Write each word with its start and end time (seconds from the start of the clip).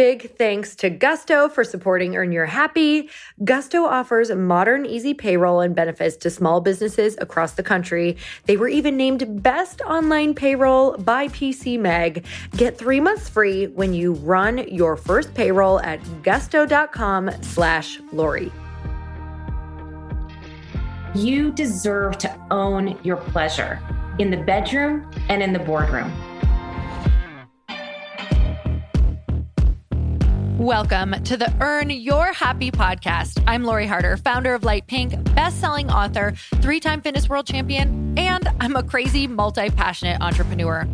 Big 0.00 0.34
thanks 0.38 0.74
to 0.76 0.88
Gusto 0.88 1.50
for 1.50 1.62
supporting 1.62 2.16
Earn 2.16 2.32
Your 2.32 2.46
Happy. 2.46 3.10
Gusto 3.44 3.84
offers 3.84 4.30
modern, 4.30 4.86
easy 4.86 5.12
payroll 5.12 5.60
and 5.60 5.74
benefits 5.74 6.16
to 6.16 6.30
small 6.30 6.62
businesses 6.62 7.18
across 7.20 7.52
the 7.52 7.62
country. 7.62 8.16
They 8.46 8.56
were 8.56 8.68
even 8.68 8.96
named 8.96 9.42
Best 9.42 9.82
Online 9.82 10.32
Payroll 10.32 10.96
by 10.96 11.28
PC 11.28 11.78
Mag. 11.78 12.24
Get 12.56 12.78
three 12.78 12.98
months 12.98 13.28
free 13.28 13.66
when 13.66 13.92
you 13.92 14.14
run 14.14 14.66
your 14.68 14.96
first 14.96 15.34
payroll 15.34 15.80
at 15.80 16.00
gusto.com 16.22 17.30
slash 17.42 18.00
Lori. 18.10 18.50
You 21.14 21.52
deserve 21.52 22.16
to 22.20 22.46
own 22.50 22.98
your 23.02 23.18
pleasure 23.18 23.78
in 24.18 24.30
the 24.30 24.38
bedroom 24.38 25.10
and 25.28 25.42
in 25.42 25.52
the 25.52 25.58
boardroom. 25.58 26.10
Welcome 30.60 31.12
to 31.24 31.38
the 31.38 31.50
Earn 31.58 31.88
Your 31.88 32.34
Happy 32.34 32.70
podcast. 32.70 33.42
I'm 33.46 33.64
Lori 33.64 33.86
Harder, 33.86 34.18
founder 34.18 34.52
of 34.52 34.62
Light 34.62 34.86
Pink, 34.86 35.14
best-selling 35.34 35.90
author, 35.90 36.34
three-time 36.56 37.00
fitness 37.00 37.30
world 37.30 37.46
champion, 37.46 38.12
and 38.18 38.46
I'm 38.60 38.76
a 38.76 38.82
crazy 38.82 39.26
multi-passionate 39.26 40.20
entrepreneur. 40.20 40.86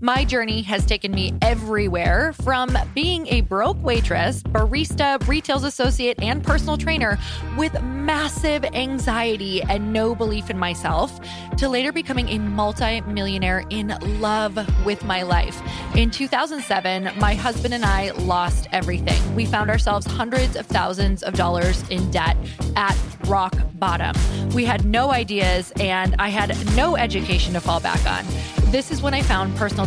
My 0.00 0.24
journey 0.24 0.62
has 0.62 0.86
taken 0.86 1.10
me 1.10 1.34
everywhere 1.42 2.32
from 2.44 2.76
being 2.94 3.26
a 3.28 3.40
broke 3.40 3.82
waitress, 3.82 4.44
barista, 4.44 5.26
retail 5.26 5.64
associate, 5.64 6.22
and 6.22 6.44
personal 6.44 6.76
trainer 6.76 7.18
with 7.56 7.82
massive 7.82 8.64
anxiety 8.64 9.60
and 9.62 9.92
no 9.92 10.14
belief 10.14 10.50
in 10.50 10.58
myself 10.58 11.18
to 11.56 11.68
later 11.68 11.90
becoming 11.90 12.28
a 12.28 12.38
multi-millionaire 12.38 13.64
in 13.70 13.88
love 14.20 14.56
with 14.84 15.04
my 15.04 15.22
life. 15.22 15.60
In 15.96 16.12
2007, 16.12 17.10
my 17.18 17.34
husband 17.34 17.74
and 17.74 17.84
I 17.84 18.12
lost 18.12 18.68
everything. 18.70 19.34
We 19.34 19.46
found 19.46 19.68
ourselves 19.68 20.06
hundreds 20.06 20.54
of 20.54 20.64
thousands 20.66 21.24
of 21.24 21.34
dollars 21.34 21.82
in 21.88 22.08
debt 22.12 22.36
at 22.76 22.96
rock 23.26 23.54
bottom. 23.74 24.14
We 24.54 24.64
had 24.64 24.84
no 24.84 25.10
ideas 25.10 25.72
and 25.80 26.14
I 26.20 26.28
had 26.28 26.56
no 26.76 26.96
education 26.96 27.52
to 27.54 27.60
fall 27.60 27.80
back 27.80 28.04
on. 28.06 28.24
This 28.70 28.90
is 28.90 29.00
when 29.00 29.14
I 29.14 29.22
found 29.22 29.56
personal 29.56 29.86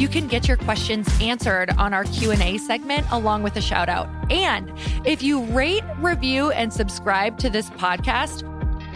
you 0.00 0.08
can 0.08 0.26
get 0.26 0.48
your 0.48 0.56
questions 0.56 1.06
answered 1.20 1.68
on 1.76 1.92
our 1.92 2.04
Q&A 2.04 2.56
segment 2.56 3.06
along 3.10 3.42
with 3.42 3.54
a 3.56 3.60
shout 3.60 3.90
out. 3.90 4.08
And 4.30 4.72
if 5.04 5.22
you 5.22 5.44
rate, 5.44 5.84
review 5.98 6.50
and 6.52 6.72
subscribe 6.72 7.36
to 7.38 7.50
this 7.50 7.68
podcast, 7.70 8.46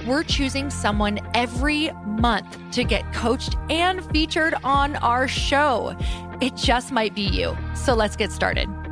we're 0.07 0.23
choosing 0.23 0.71
someone 0.71 1.21
every 1.35 1.91
month 2.07 2.59
to 2.73 2.85
get 2.85 3.13
coached 3.13 3.57
and 3.69 4.03
featured 4.13 4.55
on 4.65 4.97
our 4.97 5.29
show. 5.29 5.95
It 6.41 6.57
just 6.57 6.91
might 6.91 7.15
be 7.15 7.23
you. 7.23 7.55
So 7.75 7.95
let's 7.95 8.17
get 8.17 8.33
started. 8.33 8.84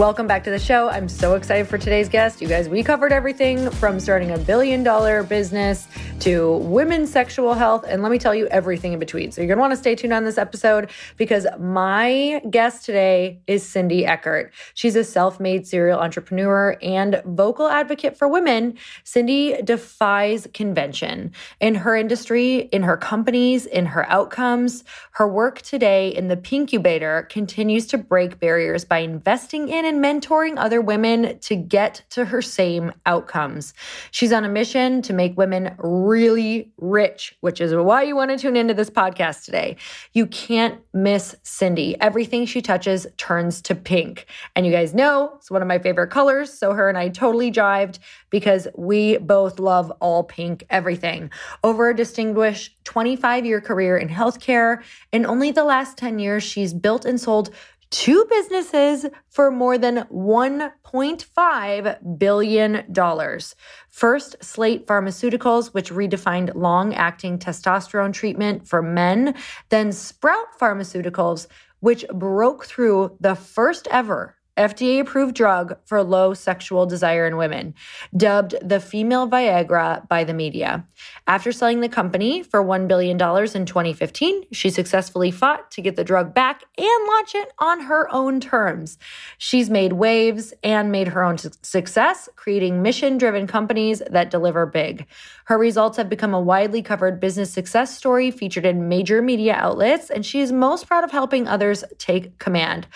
Welcome 0.00 0.26
back 0.26 0.44
to 0.44 0.50
the 0.50 0.58
show. 0.58 0.88
I'm 0.88 1.10
so 1.10 1.34
excited 1.34 1.68
for 1.68 1.76
today's 1.76 2.08
guest. 2.08 2.40
You 2.40 2.48
guys, 2.48 2.70
we 2.70 2.82
covered 2.82 3.12
everything 3.12 3.68
from 3.72 4.00
starting 4.00 4.30
a 4.30 4.38
billion 4.38 4.82
dollar 4.82 5.22
business 5.22 5.86
to 6.20 6.56
women's 6.56 7.12
sexual 7.12 7.52
health. 7.52 7.84
And 7.86 8.02
let 8.02 8.10
me 8.10 8.18
tell 8.18 8.34
you 8.34 8.46
everything 8.46 8.94
in 8.94 8.98
between. 8.98 9.30
So 9.30 9.42
you're 9.42 9.48
going 9.48 9.58
to 9.58 9.60
want 9.60 9.72
to 9.72 9.76
stay 9.76 9.94
tuned 9.94 10.14
on 10.14 10.24
this 10.24 10.38
episode 10.38 10.88
because 11.18 11.46
my 11.58 12.40
guest 12.48 12.86
today 12.86 13.42
is 13.46 13.62
Cindy 13.62 14.06
Eckert. 14.06 14.54
She's 14.72 14.96
a 14.96 15.04
self 15.04 15.38
made 15.38 15.66
serial 15.66 16.00
entrepreneur 16.00 16.78
and 16.80 17.20
vocal 17.26 17.68
advocate 17.68 18.16
for 18.16 18.26
women. 18.26 18.78
Cindy 19.04 19.60
defies 19.60 20.48
convention 20.54 21.32
in 21.60 21.74
her 21.74 21.94
industry, 21.94 22.70
in 22.72 22.84
her 22.84 22.96
companies, 22.96 23.66
in 23.66 23.84
her 23.84 24.08
outcomes. 24.08 24.82
Her 25.12 25.28
work 25.28 25.60
today 25.60 26.08
in 26.08 26.28
the 26.28 26.38
Pinkubator 26.38 27.28
continues 27.28 27.86
to 27.88 27.98
break 27.98 28.40
barriers 28.40 28.86
by 28.86 29.00
investing 29.00 29.68
in 29.68 29.89
and 29.90 30.02
mentoring 30.02 30.54
other 30.56 30.80
women 30.80 31.36
to 31.40 31.56
get 31.56 32.02
to 32.10 32.24
her 32.24 32.40
same 32.40 32.92
outcomes. 33.06 33.74
She's 34.12 34.32
on 34.32 34.44
a 34.44 34.48
mission 34.48 35.02
to 35.02 35.12
make 35.12 35.36
women 35.36 35.74
really 35.78 36.70
rich, 36.78 37.36
which 37.40 37.60
is 37.60 37.74
why 37.74 38.04
you 38.04 38.14
want 38.14 38.30
to 38.30 38.38
tune 38.38 38.56
into 38.56 38.72
this 38.72 38.88
podcast 38.88 39.44
today. 39.44 39.76
You 40.12 40.26
can't 40.26 40.80
miss 40.94 41.34
Cindy. 41.42 42.00
Everything 42.00 42.46
she 42.46 42.62
touches 42.62 43.04
turns 43.16 43.60
to 43.62 43.74
pink. 43.74 44.26
And 44.54 44.64
you 44.64 44.70
guys 44.70 44.94
know 44.94 45.32
it's 45.36 45.50
one 45.50 45.60
of 45.60 45.66
my 45.66 45.80
favorite 45.80 46.12
colors. 46.12 46.56
So 46.56 46.72
her 46.72 46.88
and 46.88 46.96
I 46.96 47.08
totally 47.08 47.50
jived 47.50 47.98
because 48.30 48.68
we 48.76 49.18
both 49.18 49.58
love 49.58 49.90
all 50.00 50.22
pink 50.22 50.64
everything. 50.70 51.30
Over 51.64 51.90
a 51.90 51.96
distinguished 51.96 52.76
25 52.84 53.44
year 53.44 53.60
career 53.60 53.98
in 53.98 54.08
healthcare, 54.08 54.84
in 55.10 55.26
only 55.26 55.50
the 55.50 55.64
last 55.64 55.98
10 55.98 56.20
years, 56.20 56.44
she's 56.44 56.72
built 56.72 57.04
and 57.04 57.20
sold 57.20 57.50
two 57.90 58.24
businesses 58.30 59.06
for 59.28 59.50
more 59.50 59.76
than 59.76 60.06
$1.5 60.12 62.18
billion. 62.18 62.94
First, 63.88 64.36
Slate 64.42 64.86
Pharmaceuticals, 64.86 65.74
which 65.74 65.90
redefined 65.90 66.54
long 66.54 66.94
acting 66.94 67.38
testosterone 67.38 68.12
treatment 68.12 68.66
for 68.66 68.82
men, 68.82 69.34
then 69.68 69.92
Sprout 69.92 70.58
Pharmaceuticals, 70.58 71.46
which 71.80 72.06
broke 72.08 72.64
through 72.64 73.16
the 73.20 73.34
first 73.34 73.88
ever 73.90 74.36
FDA 74.60 75.00
approved 75.00 75.34
drug 75.34 75.76
for 75.86 76.02
low 76.02 76.34
sexual 76.34 76.84
desire 76.84 77.26
in 77.26 77.38
women, 77.38 77.74
dubbed 78.16 78.54
the 78.62 78.78
female 78.78 79.26
Viagra 79.26 80.06
by 80.08 80.22
the 80.22 80.34
media. 80.34 80.84
After 81.26 81.50
selling 81.50 81.80
the 81.80 81.88
company 81.88 82.42
for 82.42 82.62
$1 82.62 82.86
billion 82.86 83.12
in 83.12 83.66
2015, 83.66 84.44
she 84.52 84.68
successfully 84.68 85.30
fought 85.30 85.70
to 85.70 85.80
get 85.80 85.96
the 85.96 86.04
drug 86.04 86.34
back 86.34 86.62
and 86.76 87.08
launch 87.08 87.34
it 87.34 87.52
on 87.58 87.80
her 87.80 88.12
own 88.12 88.38
terms. 88.38 88.98
She's 89.38 89.70
made 89.70 89.94
waves 89.94 90.52
and 90.62 90.92
made 90.92 91.08
her 91.08 91.24
own 91.24 91.38
success, 91.38 92.28
creating 92.36 92.82
mission 92.82 93.16
driven 93.16 93.46
companies 93.46 94.02
that 94.10 94.30
deliver 94.30 94.66
big. 94.66 95.06
Her 95.46 95.56
results 95.58 95.96
have 95.96 96.08
become 96.08 96.34
a 96.34 96.40
widely 96.40 96.82
covered 96.82 97.18
business 97.18 97.52
success 97.52 97.96
story 97.96 98.30
featured 98.30 98.66
in 98.66 98.88
major 98.88 99.22
media 99.22 99.54
outlets, 99.54 100.10
and 100.10 100.24
she 100.24 100.40
is 100.40 100.52
most 100.52 100.86
proud 100.86 101.02
of 101.02 101.10
helping 101.10 101.48
others 101.48 101.82
take 101.98 102.38
command. 102.38 102.86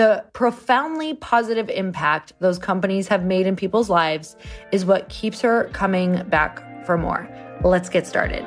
The 0.00 0.24
profoundly 0.32 1.12
positive 1.12 1.68
impact 1.68 2.32
those 2.40 2.58
companies 2.58 3.06
have 3.08 3.22
made 3.22 3.46
in 3.46 3.54
people's 3.54 3.90
lives 3.90 4.34
is 4.72 4.86
what 4.86 5.10
keeps 5.10 5.42
her 5.42 5.68
coming 5.74 6.26
back 6.30 6.86
for 6.86 6.96
more. 6.96 7.28
Let's 7.62 7.90
get 7.90 8.06
started. 8.06 8.42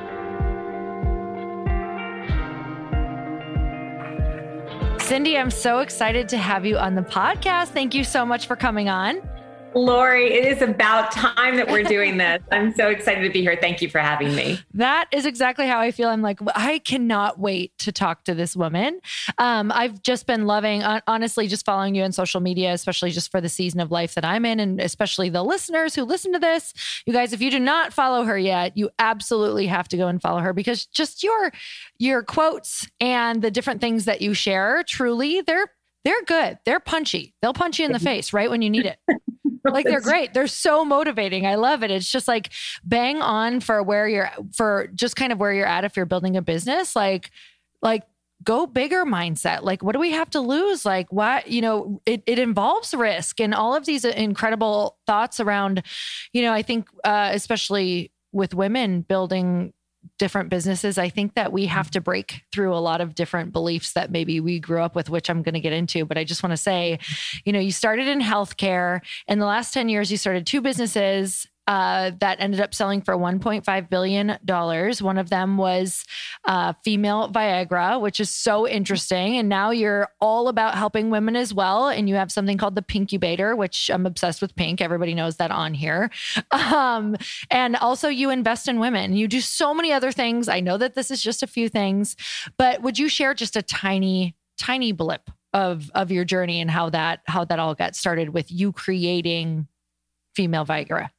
Cindy, 5.00 5.38
I'm 5.38 5.52
so 5.52 5.78
excited 5.78 6.28
to 6.30 6.40
have 6.40 6.66
you 6.66 6.80
on 6.80 6.96
the 6.96 7.04
podcast. 7.04 7.68
Thank 7.68 7.94
you 7.94 8.04
so 8.04 8.26
much 8.26 8.48
for 8.48 8.56
coming 8.56 8.90
on. 8.90 9.22
Lori, 9.76 10.34
it 10.34 10.46
is 10.46 10.62
about 10.62 11.12
time 11.12 11.56
that 11.58 11.70
we're 11.70 11.84
doing 11.84 12.18
this. 12.18 12.42
I'm 12.52 12.74
so 12.74 12.90
excited 12.90 13.24
to 13.24 13.30
be 13.30 13.42
here. 13.42 13.58
Thank 13.60 13.82
you 13.82 13.90
for 13.90 14.00
having 14.00 14.36
me. 14.36 14.60
That 14.74 15.08
is 15.12 15.26
exactly 15.26 15.68
how 15.68 15.80
I 15.80 15.92
feel. 15.92 16.10
I'm 16.10 16.22
like, 16.22 16.40
I 16.56 16.80
cannot 16.80 17.40
wait 17.40 17.78
to 17.80 17.92
talk 17.92 18.24
to 18.26 18.36
this 18.36 18.56
woman. 18.56 19.00
Um, 19.38 19.72
I've 19.74 20.02
just 20.02 20.28
been 20.28 20.46
loving, 20.46 20.84
honestly, 20.84 21.48
just 21.48 21.66
following 21.66 21.96
you 21.96 22.04
on 22.04 22.12
social 22.12 22.42
media, 22.42 22.74
especially 22.74 23.12
just 23.12 23.32
for 23.32 23.42
the 23.42 23.50
season 23.50 23.80
of 23.80 23.92
life 23.92 24.16
that 24.16 24.26
I'm 24.26 24.46
in, 24.46 24.60
and 24.60 24.80
especially 24.80 25.30
the 25.30 25.44
listeners 25.44 25.96
who 25.96 26.04
listen 26.04 26.34
to 26.34 26.40
this. 26.40 26.74
You 27.06 27.14
guys, 27.14 27.34
if 27.34 27.42
you 27.42 27.52
do 27.52 27.60
not 27.60 27.94
follow 27.94 28.24
her 28.24 28.38
yet, 28.38 28.78
you 28.78 28.90
absolutely 29.00 29.68
have 29.68 29.88
to 29.90 29.98
go 29.98 30.08
and 30.08 30.22
follow 30.22 30.40
her 30.40 30.54
because 30.54 30.86
just 30.86 31.24
your 31.24 31.52
your 31.98 32.24
quotes 32.24 32.88
and 33.00 33.42
the 33.42 33.52
different 33.52 33.82
things 33.82 34.06
that 34.06 34.22
you 34.22 34.34
share, 34.34 34.84
truly, 34.84 35.42
they're 35.42 35.72
they're 36.04 36.24
good. 36.24 36.60
They're 36.66 36.80
punchy. 36.80 37.34
They'll 37.42 37.54
punch 37.54 37.80
you 37.80 37.86
in 37.86 37.94
the 37.94 38.00
face 38.00 38.34
right 38.34 38.50
when 38.50 38.62
you 38.62 38.70
need 38.70 38.86
it. 38.86 38.98
like 39.72 39.86
they're 39.86 40.02
great. 40.02 40.34
They're 40.34 40.48
so 40.48 40.84
motivating. 40.84 41.46
I 41.46 41.56
love 41.56 41.84
it. 41.84 41.92
It's 41.92 42.12
just 42.12 42.28
like 42.28 42.50
bang 42.84 43.22
on 43.22 43.60
for 43.60 43.82
where 43.82 44.08
you're 44.08 44.30
for 44.54 44.88
just 44.94 45.16
kind 45.16 45.32
of 45.32 45.40
where 45.40 45.54
you're 45.54 45.66
at 45.66 45.86
if 45.86 45.96
you're 45.96 46.06
building 46.06 46.36
a 46.36 46.42
business. 46.42 46.96
Like, 46.96 47.32
like 47.82 48.04
go 48.44 48.66
bigger 48.66 49.06
mindset. 49.06 49.64
Like, 49.64 49.84
what 49.84 49.94
do 49.94 50.00
we 50.00 50.12
have 50.12 50.30
to 50.32 50.42
lose? 50.42 50.86
Like, 50.86 51.12
what, 51.12 51.48
you 51.48 51.62
know, 51.62 52.02
it, 52.06 52.24
it 52.26 52.40
involves 52.40 52.94
risk 52.94 53.40
and 53.40 53.54
all 53.54 53.76
of 53.76 53.86
these 53.86 54.04
incredible 54.06 54.98
thoughts 55.08 55.40
around, 55.40 55.84
you 56.34 56.42
know, 56.42 56.52
I 56.52 56.62
think, 56.62 56.90
uh, 57.04 57.30
especially 57.34 58.12
with 58.32 58.54
women 58.54 59.02
building 59.02 59.74
different 60.24 60.48
businesses, 60.48 60.98
I 60.98 61.10
think 61.10 61.34
that 61.34 61.52
we 61.52 61.66
mm-hmm. 61.66 61.74
have 61.74 61.92
to 61.92 62.00
break 62.00 62.44
through 62.54 62.74
a 62.74 62.80
lot 62.80 63.02
of 63.02 63.14
different 63.14 63.52
beliefs 63.52 63.92
that 63.92 64.10
maybe 64.10 64.40
we 64.40 64.58
grew 64.58 64.82
up 64.82 64.96
with, 64.96 65.10
which 65.10 65.30
I'm 65.30 65.42
going 65.42 65.54
to 65.54 65.60
get 65.60 65.74
into. 65.74 66.06
But 66.06 66.18
I 66.18 66.24
just 66.24 66.42
want 66.42 66.52
to 66.52 66.58
say, 66.58 67.00
you 67.44 67.52
know, 67.52 67.60
you 67.60 67.74
started 67.74 68.08
in 68.08 68.22
healthcare. 68.22 69.02
In 69.28 69.40
the 69.40 69.46
last 69.46 69.74
10 69.74 69.90
years, 69.90 70.10
you 70.10 70.16
started 70.16 70.48
two 70.48 70.62
businesses 70.62 71.46
uh, 71.68 72.12
that 72.20 72.38
ended 72.42 72.60
up 72.60 72.74
selling 72.74 73.02
for 73.02 73.16
$1.5 73.16 73.90
billion. 73.90 74.38
One 75.00 75.18
of 75.18 75.30
them 75.30 75.58
was 75.58 76.04
uh, 76.46 76.74
female 76.84 77.32
Viagra, 77.32 78.02
which 78.02 78.20
is 78.20 78.30
so 78.30 78.68
interesting. 78.68 79.38
And 79.38 79.48
now 79.48 79.72
you're 79.72 80.10
all 80.20 80.50
about 80.50 80.76
helping 80.76 81.10
women 81.10 81.36
as 81.36 81.54
well. 81.54 81.88
And 81.88 82.10
you 82.10 82.16
have 82.16 82.32
something 82.32 82.58
called 82.58 82.76
the 82.76 82.82
Pinkubator, 82.82 83.56
which 83.56 83.90
I'm 83.90 84.06
obsessed 84.06 84.42
with 84.42 84.56
pink. 84.56 84.82
Everybody 84.82 85.14
knows 85.14 85.38
that 85.38 85.52
on 85.52 85.74
here. 85.74 86.10
Um, 86.74 87.18
and 87.52 87.76
also, 87.76 88.08
you 88.10 88.30
invest 88.30 88.68
in 88.68 88.80
women. 88.80 89.14
You 89.16 89.28
do 89.28 89.42
so 89.42 89.74
many 89.74 89.92
other 89.92 90.12
things. 90.12 90.48
I 90.48 90.60
know 90.60 90.78
that 90.78 90.96
this 90.96 91.12
is 91.12 91.22
just 91.22 91.44
a 91.44 91.48
few 91.48 91.68
things, 91.68 92.16
but 92.58 92.82
would 92.82 92.98
you 92.98 93.10
share 93.10 93.34
just 93.34 93.56
a 93.56 93.62
tiny, 93.62 94.36
tiny 94.58 94.92
blip 94.92 95.30
of 95.54 95.92
of 95.94 96.12
your 96.12 96.26
journey 96.26 96.62
and 96.62 96.72
how 96.72 96.90
that 96.92 97.22
how 97.26 97.44
that 97.46 97.60
all 97.60 97.76
got 97.76 97.96
started 97.96 98.30
with 98.30 98.52
you 98.52 98.72
creating 98.72 99.68
female 100.36 100.66
Viagra? 100.66 101.10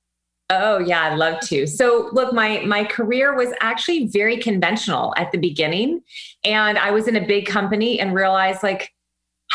Oh 0.50 0.78
yeah, 0.78 1.04
I'd 1.04 1.18
love 1.18 1.40
to. 1.40 1.66
So 1.66 2.10
look, 2.12 2.32
my 2.32 2.60
my 2.60 2.84
career 2.84 3.34
was 3.34 3.48
actually 3.60 4.08
very 4.08 4.36
conventional 4.36 5.14
at 5.16 5.32
the 5.32 5.38
beginning. 5.38 6.02
And 6.44 6.78
I 6.78 6.90
was 6.90 7.08
in 7.08 7.16
a 7.16 7.26
big 7.26 7.46
company 7.46 7.98
and 7.98 8.14
realized 8.14 8.62
like 8.62 8.92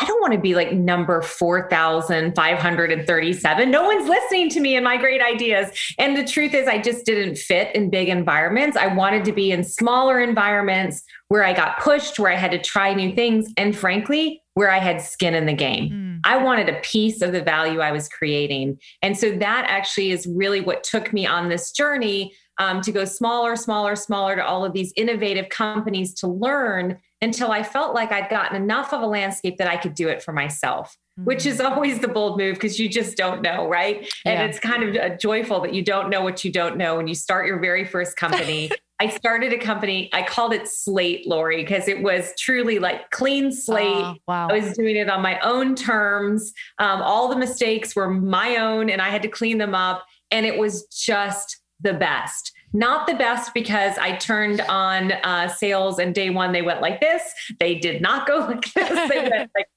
I 0.02 0.06
don't 0.06 0.22
want 0.22 0.34
to 0.34 0.40
be 0.40 0.56
like 0.56 0.72
number 0.72 1.22
4,537. 1.22 3.72
No 3.72 3.84
one's 3.84 4.08
listening 4.08 4.48
to 4.50 4.62
me 4.62 4.76
and 4.76 4.84
my 4.84 4.98
great 4.98 5.22
ideas. 5.22 5.70
And 5.98 6.16
the 6.16 6.24
truth 6.24 6.54
is, 6.54 6.68
I 6.68 6.78
just 6.80 7.06
didn't 7.06 7.38
fit 7.38 7.76
in 7.76 7.90
big 7.90 8.08
environments. 8.08 8.78
I 8.78 8.88
wanted 8.88 9.26
to 9.26 9.34
be 9.34 9.52
in 9.52 9.64
smaller 9.64 10.22
environments 10.22 11.04
where 11.28 11.44
I 11.44 11.52
got 11.54 11.80
pushed, 11.80 12.18
where 12.18 12.32
I 12.32 12.36
had 12.36 12.52
to 12.52 12.60
try 12.60 12.94
new 12.94 13.14
things. 13.14 13.52
And 13.58 13.76
frankly, 13.76 14.42
where 14.54 14.72
I 14.72 14.78
had 14.78 15.02
skin 15.02 15.36
in 15.36 15.46
the 15.46 15.54
game. 15.54 15.90
Mm. 15.90 16.09
I 16.24 16.38
wanted 16.38 16.70
a 16.70 16.80
piece 16.82 17.22
of 17.22 17.32
the 17.32 17.42
value 17.42 17.80
I 17.80 17.92
was 17.92 18.08
creating. 18.10 18.80
And 19.02 19.18
so 19.18 19.32
that 19.38 19.66
actually 19.68 20.12
is 20.12 20.28
really 20.28 20.62
what 20.62 20.84
took 20.84 21.14
me 21.14 21.26
on 21.26 21.50
this 21.50 21.72
journey 21.72 22.34
um, 22.60 22.82
to 22.82 22.92
go 22.92 23.06
smaller, 23.06 23.56
smaller, 23.56 23.96
smaller 23.96 24.36
to 24.36 24.46
all 24.46 24.66
of 24.66 24.74
these 24.74 24.92
innovative 24.98 25.50
companies 25.50 26.14
to 26.16 26.28
learn 26.28 27.00
until 27.22 27.52
I 27.52 27.64
felt 27.64 27.96
like 27.96 28.12
I'd 28.12 28.30
gotten 28.30 28.62
enough 28.62 28.94
of 28.94 29.02
a 29.02 29.06
landscape 29.06 29.58
that 29.58 29.68
I 29.68 29.78
could 29.78 29.94
do 29.94 30.10
it 30.10 30.22
for 30.22 30.34
myself. 30.34 30.98
Mm. 31.20 31.26
Which 31.26 31.46
is 31.46 31.62
always 31.62 32.00
the 32.00 32.08
bold 32.08 32.38
move 32.38 32.56
because 32.56 32.78
you 32.80 32.90
just 32.90 33.18
don't 33.18 33.42
know, 33.42 33.68
right? 33.68 34.02
Yeah. 34.26 34.32
And 34.32 34.50
it's 34.50 34.60
kind 34.60 34.96
of 34.96 35.20
joyful 35.20 35.62
that 35.62 35.74
you 35.74 35.82
don't 35.82 36.10
know 36.10 36.22
what 36.22 36.44
you 36.44 36.52
don't 36.52 36.78
know 36.78 36.98
when 36.98 37.08
you 37.08 37.16
start 37.16 37.48
your 37.48 37.60
very 37.60 37.86
first 37.86 38.18
company 38.18 38.72
I 39.02 39.08
started 39.10 39.54
a 39.54 39.58
company. 39.58 40.10
I 40.12 40.24
called 40.24 40.54
it 40.54 40.68
Slate 40.68 41.26
Lori 41.26 41.58
because 41.64 41.88
it 41.88 42.02
was 42.04 42.34
truly 42.38 42.80
like 42.80 43.10
clean 43.12 43.52
slate. 43.52 43.88
Oh, 43.88 44.16
wow. 44.28 44.50
I 44.50 44.60
was 44.60 44.76
doing 44.76 44.98
it 44.98 45.10
on 45.10 45.22
my 45.22 45.40
own 45.40 45.74
terms. 45.76 46.54
Um, 46.80 47.02
all 47.02 47.30
the 47.30 47.38
mistakes 47.38 47.96
were 47.96 48.10
my 48.10 48.58
own, 48.58 48.90
and 48.90 49.02
I 49.02 49.10
had 49.10 49.22
to 49.22 49.30
clean 49.30 49.58
them 49.58 49.74
up. 49.74 50.06
and 50.32 50.46
it 50.46 50.58
was 50.60 50.86
just 50.88 51.62
the 51.80 51.94
best. 51.94 52.52
Not 52.74 53.08
the 53.08 53.16
best 53.16 53.54
because 53.54 53.98
I 53.98 54.16
turned 54.18 54.62
on 54.62 55.14
uh, 55.24 55.48
sales 55.48 55.98
and 55.98 56.14
day 56.14 56.30
one 56.30 56.52
they 56.52 56.62
went 56.62 56.82
like 56.82 57.00
this. 57.02 57.24
They 57.60 57.76
did 57.76 58.02
not 58.02 58.28
go 58.28 58.38
like 58.50 58.72
this. 58.74 59.10
They 59.10 59.30
went 59.30 59.50
like 59.56 59.68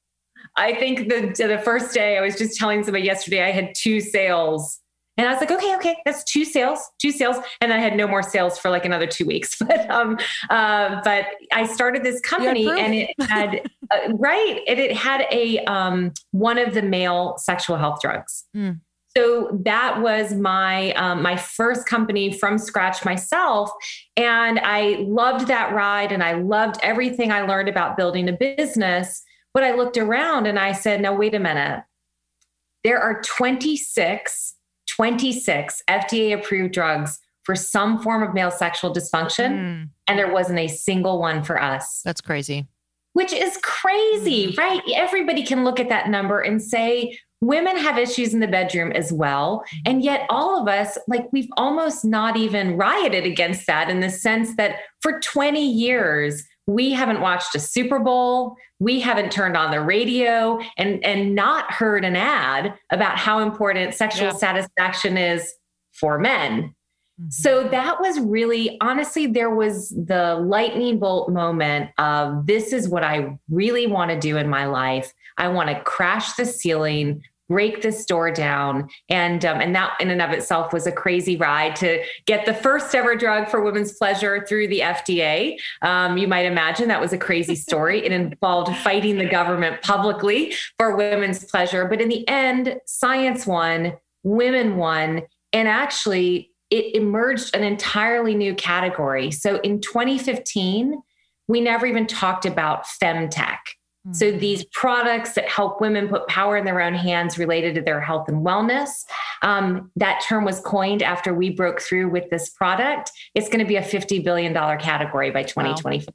I 0.57 0.75
think 0.75 1.09
the 1.09 1.33
the 1.47 1.59
first 1.65 1.95
day 1.95 2.19
I 2.19 2.21
was 2.21 2.37
just 2.37 2.59
telling 2.59 2.83
somebody 2.85 3.05
yesterday 3.05 3.43
I 3.45 3.51
had 3.53 3.75
two 3.75 4.01
sales. 4.01 4.81
And 5.23 5.29
I 5.29 5.35
was 5.35 5.41
like, 5.41 5.53
okay, 5.53 5.77
okay, 5.77 5.97
that's 6.05 6.25
two 6.25 6.45
sales, 6.45 6.81
two 6.99 7.13
sales, 7.13 7.37
and 7.61 7.73
I 7.73 7.79
had 7.79 7.97
no 7.97 8.09
more 8.09 8.25
sales 8.25 8.59
for 8.59 8.71
like 8.71 8.85
another 8.85 9.07
two 9.07 9.25
weeks. 9.25 9.57
But 9.73 9.89
um, 9.89 10.19
uh, 10.51 11.01
but 11.05 11.27
I 11.53 11.65
started 11.67 12.03
this 12.03 12.21
company, 12.21 12.69
and 12.69 12.93
it 12.93 13.11
had 13.21 13.71
uh, 13.93 14.13
right, 14.15 14.61
and 14.67 14.81
it 14.81 14.97
had 14.97 15.25
a 15.31 15.59
um 15.67 16.13
one 16.33 16.59
of 16.59 16.75
the 16.75 16.83
male 16.83 17.37
sexual 17.39 17.77
health 17.77 18.01
drugs. 18.01 18.45
Mm. 18.57 18.81
So 19.17 19.57
that 19.65 20.03
was 20.03 20.35
my 20.35 20.93
um, 20.95 21.23
my 21.23 21.37
first 21.37 21.87
company 21.87 22.33
from 22.33 22.59
scratch 22.59 23.05
myself, 23.05 23.71
and 24.17 24.59
I 24.59 25.05
loved 25.07 25.47
that 25.47 25.73
ride, 25.73 26.11
and 26.11 26.25
I 26.25 26.33
loved 26.33 26.81
everything 26.83 27.31
I 27.31 27.43
learned 27.43 27.69
about 27.69 27.97
building 27.97 28.29
a 28.29 28.33
business. 28.33 29.23
But 29.55 29.63
I 29.63 29.75
looked 29.77 29.97
around 29.97 30.49
and 30.49 30.59
I 30.59 30.73
said, 30.73 31.01
"Now 31.01 31.15
wait 31.15 31.35
a 31.37 31.39
minute. 31.39 31.85
There 32.83 32.99
are 32.99 33.23
26, 33.23 34.55
26 34.97 35.83
FDA 35.89 36.39
approved 36.39 36.73
drugs 36.73 37.19
for 37.45 37.55
some 37.55 38.01
form 38.01 38.23
of 38.23 38.35
male 38.35 38.51
sexual 38.51 38.93
dysfunction, 38.93 39.51
mm. 39.51 39.89
and 40.07 40.19
there 40.19 40.33
wasn't 40.33 40.59
a 40.59 40.69
single 40.69 41.19
one 41.19 41.43
for 41.43 41.61
us. 41.61 42.01
That's 42.05 42.21
crazy." 42.21 42.67
Which 43.15 43.33
is 43.33 43.59
crazy, 43.63 44.53
mm. 44.53 44.59
right? 44.59 44.81
Everybody 44.95 45.45
can 45.45 45.65
look 45.65 45.79
at 45.79 45.91
that 45.91 46.09
number 46.09 46.41
and 46.41 46.63
say, 46.63 47.19
women 47.43 47.77
have 47.77 47.99
issues 47.99 48.33
in 48.33 48.41
the 48.41 48.47
bedroom 48.47 48.93
as 48.93 49.13
well. 49.13 49.59
Mm-hmm. 49.67 49.91
And 49.91 50.05
yet, 50.05 50.27
all 50.31 50.63
of 50.63 50.69
us, 50.69 50.97
like, 51.09 51.31
we've 51.33 51.51
almost 51.59 52.05
not 52.05 52.39
even 52.39 52.79
rioted 52.79 53.27
against 53.27 53.67
that 53.67 53.91
in 53.91 54.01
the 54.01 54.09
sense 54.09 54.57
that 54.57 54.77
for 55.01 55.21
20 55.21 55.61
years, 55.61 56.45
we 56.67 56.93
haven't 56.93 57.21
watched 57.21 57.55
a 57.55 57.61
Super 57.61 57.99
Bowl, 57.99 58.57
we 58.79 59.01
haven't 59.01 59.33
turned 59.33 59.57
on 59.57 59.71
the 59.71 59.81
radio 59.81 60.59
and, 60.77 61.05
and 61.05 61.35
not 61.35 61.73
heard 61.73 62.05
an 62.05 62.17
ad 62.17 62.75
about 62.91 63.19
how 63.19 63.41
important 63.41 63.95
sexual 63.95 64.29
yeah. 64.29 64.33
satisfaction 64.33 65.17
is 65.17 65.53
for 65.93 66.19
men. 66.19 66.75
Mm-hmm. 67.21 67.31
So 67.31 67.69
that 67.69 68.01
was 68.01 68.21
really, 68.21 68.77
honestly, 68.81 69.27
there 69.27 69.55
was 69.55 69.91
the 69.91 70.37
lightning 70.37 70.99
bolt 70.99 71.31
moment 71.31 71.91
of 71.99 72.47
this 72.47 72.73
is 72.73 72.89
what 72.89 73.05
I 73.05 73.39
really 73.51 73.87
want 73.87 74.11
to 74.11 74.19
do 74.19 74.37
in 74.37 74.49
my 74.49 74.67
life. 74.67 75.13
I 75.37 75.49
want 75.49 75.69
to 75.69 75.81
crash 75.83 76.35
the 76.35 76.47
ceiling 76.47 77.23
break 77.53 77.83
this 77.83 78.07
door 78.07 78.31
down. 78.31 78.89
And 79.11 79.45
um, 79.45 79.61
and 79.61 79.75
that 79.75 79.93
in 80.01 80.09
and 80.09 80.23
of 80.23 80.31
itself 80.31 80.73
was 80.73 80.87
a 80.87 80.93
crazy 80.93 81.37
ride 81.37 81.77
to 81.77 82.03
get 82.25 82.47
the 82.47 82.55
first 82.55 82.95
ever 82.95 83.15
drug 83.15 83.51
for 83.51 83.61
women's 83.61 83.93
pleasure 83.93 84.47
through 84.49 84.69
the 84.69 84.81
FDA. 84.81 85.59
Um, 85.83 86.17
you 86.17 86.27
might 86.27 86.47
imagine 86.47 86.89
that 86.89 87.01
was 87.01 87.13
a 87.13 87.19
crazy 87.19 87.55
story. 87.55 88.05
it 88.07 88.11
involved 88.11 88.75
fighting 88.79 89.19
the 89.19 89.29
government 89.29 89.83
publicly 89.83 90.55
for 90.79 90.97
women's 90.97 91.45
pleasure, 91.45 91.85
but 91.85 92.01
in 92.01 92.09
the 92.09 92.27
end, 92.27 92.81
science 92.87 93.47
won, 93.47 93.93
women 94.23 94.77
won, 94.77 95.23
and 95.53 95.69
actually 95.69 96.51
it 96.71 96.95
emerged 96.97 97.55
an 97.55 97.63
entirely 97.63 98.35
new 98.35 98.55
category. 98.55 99.31
So 99.31 99.61
in 99.61 99.83
2015, 99.83 101.03
we 101.49 101.61
never 101.61 101.85
even 101.85 102.07
talked 102.07 102.47
about 102.47 102.87
femtech. 102.87 103.59
So, 104.11 104.27
mm-hmm. 104.27 104.39
these 104.39 104.65
products 104.73 105.35
that 105.35 105.49
help 105.49 105.81
women 105.81 106.09
put 106.09 106.27
power 106.27 106.57
in 106.57 106.65
their 106.65 106.81
own 106.81 106.95
hands 106.95 107.39
related 107.39 107.77
to 107.77 107.83
their 107.83 108.01
health 108.01 108.29
and 108.29 108.45
wellness. 108.45 108.91
Um, 109.43 109.93
that 109.95 110.25
term 110.29 110.45
was 110.45 110.59
coined 110.61 111.05
after 111.05 111.33
we 111.33 111.51
broke 111.51 111.81
through 111.81 112.11
with 112.11 112.29
this 112.31 112.51
product. 112.51 113.13
It's 113.37 113.49
going 113.49 113.61
to 113.61 113.65
be 113.65 113.77
a 113.77 113.83
$50 113.83 114.25
billion 114.25 114.53
category 114.53 115.31
by 115.31 115.45
2025. 115.45 116.09
Wow. 116.09 116.15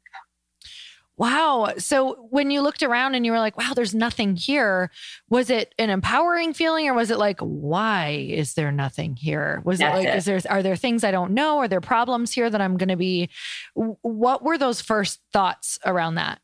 Wow. 1.18 1.74
So 1.80 2.28
when 2.30 2.52
you 2.52 2.62
looked 2.62 2.84
around 2.84 3.16
and 3.16 3.26
you 3.26 3.32
were 3.32 3.40
like, 3.40 3.58
wow, 3.58 3.72
there's 3.74 3.96
nothing 3.96 4.36
here, 4.36 4.92
was 5.30 5.50
it 5.50 5.74
an 5.80 5.90
empowering 5.90 6.54
feeling 6.54 6.88
or 6.88 6.94
was 6.94 7.10
it 7.10 7.18
like, 7.18 7.40
why 7.40 8.28
is 8.30 8.54
there 8.54 8.72
nothing 8.72 9.16
here? 9.16 9.64
Was 9.66 9.80
That's 9.80 9.96
it 9.96 9.98
like, 9.98 10.08
it. 10.10 10.16
is 10.16 10.26
there, 10.26 10.40
are 10.48 10.62
there 10.62 10.76
things 10.76 11.04
I 11.04 11.10
don't 11.10 11.32
know? 11.32 11.58
Are 11.58 11.68
there 11.68 11.82
problems 11.82 12.34
here 12.34 12.52
that 12.52 12.62
I'm 12.62 12.78
going 12.78 12.90
to 12.90 12.96
be? 12.96 13.32
What 13.74 14.44
were 14.44 14.60
those 14.60 14.80
first 14.80 15.20
thoughts 15.34 15.80
around 15.84 16.16
that? 16.16 16.40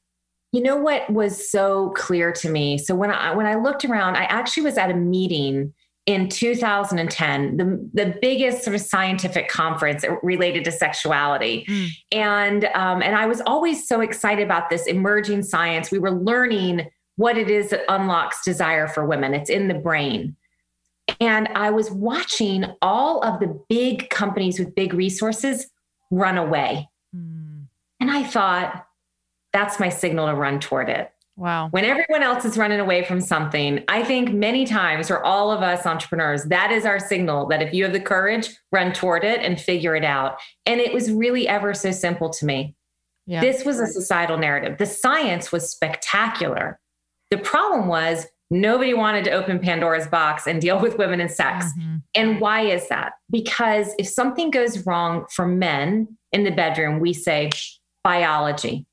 You 0.54 0.62
know 0.62 0.78
what 0.78 1.10
was 1.10 1.52
so 1.52 1.90
clear 1.90 2.32
to 2.32 2.50
me? 2.50 2.78
So 2.78 2.96
when 2.96 3.12
I 3.12 3.36
when 3.36 3.46
I 3.46 3.56
looked 3.56 3.84
around, 3.84 4.16
I 4.16 4.24
actually 4.24 4.64
was 4.64 4.78
at 4.78 4.90
a 4.90 4.96
meeting 4.96 5.74
in 6.06 6.28
2010, 6.28 7.58
the, 7.58 7.90
the 7.94 8.18
biggest 8.22 8.64
sort 8.64 8.76
of 8.76 8.82
scientific 8.82 9.48
conference 9.48 10.04
related 10.22 10.66
to 10.66 10.72
sexuality. 10.72 11.66
Mm. 11.68 11.90
And, 12.12 12.66
um, 12.76 13.02
and 13.02 13.16
I 13.16 13.26
was 13.26 13.42
always 13.46 13.88
so 13.88 14.02
excited 14.02 14.44
about 14.44 14.70
this 14.70 14.86
emerging 14.86 15.44
science. 15.44 15.92
We 15.92 16.00
were 16.00 16.12
learning 16.12 16.90
what 17.16 17.38
it 17.38 17.50
is 17.50 17.70
that 17.70 17.86
unlocks 17.88 18.44
desire 18.44 18.88
for 18.88 19.06
women, 19.06 19.34
it's 19.34 19.50
in 19.50 19.68
the 19.68 19.76
brain. 19.76 20.36
And 21.20 21.48
I 21.56 21.70
was 21.70 21.92
watching 21.92 22.66
all 22.82 23.22
of 23.24 23.40
the 23.40 23.62
big 23.70 24.10
companies 24.10 24.60
with 24.60 24.76
big 24.76 24.94
resources 24.94 25.68
run 26.12 26.38
away. 26.38 26.90
Mm. 27.16 27.68
And 28.00 28.12
I 28.12 28.24
thought, 28.24 28.88
that's 29.54 29.80
my 29.80 29.90
signal 29.90 30.28
to 30.28 30.36
run 30.36 30.60
toward 30.60 30.90
it. 30.90 31.12
Wow. 31.36 31.70
When 31.70 31.84
everyone 31.84 32.22
else 32.22 32.46
is 32.46 32.58
running 32.58 32.80
away 32.80 33.04
from 33.04 33.20
something, 33.20 33.84
I 33.88 34.04
think 34.04 34.32
many 34.32 34.66
times 34.66 35.08
for 35.08 35.24
all 35.24 35.52
of 35.52 35.62
us 35.62 35.86
entrepreneurs, 35.86 36.44
that 36.46 36.72
is 36.72 36.86
our 36.86 37.00
signal 37.00 37.48
that 37.48 37.62
if 37.62 37.74
you 37.74 37.84
have 37.86 37.94
the 37.94 38.00
courage, 38.00 38.50
run 38.72 38.94
toward 38.94 39.24
it 39.24 39.40
and 39.42 39.60
figure 39.60 39.96
it 39.96 40.04
out. 40.04 40.38
And 40.66 40.80
it 40.80 40.94
was 40.94 41.12
really 41.12 41.48
ever 41.48 41.74
so 41.74 41.92
simple 41.92 42.30
to 42.30 42.46
me. 42.46 42.76
Yeah. 43.26 43.42
This 43.42 43.66
was 43.66 43.80
a 43.80 43.88
societal 43.88 44.38
narrative. 44.38 44.78
The 44.78 44.86
science 44.86 45.52
was 45.52 45.72
spectacular. 45.72 46.80
The 47.32 47.38
problem 47.38 47.88
was 47.88 48.28
nobody 48.52 48.94
wanted 48.94 49.24
to 49.24 49.32
open 49.32 49.58
Pandora's 49.58 50.08
box 50.08 50.46
and 50.46 50.62
deal 50.62 50.80
with 50.80 51.00
women 51.00 51.20
and 51.20 51.32
sex. 51.32 51.66
Mm-hmm. 51.66 51.96
And 52.14 52.40
why 52.40 52.62
is 52.62 52.90
that? 52.90 53.14
Because 53.32 53.96
if 53.98 54.08
something 54.08 54.52
goes 54.52 54.86
wrong 54.86 55.26
for 55.32 55.48
men 55.48 56.16
in 56.32 56.44
the 56.44 56.52
bedroom, 56.52 57.00
we 57.00 57.14
say 57.14 57.50
biology 58.04 58.86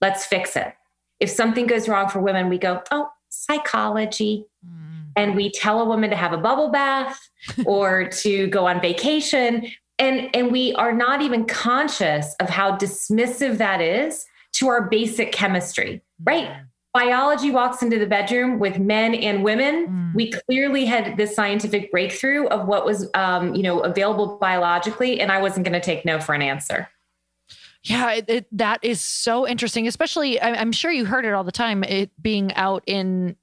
Let's 0.00 0.26
fix 0.26 0.56
it. 0.56 0.74
If 1.20 1.30
something 1.30 1.66
goes 1.66 1.88
wrong 1.88 2.08
for 2.08 2.20
women, 2.20 2.48
we 2.48 2.58
go, 2.58 2.82
oh, 2.90 3.08
psychology. 3.28 4.44
Mm. 4.64 5.12
And 5.16 5.36
we 5.36 5.50
tell 5.50 5.80
a 5.80 5.84
woman 5.84 6.10
to 6.10 6.16
have 6.16 6.32
a 6.32 6.38
bubble 6.38 6.68
bath 6.68 7.18
or 7.66 8.08
to 8.08 8.46
go 8.48 8.66
on 8.66 8.80
vacation. 8.80 9.66
And, 9.98 10.28
and 10.34 10.52
we 10.52 10.74
are 10.74 10.92
not 10.92 11.22
even 11.22 11.46
conscious 11.46 12.34
of 12.40 12.50
how 12.50 12.76
dismissive 12.76 13.58
that 13.58 13.80
is 13.80 14.26
to 14.54 14.68
our 14.68 14.88
basic 14.88 15.32
chemistry, 15.32 16.02
right? 16.24 16.48
Mm. 16.48 16.66
Biology 16.92 17.50
walks 17.50 17.82
into 17.82 17.98
the 17.98 18.06
bedroom 18.06 18.58
with 18.58 18.78
men 18.78 19.14
and 19.14 19.44
women. 19.44 19.86
Mm. 19.86 20.14
We 20.14 20.32
clearly 20.32 20.86
had 20.86 21.18
this 21.18 21.34
scientific 21.34 21.90
breakthrough 21.90 22.46
of 22.46 22.66
what 22.66 22.86
was, 22.86 23.10
um, 23.12 23.54
you 23.54 23.62
know, 23.62 23.80
available 23.80 24.38
biologically, 24.38 25.20
and 25.20 25.30
I 25.30 25.42
wasn't 25.42 25.66
going 25.66 25.78
to 25.78 25.84
take 25.84 26.06
no 26.06 26.18
for 26.18 26.34
an 26.34 26.40
answer. 26.40 26.88
Yeah, 27.86 28.14
it, 28.14 28.24
it, 28.28 28.46
that 28.58 28.80
is 28.82 29.00
so 29.00 29.46
interesting. 29.46 29.86
Especially, 29.86 30.40
I, 30.40 30.54
I'm 30.54 30.72
sure 30.72 30.90
you 30.90 31.04
heard 31.04 31.24
it 31.24 31.32
all 31.32 31.44
the 31.44 31.52
time. 31.52 31.84
It 31.84 32.10
being 32.20 32.52
out 32.54 32.82
in, 32.86 33.36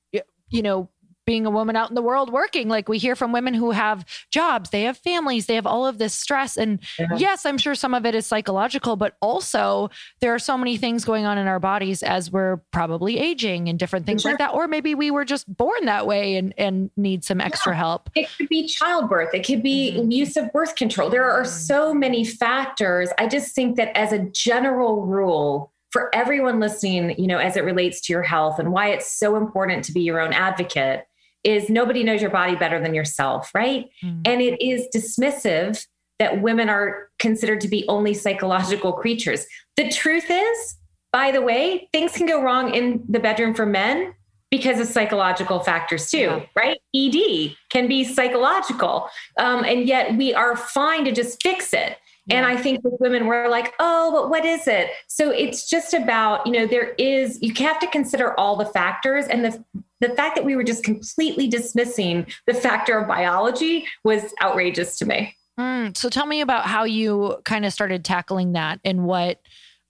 you 0.49 0.61
know, 0.61 0.89
being 1.25 1.45
a 1.45 1.49
woman 1.49 1.75
out 1.75 1.89
in 1.89 1.95
the 1.95 2.01
world 2.01 2.31
working. 2.31 2.67
Like 2.67 2.89
we 2.89 2.97
hear 2.97 3.15
from 3.15 3.31
women 3.31 3.53
who 3.53 3.71
have 3.71 4.05
jobs, 4.31 4.69
they 4.69 4.83
have 4.83 4.97
families, 4.97 5.45
they 5.45 5.55
have 5.55 5.65
all 5.65 5.85
of 5.85 5.97
this 5.97 6.13
stress. 6.13 6.57
And 6.57 6.79
yeah. 6.99 7.07
yes, 7.17 7.45
I'm 7.45 7.57
sure 7.57 7.75
some 7.75 7.93
of 7.93 8.05
it 8.05 8.15
is 8.15 8.25
psychological, 8.25 8.95
but 8.95 9.15
also 9.21 9.89
there 10.21 10.33
are 10.33 10.39
so 10.39 10.57
many 10.57 10.77
things 10.77 11.05
going 11.05 11.25
on 11.25 11.37
in 11.37 11.47
our 11.47 11.59
bodies 11.59 12.03
as 12.03 12.31
we're 12.31 12.57
probably 12.71 13.17
aging 13.17 13.69
and 13.69 13.79
different 13.79 14.05
things 14.05 14.21
sure. 14.21 14.31
like 14.31 14.39
that. 14.39 14.53
Or 14.53 14.67
maybe 14.67 14.95
we 14.95 15.11
were 15.11 15.25
just 15.25 15.53
born 15.55 15.85
that 15.85 16.07
way 16.07 16.35
and, 16.35 16.53
and 16.57 16.91
need 16.97 17.23
some 17.23 17.39
extra 17.39 17.73
yeah. 17.73 17.77
help. 17.77 18.09
It 18.15 18.29
could 18.37 18.49
be 18.49 18.67
childbirth, 18.67 19.33
it 19.33 19.45
could 19.45 19.63
be 19.63 19.93
mm-hmm. 19.95 20.11
use 20.11 20.37
of 20.37 20.51
birth 20.51 20.75
control. 20.75 21.09
There 21.09 21.29
are 21.29 21.45
so 21.45 21.93
many 21.93 22.25
factors. 22.25 23.09
I 23.17 23.27
just 23.27 23.55
think 23.55 23.77
that 23.77 23.95
as 23.97 24.11
a 24.11 24.19
general 24.19 25.05
rule, 25.05 25.71
for 25.93 26.09
everyone 26.13 26.59
listening, 26.59 27.15
you 27.19 27.27
know, 27.27 27.37
as 27.37 27.55
it 27.55 27.63
relates 27.63 28.01
to 28.01 28.11
your 28.11 28.23
health 28.23 28.57
and 28.57 28.71
why 28.71 28.89
it's 28.89 29.11
so 29.11 29.35
important 29.35 29.85
to 29.85 29.91
be 29.91 30.01
your 30.01 30.19
own 30.19 30.33
advocate, 30.33 31.05
is 31.43 31.69
nobody 31.69 32.03
knows 32.03 32.21
your 32.21 32.31
body 32.31 32.55
better 32.55 32.79
than 32.81 32.93
yourself, 32.93 33.53
right? 33.53 33.89
Mm. 34.03 34.27
And 34.27 34.41
it 34.41 34.61
is 34.61 34.87
dismissive 34.95 35.85
that 36.19 36.41
women 36.41 36.69
are 36.69 37.09
considered 37.19 37.61
to 37.61 37.67
be 37.67 37.85
only 37.87 38.13
psychological 38.13 38.93
creatures. 38.93 39.45
The 39.75 39.89
truth 39.89 40.25
is, 40.29 40.77
by 41.11 41.31
the 41.31 41.41
way, 41.41 41.89
things 41.91 42.13
can 42.13 42.25
go 42.25 42.41
wrong 42.41 42.73
in 42.73 43.03
the 43.07 43.19
bedroom 43.19 43.53
for 43.53 43.65
men 43.65 44.13
because 44.49 44.79
of 44.79 44.87
psychological 44.87 45.59
factors 45.59 46.11
too, 46.11 46.17
yeah. 46.17 46.45
right? 46.55 46.77
ED 46.95 47.55
can 47.69 47.87
be 47.87 48.03
psychological. 48.03 49.09
Um, 49.39 49.63
and 49.63 49.87
yet 49.87 50.15
we 50.15 50.33
are 50.33 50.55
fine 50.55 51.05
to 51.05 51.11
just 51.11 51.41
fix 51.41 51.73
it. 51.73 51.97
Yeah. 52.27 52.37
And 52.37 52.45
I 52.45 52.61
think 52.61 52.83
with 52.83 52.93
women, 52.99 53.27
we're 53.27 53.49
like, 53.49 53.73
oh, 53.79 54.11
but 54.13 54.29
what 54.29 54.45
is 54.45 54.67
it? 54.67 54.91
So 55.07 55.31
it's 55.31 55.69
just 55.69 55.93
about, 55.93 56.45
you 56.45 56.53
know, 56.53 56.67
there 56.67 56.93
is, 56.99 57.39
you 57.41 57.53
have 57.55 57.79
to 57.79 57.87
consider 57.87 58.39
all 58.39 58.55
the 58.55 58.65
factors. 58.65 59.25
And 59.25 59.43
the 59.43 59.63
the 60.03 60.15
fact 60.15 60.35
that 60.35 60.45
we 60.45 60.55
were 60.55 60.63
just 60.63 60.83
completely 60.83 61.47
dismissing 61.47 62.27
the 62.45 62.53
factor 62.53 62.97
of 62.97 63.07
biology 63.07 63.87
was 64.03 64.33
outrageous 64.41 64.97
to 64.97 65.05
me. 65.05 65.35
Mm, 65.59 65.95
so 65.95 66.09
tell 66.09 66.25
me 66.25 66.41
about 66.41 66.65
how 66.65 66.83
you 66.83 67.37
kind 67.45 67.65
of 67.65 67.73
started 67.73 68.03
tackling 68.03 68.53
that 68.53 68.79
and 68.83 69.05
what 69.05 69.39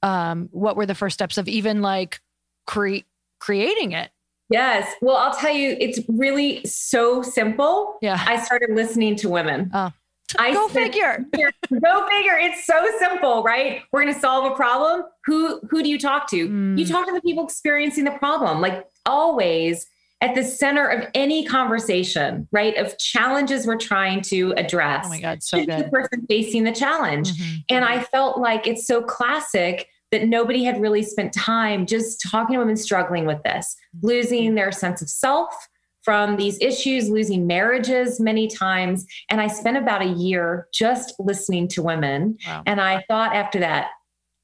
um, 0.02 0.50
what 0.52 0.76
were 0.76 0.86
the 0.86 0.96
first 0.96 1.14
steps 1.14 1.38
of 1.38 1.48
even 1.48 1.82
like 1.82 2.20
cre- 2.68 3.06
creating 3.40 3.94
it? 3.94 4.12
Yes. 4.50 4.94
Well, 5.02 5.16
I'll 5.16 5.34
tell 5.34 5.54
you, 5.54 5.78
it's 5.80 6.00
really 6.10 6.64
so 6.66 7.22
simple. 7.22 7.98
Yeah. 8.02 8.22
I 8.28 8.44
started 8.44 8.72
listening 8.72 9.16
to 9.18 9.30
women. 9.30 9.72
Oh. 9.74 9.92
I 10.38 10.54
Go 10.54 10.68
said, 10.68 10.92
figure. 10.92 11.26
Go 11.34 12.08
figure. 12.08 12.38
It's 12.38 12.66
so 12.66 12.86
simple, 13.00 13.44
right? 13.44 13.82
We're 13.92 14.02
going 14.04 14.14
to 14.14 14.20
solve 14.20 14.52
a 14.52 14.56
problem. 14.56 15.04
Who 15.26 15.62
who 15.70 15.84
do 15.84 15.90
you 15.90 16.00
talk 16.00 16.30
to? 16.32 16.50
Mm. 16.50 16.78
You 16.78 16.86
talk 16.86 17.08
to 17.08 17.14
the 17.14 17.22
people 17.22 17.46
experiencing 17.46 18.04
the 18.04 18.12
problem. 18.12 18.60
Like 18.60 18.86
always 19.06 19.86
at 20.24 20.36
the 20.36 20.44
center 20.44 20.88
of 20.88 21.08
any 21.14 21.44
conversation, 21.46 22.48
right? 22.52 22.76
Of 22.78 22.98
challenges 22.98 23.68
we're 23.68 23.76
trying 23.78 24.22
to 24.22 24.54
address. 24.56 25.06
Oh 25.06 25.10
my 25.10 25.20
God, 25.20 25.44
so 25.44 25.58
is 25.58 25.66
the 25.68 25.90
person 25.92 26.26
facing 26.30 26.64
the 26.64 26.72
challenge. 26.72 27.34
Mhm. 27.34 27.64
And 27.70 27.84
I 27.86 28.00
felt 28.04 28.38
like 28.40 28.66
it's 28.66 28.88
so 28.88 29.02
classic 29.02 29.88
that 30.12 30.28
nobody 30.28 30.64
had 30.64 30.80
really 30.80 31.04
spent 31.04 31.34
time 31.34 31.86
just 31.86 32.22
talking 32.32 32.54
to 32.54 32.60
women 32.60 32.78
struggling 32.78 33.26
with 33.26 33.44
this, 33.44 33.76
Mm-hmm. 33.98 34.08
losing 34.08 34.56
their 34.56 34.72
sense 34.72 35.02
of 35.02 35.10
self 35.10 35.68
from 36.04 36.38
these 36.38 36.58
issues, 36.62 37.10
losing 37.10 37.46
marriages 37.46 38.20
many 38.20 38.48
times. 38.48 39.06
And 39.30 39.42
I 39.42 39.48
spent 39.48 39.78
about 39.78 40.02
a 40.02 40.08
year 40.08 40.68
just 40.74 41.16
listening 41.20 41.68
to 41.70 41.82
women. 41.84 42.38
Wow. 42.48 42.64
And 42.66 42.80
I 42.80 43.04
thought 43.10 43.36
after 43.36 43.60
that, 43.60 43.88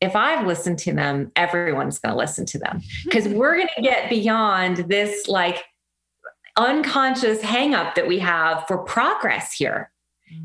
if 0.01 0.15
I've 0.15 0.47
listened 0.47 0.79
to 0.79 0.93
them, 0.93 1.31
everyone's 1.35 1.99
going 1.99 2.13
to 2.13 2.17
listen 2.17 2.45
to 2.47 2.59
them 2.59 2.81
because 3.03 3.27
we're 3.27 3.55
going 3.55 3.69
to 3.75 3.81
get 3.81 4.09
beyond 4.09 4.77
this 4.89 5.27
like 5.27 5.63
unconscious 6.57 7.41
hangup 7.41 7.95
that 7.95 8.07
we 8.07 8.19
have 8.19 8.65
for 8.67 8.79
progress 8.79 9.53
here. 9.53 9.91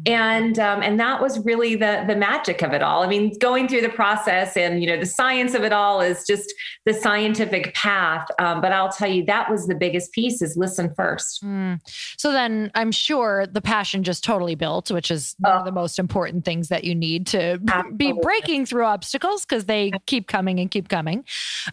And 0.07 0.59
um, 0.59 0.83
and 0.83 0.99
that 1.01 1.21
was 1.21 1.39
really 1.45 1.75
the 1.77 2.05
the 2.07 2.17
magic 2.17 2.63
of 2.63 2.73
it 2.73 2.83
all. 2.83 3.03
I 3.03 3.07
mean, 3.07 3.33
going 3.39 3.69
through 3.69 3.83
the 3.83 3.89
process 3.89 4.57
and 4.57 4.83
you 4.83 4.89
know 4.89 4.99
the 4.99 5.07
science 5.07 5.55
of 5.55 5.63
it 5.63 5.73
all 5.73 6.01
is 6.01 6.27
just 6.27 6.53
the 6.85 6.93
scientific 6.95 7.75
path. 7.75 8.29
Um, 8.39 8.61
but 8.61 8.73
I'll 8.73 8.93
tell 8.93 9.11
you 9.11 9.25
that 9.27 9.51
was 9.51 9.67
the 9.67 9.75
biggest 9.75 10.13
piece: 10.13 10.43
is 10.43 10.57
listen 10.57 10.93
first. 10.95 11.43
Mm. 11.43 11.81
So 12.19 12.33
then 12.33 12.71
I'm 12.75 12.93
sure 12.93 13.47
the 13.47 13.61
passion 13.63 14.03
just 14.03 14.25
totally 14.25 14.55
built, 14.55 14.91
which 14.91 15.11
is 15.11 15.35
one 15.39 15.53
of 15.53 15.63
Oh. 15.63 15.65
the 15.65 15.73
most 15.73 15.99
important 15.99 16.45
things 16.45 16.69
that 16.69 16.85
you 16.85 16.95
need 16.95 17.27
to 17.29 17.61
be 17.97 18.13
breaking 18.13 18.67
through 18.67 18.85
obstacles 18.85 19.45
because 19.45 19.65
they 19.67 19.93
keep 20.07 20.29
coming 20.29 20.59
and 20.61 20.71
keep 20.71 20.89
coming. 20.89 21.25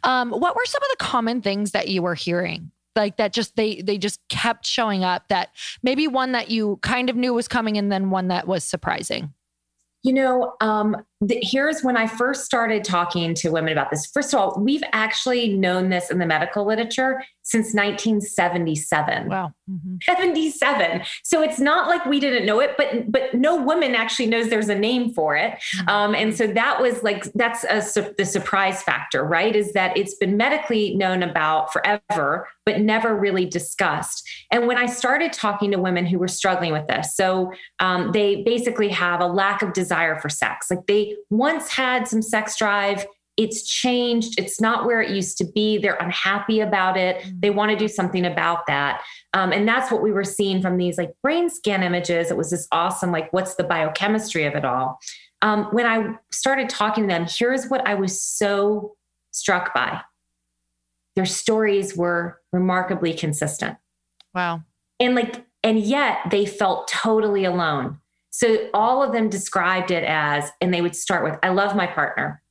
Um, 0.04 0.30
what 0.32 0.56
were 0.56 0.66
some 0.66 0.82
of 0.84 0.90
the 0.98 1.04
common 1.04 1.42
things 1.42 1.72
that 1.72 1.88
you 1.88 2.02
were 2.02 2.16
hearing? 2.16 2.72
Like 2.96 3.18
that 3.18 3.34
just 3.34 3.56
they 3.56 3.82
they 3.82 3.98
just 3.98 4.20
kept 4.30 4.66
showing 4.66 5.04
up 5.04 5.28
that 5.30 5.50
maybe 5.82 6.08
one 6.08 6.34
that 6.34 6.50
you 6.50 6.78
kind 6.82 7.10
of 7.10 7.16
knew 7.16 7.34
was 7.34 7.48
coming 7.48 7.78
and 7.78 7.92
then 7.92 8.10
one 8.10 8.28
that 8.28 8.48
was 8.48 8.64
surprising. 8.64 9.34
You 10.04 10.14
know, 10.14 10.54
um, 10.62 10.98
the, 11.22 11.40
here's 11.42 11.84
when 11.84 11.96
I 11.96 12.08
first 12.08 12.46
started 12.46 12.84
talking 12.84 13.36
to 13.36 13.52
women 13.52 13.72
about 13.72 13.92
this. 13.92 14.08
First 14.08 14.34
of 14.34 14.40
all, 14.40 14.60
we've 14.60 14.84
actually 14.92 15.56
known 15.56 15.90
this 15.90 16.10
in 16.10 16.18
the 16.18 16.26
medical 16.26 16.66
literature 16.66 17.24
since 17.44 17.74
1977. 17.74 19.28
Wow. 19.30 19.54
Mhm. 19.70 20.02
77. 20.04 21.04
So 21.24 21.42
it's 21.42 21.60
not 21.60 21.88
like 21.88 22.06
we 22.06 22.20
didn't 22.20 22.46
know 22.46 22.60
it, 22.60 22.76
but 22.78 23.12
but 23.12 23.34
no 23.34 23.56
woman 23.56 23.94
actually 23.94 24.28
knows 24.28 24.50
there's 24.50 24.70
a 24.70 24.76
name 24.76 25.14
for 25.14 25.36
it. 25.36 25.58
Um, 25.88 26.16
and 26.16 26.36
so 26.36 26.48
that 26.48 26.82
was 26.82 27.04
like 27.04 27.24
that's 27.34 27.64
a, 27.70 27.82
su- 27.82 28.14
the 28.18 28.26
surprise 28.26 28.82
factor, 28.82 29.24
right? 29.24 29.56
Is 29.56 29.74
that 29.74 29.96
it's 29.98 30.16
been 30.16 30.38
medically 30.38 30.96
known 30.96 31.24
about 31.24 31.72
forever, 31.74 32.48
but 32.66 32.80
never 32.80 33.16
really 33.16 33.46
discussed. 33.46 34.28
And 34.52 34.68
when 34.68 34.78
I 34.78 34.86
started 34.86 35.34
talking 35.34 35.72
to 35.72 35.78
women 35.78 36.06
who 36.06 36.20
were 36.20 36.28
struggling 36.28 36.74
with 36.74 36.88
this, 36.88 37.16
so 37.16 37.52
um, 37.80 38.12
they 38.12 38.44
basically 38.44 38.90
have 38.90 39.20
a 39.22 39.28
lack 39.28 39.62
of 39.62 39.74
desire 39.74 40.20
for 40.20 40.30
sex. 40.30 40.70
Like 40.70 40.86
they 40.88 41.11
once 41.30 41.70
had 41.70 42.08
some 42.08 42.22
sex 42.22 42.58
drive. 42.58 43.06
It's 43.38 43.64
changed. 43.68 44.38
It's 44.38 44.60
not 44.60 44.86
where 44.86 45.02
it 45.02 45.10
used 45.10 45.38
to 45.38 45.46
be. 45.46 45.78
They're 45.78 45.96
unhappy 45.96 46.60
about 46.60 46.98
it. 46.98 47.26
They 47.40 47.50
want 47.50 47.72
to 47.72 47.78
do 47.78 47.88
something 47.88 48.26
about 48.26 48.68
that. 48.68 49.02
Um, 49.34 49.52
and 49.52 49.68
that's 49.68 49.92
what 49.92 50.02
we 50.02 50.12
were 50.12 50.26
seeing 50.26 50.62
from 50.62 50.78
these 50.78 50.98
like 50.98 51.14
brain 51.24 51.50
scan 51.50 51.82
images. 51.82 52.30
It 52.30 52.38
was 52.38 52.52
this 52.52 52.68
awesome, 52.72 53.12
like, 53.12 53.32
what's 53.32 53.56
the 53.56 53.64
biochemistry 53.64 54.46
of 54.46 54.56
it 54.56 54.66
all? 54.66 55.00
Um, 55.42 55.66
when 55.72 55.86
I 55.86 56.16
started 56.32 56.70
talking 56.70 57.06
to 57.06 57.08
them, 57.08 57.26
here's 57.28 57.68
what 57.68 57.88
I 57.88 57.96
was 57.96 58.22
so 58.22 58.96
struck 59.32 59.74
by 59.74 60.02
their 61.16 61.26
stories 61.26 61.96
were 61.96 62.40
remarkably 62.52 63.14
consistent. 63.14 63.78
Wow. 64.34 64.64
And 65.00 65.16
like, 65.16 65.46
and 65.64 65.80
yet 65.80 66.20
they 66.30 66.46
felt 66.46 66.88
totally 66.88 67.46
alone. 67.46 68.00
So 68.32 68.70
all 68.74 69.04
of 69.04 69.12
them 69.14 69.30
described 69.30 69.92
it 69.92 70.04
as, 70.04 70.50
and 70.60 70.74
they 70.74 70.82
would 70.82 70.96
start 70.96 71.24
with, 71.24 71.38
I 71.44 71.50
love 71.50 71.76
my 71.76 71.86
partner. 71.86 72.42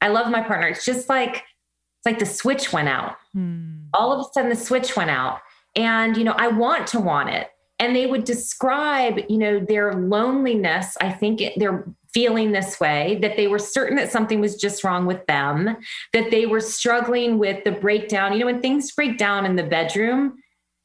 I 0.00 0.08
love 0.08 0.30
my 0.30 0.42
partner. 0.42 0.68
It's 0.68 0.84
just 0.84 1.08
like, 1.08 1.32
it's 1.36 2.06
like 2.06 2.18
the 2.18 2.26
switch 2.26 2.72
went 2.72 2.88
out 2.88 3.16
Hmm. 3.34 3.86
all 3.94 4.12
of 4.12 4.20
a 4.20 4.32
sudden 4.32 4.48
the 4.48 4.54
switch 4.56 4.96
went 4.96 5.10
out 5.10 5.40
and 5.74 6.16
you 6.16 6.22
know 6.22 6.34
i 6.38 6.46
want 6.46 6.86
to 6.86 7.00
want 7.00 7.30
it 7.30 7.48
and 7.80 7.96
they 7.96 8.06
would 8.06 8.22
describe 8.22 9.18
you 9.28 9.38
know 9.38 9.58
their 9.58 9.92
loneliness 9.94 10.96
i 11.00 11.10
think 11.10 11.40
it, 11.40 11.54
they're 11.56 11.84
feeling 12.12 12.52
this 12.52 12.78
way 12.78 13.18
that 13.22 13.36
they 13.36 13.48
were 13.48 13.58
certain 13.58 13.96
that 13.96 14.12
something 14.12 14.38
was 14.40 14.54
just 14.54 14.84
wrong 14.84 15.04
with 15.04 15.26
them 15.26 15.76
that 16.12 16.30
they 16.30 16.46
were 16.46 16.60
struggling 16.60 17.38
with 17.40 17.64
the 17.64 17.72
breakdown 17.72 18.32
you 18.32 18.38
know 18.38 18.46
when 18.46 18.60
things 18.60 18.92
break 18.92 19.18
down 19.18 19.44
in 19.44 19.56
the 19.56 19.64
bedroom 19.64 20.36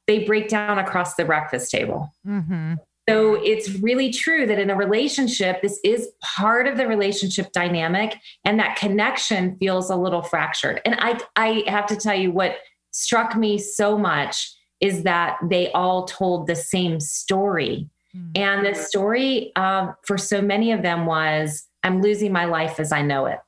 they 0.08 0.24
break 0.24 0.50
down 0.50 0.80
across 0.80 1.14
the 1.14 1.26
breakfast 1.26 1.70
table 1.70 2.12
hmm 2.26 2.74
so 3.10 3.36
it's 3.44 3.70
really 3.82 4.12
true 4.12 4.46
that 4.46 4.60
in 4.60 4.70
a 4.70 4.76
relationship, 4.76 5.62
this 5.62 5.80
is 5.84 6.10
part 6.22 6.68
of 6.68 6.78
the 6.78 6.88
relationship 6.88 7.52
dynamic, 7.52 8.16
and 8.46 8.60
that 8.60 8.76
connection 8.76 9.58
feels 9.58 9.90
a 9.90 9.96
little 9.96 10.22
fractured. 10.22 10.82
And 10.86 10.96
I, 11.00 11.20
I 11.36 11.64
have 11.68 11.86
to 11.88 11.96
tell 11.96 12.16
you 12.16 12.32
what 12.32 12.58
struck 12.92 13.36
me 13.36 13.58
so 13.58 13.98
much 13.98 14.52
is 14.80 15.04
that 15.04 15.38
they 15.50 15.72
all 15.74 16.06
told 16.06 16.48
the 16.48 16.56
same 16.56 17.00
story. 17.00 17.90
Hmm. 18.14 18.32
And 18.36 18.66
the 18.66 18.74
story 18.74 19.52
um, 19.56 19.96
for 20.06 20.18
so 20.18 20.42
many 20.42 20.72
of 20.72 20.82
them 20.82 21.06
was, 21.06 21.68
I'm 21.84 22.02
losing 22.02 22.32
my 22.32 22.46
life 22.46 22.80
as 22.80 22.92
I 22.92 23.02
know 23.02 23.26
it. 23.26 23.40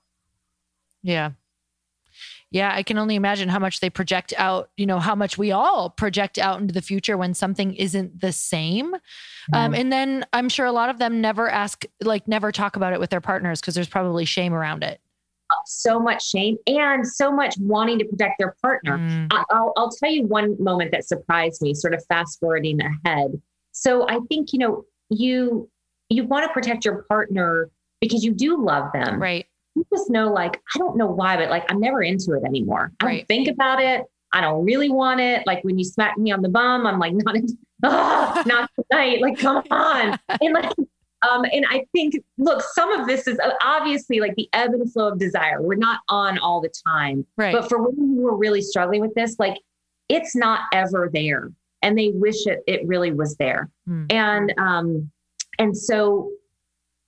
Yeah. 1.04 1.32
Yeah, 2.52 2.72
I 2.76 2.84
can 2.84 2.98
only 2.98 3.16
imagine 3.16 3.48
how 3.48 3.60
much 3.60 3.80
they 3.80 3.90
project 3.90 4.34
out, 4.38 4.70
you 4.76 4.86
know, 4.86 5.00
how 5.00 5.16
much 5.16 5.38
we 5.38 5.52
all 5.52 5.90
project 5.90 6.38
out 6.38 6.60
into 6.60 6.74
the 6.74 6.82
future 6.82 7.18
when 7.18 7.34
something 7.34 7.74
isn't 7.76 8.20
the 8.20 8.34
same. 8.34 8.94
Um, 9.54 9.74
and 9.74 9.92
then 9.92 10.26
I'm 10.34 10.50
sure 10.50 10.66
a 10.66 10.72
lot 10.74 10.90
of 10.90 11.00
them 11.00 11.22
never 11.22 11.50
ask, 11.50 11.86
like, 12.04 12.28
never 12.28 12.52
talk 12.52 12.76
about 12.76 12.92
it 12.92 13.00
with 13.00 13.10
their 13.10 13.22
partners 13.22 13.62
because 13.62 13.74
there's 13.74 13.88
probably 13.88 14.26
shame 14.26 14.54
around 14.54 14.84
it. 14.84 15.00
So 15.66 16.00
much 16.00 16.26
shame 16.30 16.58
and 16.68 17.08
so 17.08 17.32
much 17.32 17.56
wanting 17.60 18.00
to 18.00 18.06
protect 18.06 18.36
their 18.38 18.56
partner. 18.62 18.98
Mm. 18.98 19.28
I- 19.32 19.44
I'll, 19.50 19.74
I'll 19.78 19.90
tell 19.90 20.12
you 20.12 20.26
one 20.28 20.62
moment 20.62 20.92
that 20.92 21.06
surprised 21.06 21.62
me, 21.62 21.74
sort 21.74 21.94
of 21.94 22.04
fast 22.08 22.40
forwarding 22.40 22.80
ahead. 22.82 23.32
So 23.72 24.08
I 24.10 24.20
think, 24.30 24.54
you 24.54 24.60
know, 24.60 24.86
you 25.10 25.70
you 26.10 26.26
want 26.26 26.46
to 26.46 26.52
protect 26.54 26.84
your 26.84 27.04
partner 27.04 27.70
because 28.02 28.24
you 28.24 28.34
do 28.34 28.62
love 28.62 28.92
them. 28.94 29.22
Right. 29.22 29.46
You 29.76 29.86
just 29.94 30.10
know, 30.10 30.32
like, 30.32 30.62
I 30.76 30.80
don't 30.80 30.98
know 30.98 31.08
why, 31.08 31.38
but 31.38 31.50
like 31.50 31.70
I'm 31.72 31.80
never 31.80 32.02
into 32.02 32.34
it 32.34 32.44
anymore. 32.46 32.92
I 33.00 33.06
Right. 33.06 33.18
don't 33.20 33.28
think 33.28 33.48
about 33.48 33.82
it. 33.82 34.04
I 34.34 34.42
don't 34.42 34.64
really 34.66 34.90
want 34.90 35.20
it. 35.20 35.46
Like 35.46 35.64
when 35.64 35.78
you 35.78 35.86
smack 35.86 36.18
me 36.18 36.32
on 36.32 36.42
the 36.42 36.50
bum, 36.50 36.86
I'm 36.88 37.00
like, 37.00 37.14
not, 37.16 37.36
into, 37.36 37.54
oh, 37.84 38.44
not 38.48 38.70
tonight. 38.90 39.22
Like, 39.22 39.38
come 39.38 39.64
on. 39.72 40.18
And 40.42 40.54
like, 40.54 40.72
um, 41.30 41.46
and 41.52 41.66
I 41.70 41.86
think, 41.92 42.16
look, 42.38 42.64
some 42.74 42.92
of 43.00 43.08
this 43.08 43.28
is 43.28 43.38
uh, 43.40 43.52
obviously 43.64 44.20
like 44.20 44.34
the 44.36 44.50
ebb 44.54 44.72
and 44.74 44.92
flow 44.92 45.10
of 45.10 45.20
desire. 45.20 45.62
We're 45.62 45.76
not 45.76 46.00
on 46.10 46.40
all 46.40 46.62
the 46.62 46.72
time. 46.88 47.26
Right. 47.38 47.54
But 47.54 47.70
for 47.70 47.82
women 47.82 48.16
who 48.16 48.28
are 48.28 48.36
really 48.36 48.62
struggling 48.62 49.02
with 49.02 49.14
this, 49.14 49.36
like 49.38 49.58
it's 50.10 50.36
not 50.36 50.62
ever 50.74 51.10
there. 51.14 51.52
And 51.84 51.98
they 51.98 52.10
wish 52.10 52.46
it 52.46 52.60
it 52.68 52.86
really 52.88 53.12
was 53.12 53.36
there. 53.38 53.70
Hmm. 53.88 54.06
And 54.10 54.54
um, 54.58 55.12
and 55.60 55.78
so 55.78 56.32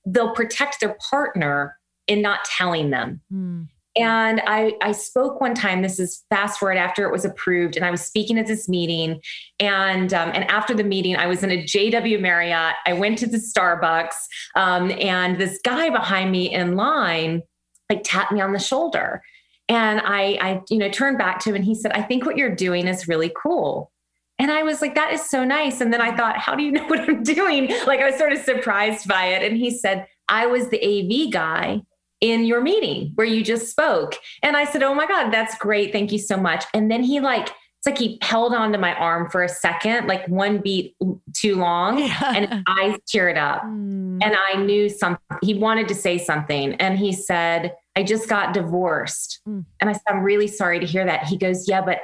they'll 0.06 0.34
protect 0.34 0.80
their 0.80 0.98
partner 1.10 1.78
in 2.08 2.22
not 2.22 2.44
telling 2.46 2.90
them. 2.90 3.22
Mm. 3.32 3.68
And 3.96 4.42
I, 4.48 4.74
I 4.82 4.92
spoke 4.92 5.40
one 5.40 5.54
time. 5.54 5.84
This 5.84 6.00
is 6.00 6.24
fast 6.32 6.60
forward 6.60 6.78
after 6.78 7.06
it 7.06 7.12
was 7.12 7.26
approved, 7.26 7.76
and 7.76 7.86
I 7.86 7.92
was 7.92 8.02
speaking 8.02 8.40
at 8.40 8.48
this 8.48 8.68
meeting. 8.68 9.22
And 9.60 10.12
um, 10.14 10.32
and 10.34 10.50
after 10.50 10.74
the 10.74 10.84
meeting, 10.84 11.16
I 11.16 11.28
was 11.28 11.44
in 11.44 11.52
a 11.52 11.64
JW 11.64 12.20
Marriott. 12.20 12.76
I 12.88 12.94
went 12.94 13.20
to 13.20 13.28
the 13.28 13.38
Starbucks, 13.38 14.16
um, 14.56 14.92
and 15.00 15.40
this 15.40 15.60
guy 15.64 15.92
behind 15.92 16.32
me 16.32 16.52
in 16.52 16.76
line 16.76 17.44
like 17.90 18.02
tapped 18.04 18.32
me 18.32 18.42
on 18.42 18.52
the 18.52 18.60
shoulder, 18.60 19.22
and 19.70 20.02
I 20.04 20.40
I 20.42 20.62
you 20.72 20.80
know 20.80 20.90
turned 20.90 21.20
back 21.20 21.40
to 21.42 21.50
him, 21.50 21.56
and 21.56 21.66
he 21.66 21.76
said, 21.76 21.92
"I 21.92 22.02
think 22.02 22.26
what 22.26 22.36
you're 22.36 22.56
doing 22.56 22.88
is 22.88 23.08
really 23.08 23.32
cool." 23.44 23.92
And 24.40 24.52
I 24.52 24.64
was 24.64 24.82
like, 24.82 24.96
that 24.96 25.14
is 25.14 25.30
so 25.30 25.44
nice. 25.44 25.80
And 25.80 25.94
then 25.94 26.02
I 26.02 26.18
thought, 26.18 26.38
how 26.38 26.56
do 26.56 26.64
you 26.64 26.72
know 26.74 26.86
what 26.88 27.00
I'm 27.02 27.22
doing? 27.22 27.70
Like 27.86 28.00
I 28.00 28.10
was 28.10 28.18
sort 28.18 28.34
of 28.34 28.40
surprised 28.40 29.08
by 29.08 29.28
it. 29.28 29.44
And 29.44 29.56
he 29.56 29.70
said, 29.70 30.08
I 30.28 30.48
was 30.48 30.70
the 30.70 30.82
AV 30.84 31.32
guy 31.32 31.84
in 32.24 32.46
your 32.46 32.62
meeting 32.62 33.12
where 33.16 33.28
you 33.28 33.44
just 33.44 33.70
spoke. 33.70 34.16
And 34.42 34.56
I 34.56 34.64
said, 34.64 34.82
Oh 34.82 34.96
my 34.96 35.06
God, 35.06 35.30
that's 35.30 35.58
great. 35.58 35.92
Thank 35.92 36.14
you 36.14 36.18
so 36.18 36.38
much. 36.38 36.64
And 36.74 36.90
then 36.90 37.04
he 37.04 37.20
like 37.20 37.50
it's 37.86 37.86
like 37.86 37.98
he 37.98 38.18
held 38.22 38.54
onto 38.54 38.80
my 38.80 38.96
arm 38.96 39.30
for 39.30 39.44
a 39.44 39.50
second, 39.50 40.08
like 40.08 40.26
one 40.30 40.60
beat 40.60 40.96
too 41.34 41.58
long, 41.58 42.00
yeah. 42.00 42.34
and 42.34 42.50
his 42.50 42.64
eyes 42.66 42.98
teared 43.14 43.38
up. 43.38 43.64
Mm. 43.74 44.20
And 44.24 44.36
I 44.36 44.58
knew 44.58 44.90
something. 44.90 45.20
He 45.42 45.56
wanted 45.56 45.88
to 45.88 45.96
say 45.96 46.18
something, 46.18 46.76
and 46.76 46.98
he 46.98 47.12
said, 47.12 47.76
"I 47.96 48.04
just 48.04 48.30
got 48.30 48.54
divorced." 48.54 49.42
Mm. 49.48 49.66
And 49.82 49.90
I 49.90 49.94
said, 49.94 50.04
"I'm 50.08 50.22
really 50.22 50.48
sorry 50.48 50.80
to 50.80 50.86
hear 50.86 51.06
that." 51.06 51.26
He 51.26 51.38
goes, 51.38 51.68
"Yeah, 51.68 51.82
but 51.82 52.00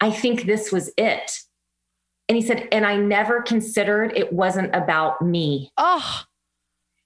I 0.00 0.10
think 0.10 0.44
this 0.44 0.72
was 0.72 0.90
it." 0.96 1.38
And 2.28 2.36
he 2.36 2.42
said, 2.42 2.68
"And 2.72 2.86
I 2.86 2.96
never 2.96 3.42
considered 3.42 4.12
it 4.16 4.32
wasn't 4.32 4.74
about 4.74 5.20
me." 5.20 5.70
Oh, 5.76 6.22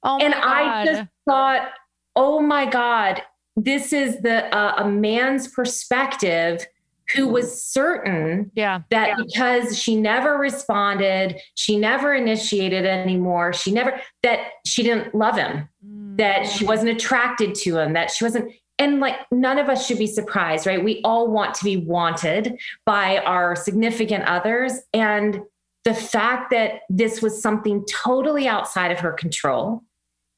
oh 0.05 0.19
and 0.21 0.33
God. 0.33 0.45
I 0.45 0.85
just 0.87 1.09
thought, 1.29 1.71
"Oh 2.17 2.41
my 2.41 2.69
God, 2.69 3.23
this 3.57 3.93
is 3.93 4.21
the 4.23 4.55
uh, 4.55 4.85
a 4.85 4.89
man's 4.89 5.49
perspective." 5.49 6.67
who 7.15 7.29
was 7.29 7.65
certain 7.65 8.51
yeah. 8.55 8.83
that 8.91 9.09
yeah. 9.09 9.15
because 9.25 9.77
she 9.77 9.97
never 9.97 10.39
responded, 10.39 11.41
she 11.55 11.77
never 11.77 12.15
initiated 12.15 12.85
anymore, 12.85 13.53
she 13.53 13.73
never, 13.73 14.01
that 14.23 14.41
she 14.65 14.83
didn't 14.83 15.15
love 15.15 15.37
him, 15.37 15.69
mm. 15.85 16.17
that 16.17 16.45
she 16.45 16.65
wasn't 16.65 16.89
attracted 16.89 17.55
to 17.55 17.79
him, 17.79 17.95
that 17.95 18.11
she 18.11 18.25
wasn't, 18.25 18.53
and 18.79 19.01
like 19.01 19.17
none 19.31 19.59
of 19.59 19.69
us 19.69 19.87
should 19.87 19.99
be 19.99 20.07
surprised, 20.07 20.67
right? 20.67 20.83
We 20.83 21.01
all 21.03 21.31
want 21.31 21.55
to 21.57 21.65
be 21.65 21.77
wanted 21.77 22.59
by 22.87 23.19
our 23.19 23.57
significant 23.57 24.25
others. 24.25 24.73
And 24.95 25.43
the 25.85 25.95
fact 25.95 26.51
that 26.51 26.83
this 26.89 27.21
was 27.21 27.43
something 27.43 27.85
totally 27.91 28.47
outside 28.47 28.91
of 28.91 29.01
her 29.01 29.13
control, 29.13 29.83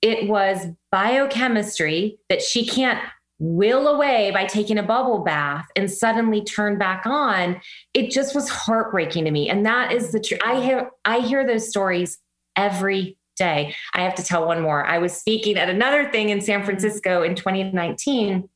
it 0.02 0.28
was 0.28 0.66
biochemistry 0.90 2.18
that 2.28 2.42
she 2.42 2.66
can't 2.66 3.00
will 3.38 3.88
away 3.88 4.30
by 4.30 4.44
taking 4.44 4.78
a 4.78 4.82
bubble 4.82 5.18
bath 5.18 5.66
and 5.74 5.90
suddenly 5.90 6.44
turn 6.44 6.78
back 6.78 7.02
on. 7.06 7.60
It 7.92 8.10
just 8.10 8.36
was 8.36 8.48
heartbreaking 8.48 9.24
to 9.24 9.32
me. 9.32 9.48
And 9.48 9.66
that 9.66 9.92
is 9.92 10.12
the 10.12 10.20
truth 10.20 10.40
i 10.44 10.60
hear 10.60 10.90
i 11.04 11.18
hear 11.18 11.46
those 11.46 11.68
stories 11.68 12.18
every 12.56 13.16
day. 13.36 13.74
I 13.94 14.02
have 14.02 14.14
to 14.16 14.22
tell 14.22 14.46
one 14.46 14.60
more. 14.60 14.84
I 14.84 14.98
was 14.98 15.12
speaking 15.12 15.56
at 15.56 15.68
another 15.68 16.10
thing 16.10 16.28
in 16.28 16.40
san 16.40 16.64
francisco 16.64 17.22
in 17.22 17.34
2019 17.34 18.48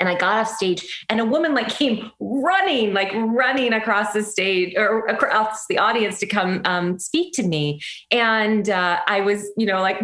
and 0.00 0.08
I 0.08 0.16
got 0.16 0.38
off 0.38 0.48
stage 0.48 1.06
and 1.08 1.20
a 1.20 1.24
woman 1.24 1.54
like 1.54 1.68
came 1.68 2.10
running, 2.18 2.92
like 2.94 3.12
running 3.14 3.72
across 3.72 4.12
the 4.12 4.22
stage 4.22 4.74
or 4.76 5.06
across 5.06 5.66
the 5.68 5.78
audience 5.78 6.18
to 6.18 6.26
come 6.26 6.62
um, 6.64 6.98
speak 6.98 7.32
to 7.34 7.42
me. 7.44 7.80
And 8.10 8.68
uh, 8.68 8.98
I 9.06 9.20
was, 9.20 9.52
you 9.56 9.66
know, 9.66 9.80
like, 9.80 10.00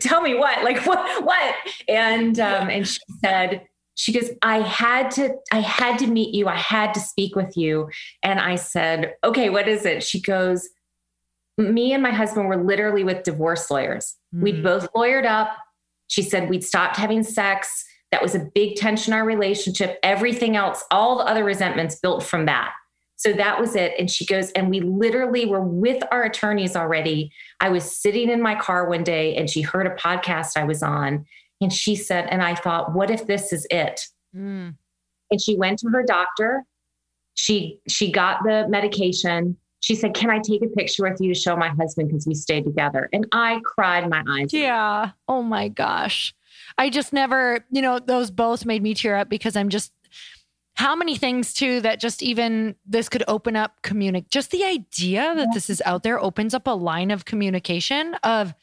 tell 0.00 0.22
me 0.22 0.34
what, 0.34 0.64
like 0.64 0.78
what, 0.86 1.24
what? 1.24 1.54
And, 1.88 2.38
um, 2.38 2.70
and 2.70 2.86
she 2.86 3.00
said, 3.24 3.66
she 3.94 4.10
goes 4.12 4.30
i 4.40 4.60
had 4.62 5.10
to 5.10 5.34
i 5.52 5.60
had 5.60 5.98
to 5.98 6.06
meet 6.06 6.34
you. 6.34 6.48
I 6.48 6.56
had 6.56 6.94
to 6.94 7.00
speak 7.00 7.36
with 7.36 7.56
you. 7.58 7.90
And 8.22 8.40
i 8.40 8.56
said 8.56 9.14
okay 9.22 9.50
what 9.50 9.68
is 9.68 9.84
it? 9.84 10.02
She 10.02 10.20
goes 10.20 10.68
me 11.58 11.92
and 11.92 12.02
my 12.02 12.10
husband 12.10 12.48
were 12.48 12.62
literally 12.62 13.04
with 13.04 13.22
divorce 13.22 13.70
lawyers. 13.70 14.16
Mm-hmm. 14.34 14.44
we'd 14.44 14.62
both 14.62 14.90
lawyered 14.94 15.26
up. 15.26 15.56
She 16.08 16.22
said 16.22 16.48
we'd 16.48 16.64
stopped 16.64 16.96
having 16.96 17.22
sex. 17.22 17.84
That 18.12 18.22
was 18.22 18.34
a 18.34 18.48
big 18.54 18.76
tension 18.76 19.12
in 19.12 19.18
our 19.18 19.26
relationship. 19.26 19.98
Everything 20.02 20.56
else 20.56 20.82
all 20.90 21.18
the 21.18 21.24
other 21.24 21.44
resentments 21.44 21.96
built 21.96 22.22
from 22.22 22.46
that 22.46 22.72
so 23.22 23.32
that 23.32 23.60
was 23.60 23.76
it 23.76 23.92
and 23.98 24.10
she 24.10 24.26
goes 24.26 24.50
and 24.52 24.68
we 24.68 24.80
literally 24.80 25.46
were 25.46 25.62
with 25.62 26.02
our 26.10 26.24
attorneys 26.24 26.74
already 26.74 27.30
i 27.60 27.68
was 27.68 27.84
sitting 27.84 28.28
in 28.28 28.42
my 28.42 28.54
car 28.54 28.88
one 28.88 29.04
day 29.04 29.36
and 29.36 29.48
she 29.48 29.60
heard 29.60 29.86
a 29.86 29.94
podcast 29.94 30.56
i 30.56 30.64
was 30.64 30.82
on 30.82 31.24
and 31.62 31.72
she 31.72 31.94
said, 31.94 32.26
and 32.28 32.42
I 32.42 32.54
thought, 32.54 32.92
what 32.92 33.10
if 33.10 33.26
this 33.26 33.52
is 33.52 33.66
it? 33.70 34.00
Mm. 34.36 34.74
And 35.30 35.40
she 35.40 35.56
went 35.56 35.78
to 35.78 35.88
her 35.90 36.02
doctor. 36.02 36.64
She 37.34 37.78
she 37.88 38.12
got 38.12 38.40
the 38.44 38.66
medication. 38.68 39.56
She 39.80 39.94
said, 39.94 40.12
"Can 40.12 40.28
I 40.28 40.38
take 40.38 40.62
a 40.62 40.68
picture 40.68 41.08
with 41.08 41.18
you 41.20 41.32
to 41.32 41.40
show 41.40 41.56
my 41.56 41.68
husband 41.68 42.08
because 42.08 42.26
we 42.26 42.34
stayed 42.34 42.64
together?" 42.64 43.08
And 43.12 43.26
I 43.32 43.60
cried 43.64 44.10
my 44.10 44.22
eyes. 44.28 44.52
Yeah. 44.52 45.12
Oh 45.28 45.42
my 45.42 45.68
gosh. 45.68 46.34
I 46.76 46.90
just 46.90 47.12
never, 47.12 47.64
you 47.70 47.80
know, 47.80 47.98
those 47.98 48.30
both 48.30 48.66
made 48.66 48.82
me 48.82 48.92
tear 48.92 49.16
up 49.16 49.30
because 49.30 49.56
I'm 49.56 49.70
just 49.70 49.92
how 50.74 50.96
many 50.96 51.16
things 51.16 51.52
too 51.52 51.80
that 51.80 52.00
just 52.00 52.22
even 52.22 52.74
this 52.86 53.08
could 53.08 53.24
open 53.28 53.56
up 53.56 53.82
communicate 53.82 54.30
just 54.30 54.50
the 54.50 54.64
idea 54.64 55.34
that 55.36 55.48
this 55.52 55.68
is 55.68 55.82
out 55.84 56.02
there 56.02 56.18
opens 56.20 56.54
up 56.54 56.66
a 56.66 56.70
line 56.70 57.10
of 57.10 57.24
communication 57.24 58.14
of 58.22 58.54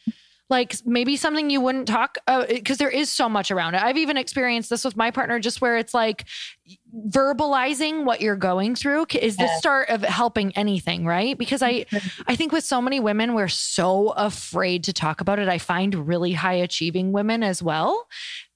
like 0.50 0.76
maybe 0.84 1.16
something 1.16 1.50
you 1.50 1.62
wouldn't 1.62 1.88
talk 1.88 2.18
because 2.50 2.78
uh, 2.78 2.84
there 2.84 2.90
is 2.90 3.10
so 3.10 3.30
much 3.30 3.52
around 3.52 3.76
it. 3.76 3.84
I've 3.84 3.98
even 3.98 4.18
experienced 4.18 4.70
this 4.72 4.84
with 4.84 4.98
my 4.98 5.12
partner, 5.12 5.40
just 5.40 5.62
where 5.62 5.78
it's 5.78 5.94
like 5.94 6.26
verbalizing 7.08 8.04
what 8.04 8.20
you're 8.20 8.36
going 8.36 8.76
through 8.76 9.06
is 9.14 9.38
the 9.38 9.48
start 9.58 9.90
of 9.90 10.02
helping 10.02 10.52
anything, 10.58 11.06
right? 11.06 11.38
Because 11.38 11.62
I, 11.62 11.86
I 12.26 12.36
think 12.36 12.52
with 12.52 12.64
so 12.64 12.82
many 12.82 13.00
women, 13.00 13.36
we're 13.36 13.48
so 13.48 14.10
afraid 14.10 14.86
to 14.86 14.94
talk 14.94 15.22
about 15.22 15.38
it. 15.38 15.48
I 15.48 15.60
find 15.60 16.08
really 16.08 16.34
high 16.34 16.54
achieving 16.54 17.12
women 17.12 17.44
as 17.44 17.62
well 17.62 18.08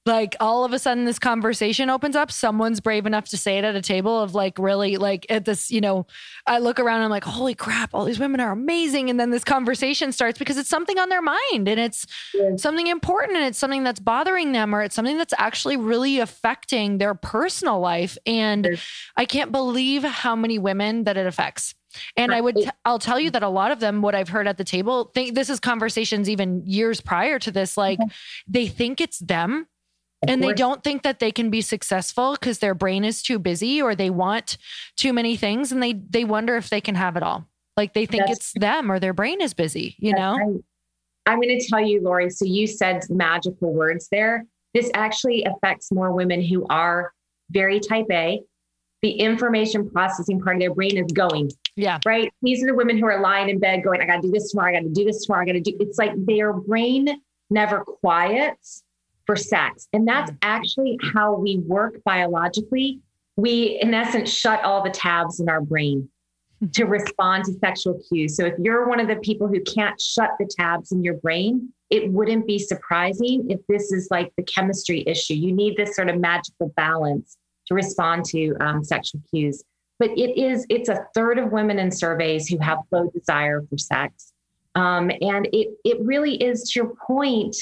like 0.05 0.35
all 0.39 0.65
of 0.65 0.73
a 0.73 0.79
sudden 0.79 1.05
this 1.05 1.19
conversation 1.19 1.89
opens 1.89 2.15
up. 2.15 2.31
Someone's 2.31 2.79
brave 2.81 3.05
enough 3.05 3.29
to 3.29 3.37
say 3.37 3.57
it 3.57 3.63
at 3.63 3.75
a 3.75 3.81
table 3.81 4.21
of 4.21 4.35
like 4.35 4.59
really 4.59 4.97
like 4.97 5.25
at 5.29 5.45
this 5.45 5.71
you 5.71 5.81
know 5.81 6.05
i 6.45 6.59
look 6.59 6.79
around 6.79 6.97
and 6.97 7.05
i'm 7.05 7.09
like 7.09 7.23
holy 7.23 7.55
crap 7.55 7.91
all 7.93 8.03
these 8.05 8.19
women 8.19 8.39
are 8.39 8.51
amazing. 8.51 9.09
And 9.09 9.19
then 9.19 9.29
this 9.29 9.43
conversation 9.43 10.11
starts 10.11 10.37
because 10.37 10.57
it's 10.57 10.69
something 10.69 10.99
on 10.99 11.09
their 11.09 11.21
mind 11.21 11.67
and 11.67 11.79
it's 11.79 12.05
yeah. 12.33 12.55
something 12.57 12.87
important 12.87 13.37
and 13.37 13.45
it's 13.45 13.59
something 13.59 13.83
that's 13.83 13.99
bothering 13.99 14.51
them 14.51 14.75
or 14.75 14.81
it's 14.81 14.95
something 14.95 15.17
that's 15.17 15.33
actually 15.37 15.77
really 15.77 16.19
affecting 16.19 16.97
their 16.97 17.15
personal 17.15 17.79
life. 17.79 18.17
And 18.25 18.65
yeah. 18.65 18.75
i 19.15 19.25
can't 19.25 19.51
believe 19.51 20.03
how 20.03 20.35
many 20.35 20.59
women 20.59 21.05
that 21.05 21.17
it 21.17 21.25
affects. 21.25 21.75
And 22.17 22.33
I 22.33 22.41
would, 22.41 22.55
t- 22.55 22.69
I'll 22.85 22.99
tell 22.99 23.19
you 23.19 23.29
that 23.31 23.43
a 23.43 23.49
lot 23.49 23.71
of 23.71 23.79
them, 23.79 24.01
what 24.01 24.15
I've 24.15 24.29
heard 24.29 24.47
at 24.47 24.57
the 24.57 24.63
table, 24.63 25.11
think 25.13 25.35
this 25.35 25.49
is 25.49 25.59
conversations 25.59 26.29
even 26.29 26.63
years 26.65 27.01
prior 27.01 27.39
to 27.39 27.51
this, 27.51 27.77
like 27.77 27.99
they 28.47 28.67
think 28.67 28.99
it's 28.99 29.19
them 29.19 29.67
and 30.27 30.43
they 30.43 30.53
don't 30.53 30.83
think 30.83 31.03
that 31.03 31.19
they 31.19 31.31
can 31.31 31.49
be 31.49 31.61
successful 31.61 32.33
because 32.33 32.59
their 32.59 32.75
brain 32.75 33.03
is 33.03 33.21
too 33.21 33.39
busy 33.39 33.81
or 33.81 33.95
they 33.95 34.09
want 34.09 34.57
too 34.95 35.13
many 35.13 35.35
things 35.35 35.71
and 35.71 35.81
they 35.81 35.93
they 35.93 36.23
wonder 36.23 36.55
if 36.55 36.69
they 36.69 36.81
can 36.81 36.95
have 36.95 37.15
it 37.15 37.23
all. 37.23 37.47
Like 37.77 37.93
they 37.93 38.05
think 38.05 38.27
That's 38.27 38.37
it's 38.37 38.53
them 38.53 38.91
or 38.91 38.99
their 38.99 39.13
brain 39.13 39.41
is 39.41 39.53
busy 39.53 39.95
you 39.97 40.13
know? 40.13 40.35
right. 40.35 40.63
i'm 41.25 41.41
going 41.41 41.57
to 41.59 41.67
tell 41.67 41.79
you 41.79 42.03
lori 42.03 42.29
so 42.29 42.45
you 42.45 42.67
said 42.67 43.03
magical 43.09 43.73
words 43.73 44.07
there. 44.11 44.45
This 44.73 44.89
actually 44.95 45.43
affects 45.43 45.91
more 45.91 46.11
women 46.11 46.41
who 46.43 46.65
are 46.67 47.13
very 47.51 47.79
type 47.79 48.07
a. 48.11 48.41
The 49.03 49.11
information 49.11 49.89
processing 49.89 50.39
part 50.41 50.55
of 50.55 50.61
their 50.61 50.73
brain 50.73 50.97
is 50.97 51.11
going 51.11 51.51
yeah. 51.75 51.99
right? 52.05 52.31
These 52.41 52.63
are 52.63 52.67
the 52.67 52.75
women 52.75 52.97
who 52.97 53.05
are 53.05 53.19
lying 53.19 53.49
in 53.49 53.59
bed 53.59 53.83
going 53.83 54.01
i 54.01 54.05
gotta 54.05 54.21
do 54.21 54.31
this 54.31 54.51
tomorrow 54.51 54.71
i 54.71 54.73
gotta 54.73 54.89
do 54.89 55.05
this 55.05 55.25
tomorrow 55.25 55.43
i 55.43 55.45
gotta 55.45 55.61
do 55.61 55.75
it's 55.79 55.97
like 55.97 56.11
their 56.25 56.53
brain 56.53 57.21
never 57.49 57.83
quiets 57.83 58.83
for 59.25 59.35
sex. 59.35 59.87
And 59.93 60.07
that's 60.07 60.31
mm. 60.31 60.37
actually 60.41 60.97
how 61.13 61.33
we 61.33 61.57
work 61.59 62.01
biologically. 62.03 62.99
We, 63.35 63.79
in 63.81 63.93
essence, 63.93 64.31
shut 64.31 64.63
all 64.63 64.83
the 64.83 64.89
tabs 64.89 65.39
in 65.39 65.49
our 65.49 65.61
brain 65.61 66.09
to 66.73 66.85
respond 66.85 67.45
to 67.45 67.53
sexual 67.53 67.99
cues. 68.09 68.37
So 68.37 68.45
if 68.45 68.53
you're 68.59 68.87
one 68.87 68.99
of 68.99 69.07
the 69.07 69.17
people 69.17 69.47
who 69.47 69.61
can't 69.61 69.99
shut 69.99 70.31
the 70.39 70.49
tabs 70.59 70.91
in 70.91 71.03
your 71.03 71.15
brain, 71.15 71.69
it 71.89 72.11
wouldn't 72.11 72.47
be 72.47 72.59
surprising 72.59 73.49
if 73.49 73.59
this 73.67 73.91
is 73.91 74.07
like 74.09 74.31
the 74.37 74.43
chemistry 74.43 75.03
issue. 75.05 75.35
You 75.35 75.51
need 75.51 75.77
this 75.77 75.95
sort 75.95 76.09
of 76.09 76.19
magical 76.19 76.69
balance 76.75 77.37
to 77.67 77.75
respond 77.75 78.25
to 78.25 78.55
um, 78.59 78.83
sexual 78.83 79.21
cues. 79.29 79.63
But 79.99 80.09
it 80.17 80.37
is, 80.37 80.65
it's 80.69 80.89
a 80.89 81.05
third 81.13 81.37
of 81.37 81.51
women 81.51 81.79
in 81.79 81.91
surveys 81.91 82.47
who 82.47 82.57
have 82.59 82.79
low 82.91 83.09
desire 83.11 83.61
for 83.69 83.77
sex. 83.77 84.33
Um, 84.75 85.11
and 85.21 85.47
it, 85.53 85.69
it 85.85 85.97
really 86.01 86.35
is 86.35 86.71
to 86.71 86.79
your 86.79 86.93
point, 87.05 87.55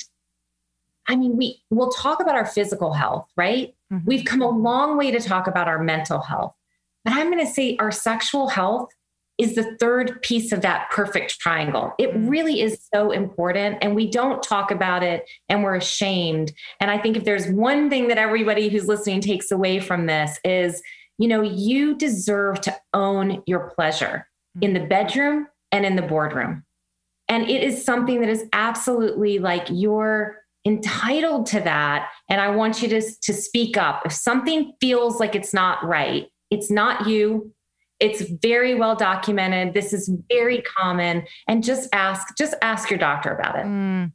I 1.12 1.18
mean, 1.18 1.36
we 1.36 1.62
will 1.70 1.90
talk 1.90 2.22
about 2.22 2.36
our 2.36 2.46
physical 2.46 2.94
health, 2.94 3.28
right? 3.36 3.76
Mm-hmm. 3.92 4.06
We've 4.08 4.24
come 4.24 4.42
a 4.42 4.50
long 4.50 4.98
way 4.98 5.12
to 5.12 5.20
talk 5.20 5.46
about 5.46 5.68
our 5.68 5.84
mental 5.84 6.22
health. 6.22 6.56
But 7.04 7.16
I'm 7.16 7.30
going 7.30 7.46
to 7.46 7.52
say 7.52 7.76
our 7.82 7.92
sexual 7.92 8.48
health 8.48 8.90
is 9.38 9.56
the 9.56 9.76
third 9.78 10.22
piece 10.22 10.54
of 10.54 10.62
that 10.62 10.90
perfect 10.90 11.38
triangle. 11.40 11.94
It 11.98 12.12
mm-hmm. 12.12 12.30
really 12.30 12.62
is 12.62 12.88
so 12.94 13.12
important. 13.12 13.80
And 13.82 13.94
we 13.94 14.10
don't 14.10 14.42
talk 14.42 14.72
about 14.72 15.04
it 15.04 15.30
and 15.50 15.64
we're 15.64 15.76
ashamed. 15.76 16.54
And 16.80 16.90
I 16.90 16.98
think 16.98 17.18
if 17.18 17.26
there's 17.26 17.48
one 17.50 17.90
thing 17.90 18.08
that 18.08 18.18
everybody 18.18 18.70
who's 18.70 18.88
listening 18.88 19.20
takes 19.20 19.52
away 19.52 19.82
from 19.82 20.06
this 20.06 20.40
is, 20.46 20.82
you 21.18 21.28
know, 21.28 21.42
you 21.42 21.98
deserve 21.98 22.62
to 22.62 22.76
own 22.94 23.44
your 23.48 23.70
pleasure 23.76 24.28
in 24.62 24.72
the 24.72 24.80
mm-hmm. 24.80 24.88
bedroom 24.88 25.48
and 25.74 25.86
in 25.86 25.98
the 25.98 26.04
boardroom. 26.04 26.64
And 27.28 27.50
it 27.50 27.64
is 27.64 27.84
something 27.84 28.22
that 28.22 28.30
is 28.30 28.46
absolutely 28.54 29.40
like 29.40 29.68
your 29.70 30.41
entitled 30.66 31.46
to 31.46 31.60
that 31.60 32.10
and 32.30 32.40
i 32.40 32.50
want 32.50 32.82
you 32.82 32.88
to, 32.88 33.02
to 33.22 33.34
speak 33.34 33.78
up 33.78 34.04
if 34.06 34.12
something 34.12 34.74
feels 34.80 35.20
like 35.20 35.36
it's 35.36 35.54
not 35.54 35.84
right 35.84 36.28
it's 36.52 36.70
not 36.70 37.08
you 37.08 37.52
It's 38.02 38.22
very 38.42 38.74
well 38.74 38.96
documented. 38.96 39.76
This 39.76 39.94
is 39.94 40.10
very 40.28 40.64
common. 40.64 41.24
And 41.48 41.64
just 41.64 41.88
ask, 41.94 42.36
just 42.36 42.56
ask 42.64 42.90
your 42.90 42.98
doctor 42.98 43.32
about 43.32 43.60
it. 43.60 43.66
Mm. 43.66 44.12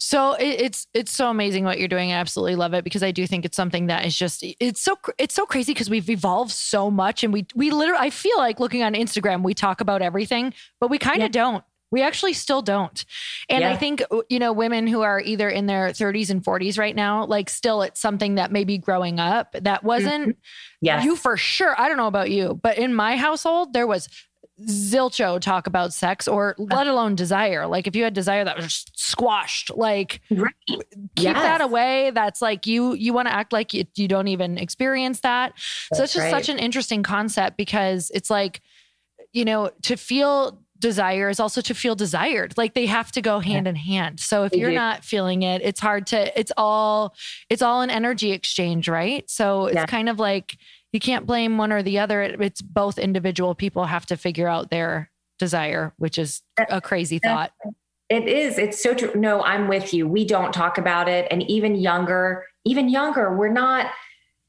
So 0.00 0.32
it, 0.34 0.60
it's 0.60 0.88
it's 0.94 1.12
so 1.12 1.30
amazing 1.30 1.64
what 1.64 1.78
you're 1.78 1.86
doing. 1.86 2.10
I 2.10 2.16
absolutely 2.16 2.56
love 2.56 2.74
it 2.74 2.82
because 2.82 3.04
I 3.04 3.12
do 3.12 3.28
think 3.28 3.44
it's 3.44 3.56
something 3.56 3.86
that 3.86 4.04
is 4.04 4.18
just 4.18 4.42
it's 4.58 4.82
so 4.82 4.98
it's 5.16 5.34
so 5.34 5.46
crazy 5.46 5.72
because 5.72 5.88
we've 5.88 6.10
evolved 6.10 6.50
so 6.50 6.90
much 6.90 7.22
and 7.22 7.32
we 7.32 7.46
we 7.54 7.70
literally 7.70 8.04
I 8.04 8.10
feel 8.10 8.36
like 8.36 8.58
looking 8.58 8.82
on 8.82 8.94
Instagram 8.94 9.44
we 9.44 9.54
talk 9.54 9.80
about 9.80 10.02
everything, 10.02 10.52
but 10.80 10.90
we 10.90 10.98
kind 10.98 11.22
of 11.22 11.30
don't. 11.30 11.62
We 11.90 12.02
actually 12.02 12.34
still 12.34 12.62
don't. 12.62 13.04
And 13.48 13.62
yeah. 13.62 13.70
I 13.70 13.76
think, 13.76 14.02
you 14.28 14.38
know, 14.38 14.52
women 14.52 14.86
who 14.86 15.02
are 15.02 15.20
either 15.20 15.48
in 15.48 15.66
their 15.66 15.88
30s 15.88 16.30
and 16.30 16.42
40s 16.42 16.78
right 16.78 16.94
now, 16.94 17.24
like 17.24 17.50
still 17.50 17.82
it's 17.82 18.00
something 18.00 18.36
that 18.36 18.52
maybe 18.52 18.78
growing 18.78 19.18
up 19.18 19.56
that 19.60 19.82
wasn't 19.82 20.28
mm-hmm. 20.28 20.40
yes. 20.80 21.04
you 21.04 21.16
for 21.16 21.36
sure. 21.36 21.74
I 21.80 21.88
don't 21.88 21.96
know 21.96 22.06
about 22.06 22.30
you, 22.30 22.58
but 22.62 22.78
in 22.78 22.94
my 22.94 23.16
household, 23.16 23.72
there 23.72 23.86
was 23.86 24.08
zilcho 24.66 25.40
talk 25.40 25.66
about 25.66 25.92
sex 25.92 26.28
or 26.28 26.54
uh. 26.58 26.64
let 26.74 26.86
alone 26.86 27.14
desire. 27.14 27.66
Like 27.66 27.86
if 27.86 27.96
you 27.96 28.04
had 28.04 28.14
desire 28.14 28.44
that 28.44 28.56
was 28.56 28.84
squashed, 28.94 29.70
like 29.74 30.20
right. 30.30 30.54
keep 30.68 30.82
yes. 31.16 31.36
that 31.36 31.60
away. 31.60 32.10
That's 32.10 32.42
like 32.42 32.66
you 32.66 32.94
you 32.94 33.12
want 33.12 33.28
to 33.28 33.34
act 33.34 33.52
like 33.52 33.74
you, 33.74 33.84
you 33.94 34.08
don't 34.08 34.28
even 34.28 34.58
experience 34.58 35.20
that. 35.20 35.52
That's 35.54 35.98
so 35.98 36.04
it's 36.04 36.12
just 36.12 36.24
right. 36.24 36.30
such 36.30 36.48
an 36.48 36.58
interesting 36.58 37.02
concept 37.02 37.56
because 37.56 38.10
it's 38.14 38.30
like, 38.30 38.60
you 39.32 39.44
know, 39.44 39.70
to 39.82 39.96
feel 39.96 40.62
desire 40.80 41.28
is 41.28 41.38
also 41.38 41.60
to 41.60 41.74
feel 41.74 41.94
desired. 41.94 42.56
Like 42.56 42.74
they 42.74 42.86
have 42.86 43.12
to 43.12 43.22
go 43.22 43.38
hand 43.38 43.68
in 43.68 43.76
hand. 43.76 44.18
So 44.18 44.44
if 44.44 44.52
you're 44.52 44.72
not 44.72 45.04
feeling 45.04 45.42
it, 45.42 45.62
it's 45.62 45.80
hard 45.80 46.06
to 46.08 46.38
it's 46.38 46.52
all 46.56 47.14
it's 47.48 47.62
all 47.62 47.82
an 47.82 47.90
energy 47.90 48.32
exchange, 48.32 48.88
right? 48.88 49.28
So 49.30 49.66
it's 49.66 49.76
yeah. 49.76 49.86
kind 49.86 50.08
of 50.08 50.18
like 50.18 50.56
you 50.92 50.98
can't 50.98 51.26
blame 51.26 51.58
one 51.58 51.72
or 51.72 51.82
the 51.82 51.98
other. 51.98 52.22
It's 52.22 52.62
both 52.62 52.98
individual 52.98 53.54
people 53.54 53.84
have 53.84 54.06
to 54.06 54.16
figure 54.16 54.48
out 54.48 54.70
their 54.70 55.10
desire, 55.38 55.92
which 55.98 56.18
is 56.18 56.42
a 56.68 56.80
crazy 56.80 57.18
thought. 57.18 57.52
It 58.08 58.26
is. 58.26 58.58
It's 58.58 58.82
so 58.82 58.92
true. 58.92 59.12
No, 59.14 59.42
I'm 59.42 59.68
with 59.68 59.94
you. 59.94 60.08
We 60.08 60.24
don't 60.24 60.52
talk 60.52 60.78
about 60.78 61.08
it. 61.08 61.28
And 61.30 61.48
even 61.48 61.76
younger, 61.76 62.44
even 62.64 62.88
younger, 62.88 63.36
we're 63.36 63.52
not 63.52 63.86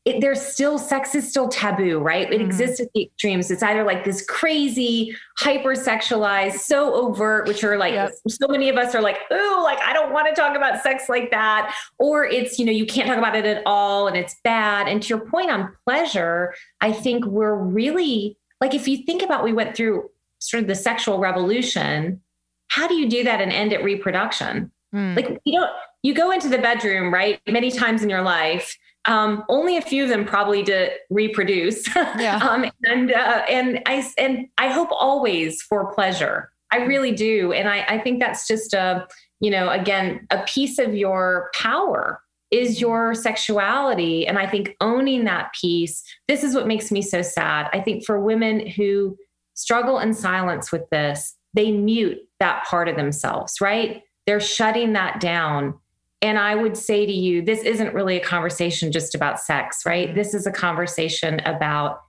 it, 0.03 0.19
there's 0.19 0.41
still 0.41 0.79
sex 0.79 1.13
is 1.13 1.29
still 1.29 1.47
taboo, 1.47 1.99
right? 1.99 2.27
It 2.27 2.35
mm-hmm. 2.35 2.45
exists 2.45 2.79
at 2.79 2.87
the 2.93 3.03
extremes. 3.03 3.51
It's 3.51 3.61
either 3.61 3.83
like 3.83 4.03
this 4.03 4.25
crazy, 4.25 5.15
hypersexualized, 5.39 6.53
so 6.53 6.93
overt, 6.95 7.47
which 7.47 7.63
are 7.63 7.77
like 7.77 7.93
yep. 7.93 8.11
so 8.27 8.47
many 8.47 8.69
of 8.69 8.77
us 8.77 8.95
are 8.95 9.01
like, 9.01 9.19
oh, 9.29 9.61
like 9.63 9.77
I 9.79 9.93
don't 9.93 10.11
want 10.11 10.27
to 10.27 10.33
talk 10.33 10.57
about 10.57 10.81
sex 10.81 11.07
like 11.07 11.29
that, 11.29 11.75
or 11.99 12.25
it's 12.25 12.57
you 12.57 12.65
know 12.65 12.71
you 12.71 12.85
can't 12.85 13.07
talk 13.07 13.19
about 13.19 13.35
it 13.35 13.45
at 13.45 13.61
all 13.67 14.07
and 14.07 14.17
it's 14.17 14.35
bad. 14.43 14.87
And 14.87 15.03
to 15.03 15.09
your 15.09 15.19
point 15.19 15.51
on 15.51 15.71
pleasure, 15.85 16.55
I 16.79 16.93
think 16.93 17.25
we're 17.25 17.55
really 17.55 18.37
like 18.59 18.73
if 18.73 18.87
you 18.87 19.03
think 19.03 19.21
about 19.21 19.43
we 19.43 19.53
went 19.53 19.75
through 19.75 20.09
sort 20.39 20.63
of 20.63 20.67
the 20.67 20.75
sexual 20.75 21.19
revolution. 21.19 22.21
How 22.69 22.87
do 22.87 22.95
you 22.95 23.09
do 23.09 23.25
that 23.25 23.41
and 23.41 23.51
end 23.51 23.73
at 23.73 23.83
reproduction? 23.83 24.71
Mm. 24.95 25.15
Like 25.15 25.41
you 25.43 25.59
don't 25.59 25.71
you 26.01 26.15
go 26.15 26.31
into 26.31 26.49
the 26.49 26.57
bedroom 26.57 27.13
right 27.13 27.39
many 27.47 27.69
times 27.69 28.01
in 28.01 28.09
your 28.09 28.23
life 28.23 28.75
um, 29.05 29.43
only 29.49 29.77
a 29.77 29.81
few 29.81 30.03
of 30.03 30.09
them 30.09 30.25
probably 30.25 30.63
to 30.63 30.91
reproduce. 31.09 31.87
Yeah. 31.95 32.37
um, 32.49 32.65
and 32.83 33.11
uh, 33.11 33.43
and 33.49 33.81
I 33.85 34.07
and 34.17 34.47
I 34.57 34.69
hope 34.69 34.89
always 34.91 35.61
for 35.61 35.91
pleasure. 35.93 36.51
I 36.71 36.77
really 36.77 37.11
do, 37.11 37.51
and 37.51 37.67
I, 37.67 37.83
I 37.87 37.99
think 37.99 38.19
that's 38.19 38.47
just 38.47 38.73
a 38.73 39.07
you 39.39 39.49
know 39.49 39.69
again 39.69 40.27
a 40.29 40.43
piece 40.43 40.79
of 40.79 40.95
your 40.95 41.49
power 41.53 42.21
is 42.51 42.81
your 42.81 43.15
sexuality, 43.15 44.27
and 44.27 44.37
I 44.37 44.47
think 44.47 44.75
owning 44.81 45.23
that 45.25 45.53
piece. 45.59 46.03
This 46.27 46.43
is 46.43 46.53
what 46.53 46.67
makes 46.67 46.91
me 46.91 47.01
so 47.01 47.21
sad. 47.21 47.69
I 47.73 47.79
think 47.79 48.05
for 48.05 48.19
women 48.19 48.67
who 48.67 49.17
struggle 49.53 49.99
in 49.99 50.13
silence 50.13 50.71
with 50.71 50.89
this, 50.91 51.35
they 51.53 51.71
mute 51.71 52.19
that 52.39 52.63
part 52.65 52.87
of 52.87 52.95
themselves. 52.95 53.59
Right? 53.61 54.03
They're 54.27 54.39
shutting 54.39 54.93
that 54.93 55.19
down 55.19 55.79
and 56.21 56.37
I 56.37 56.55
would 56.55 56.77
say 56.77 57.05
to 57.05 57.11
you, 57.11 57.41
this 57.41 57.63
isn't 57.63 57.93
really 57.93 58.17
a 58.17 58.23
conversation 58.23 58.91
just 58.91 59.15
about 59.15 59.39
sex, 59.39 59.85
right? 59.85 60.09
Mm-hmm. 60.09 60.17
This 60.17 60.33
is 60.33 60.45
a 60.45 60.51
conversation 60.51 61.39
about 61.41 62.01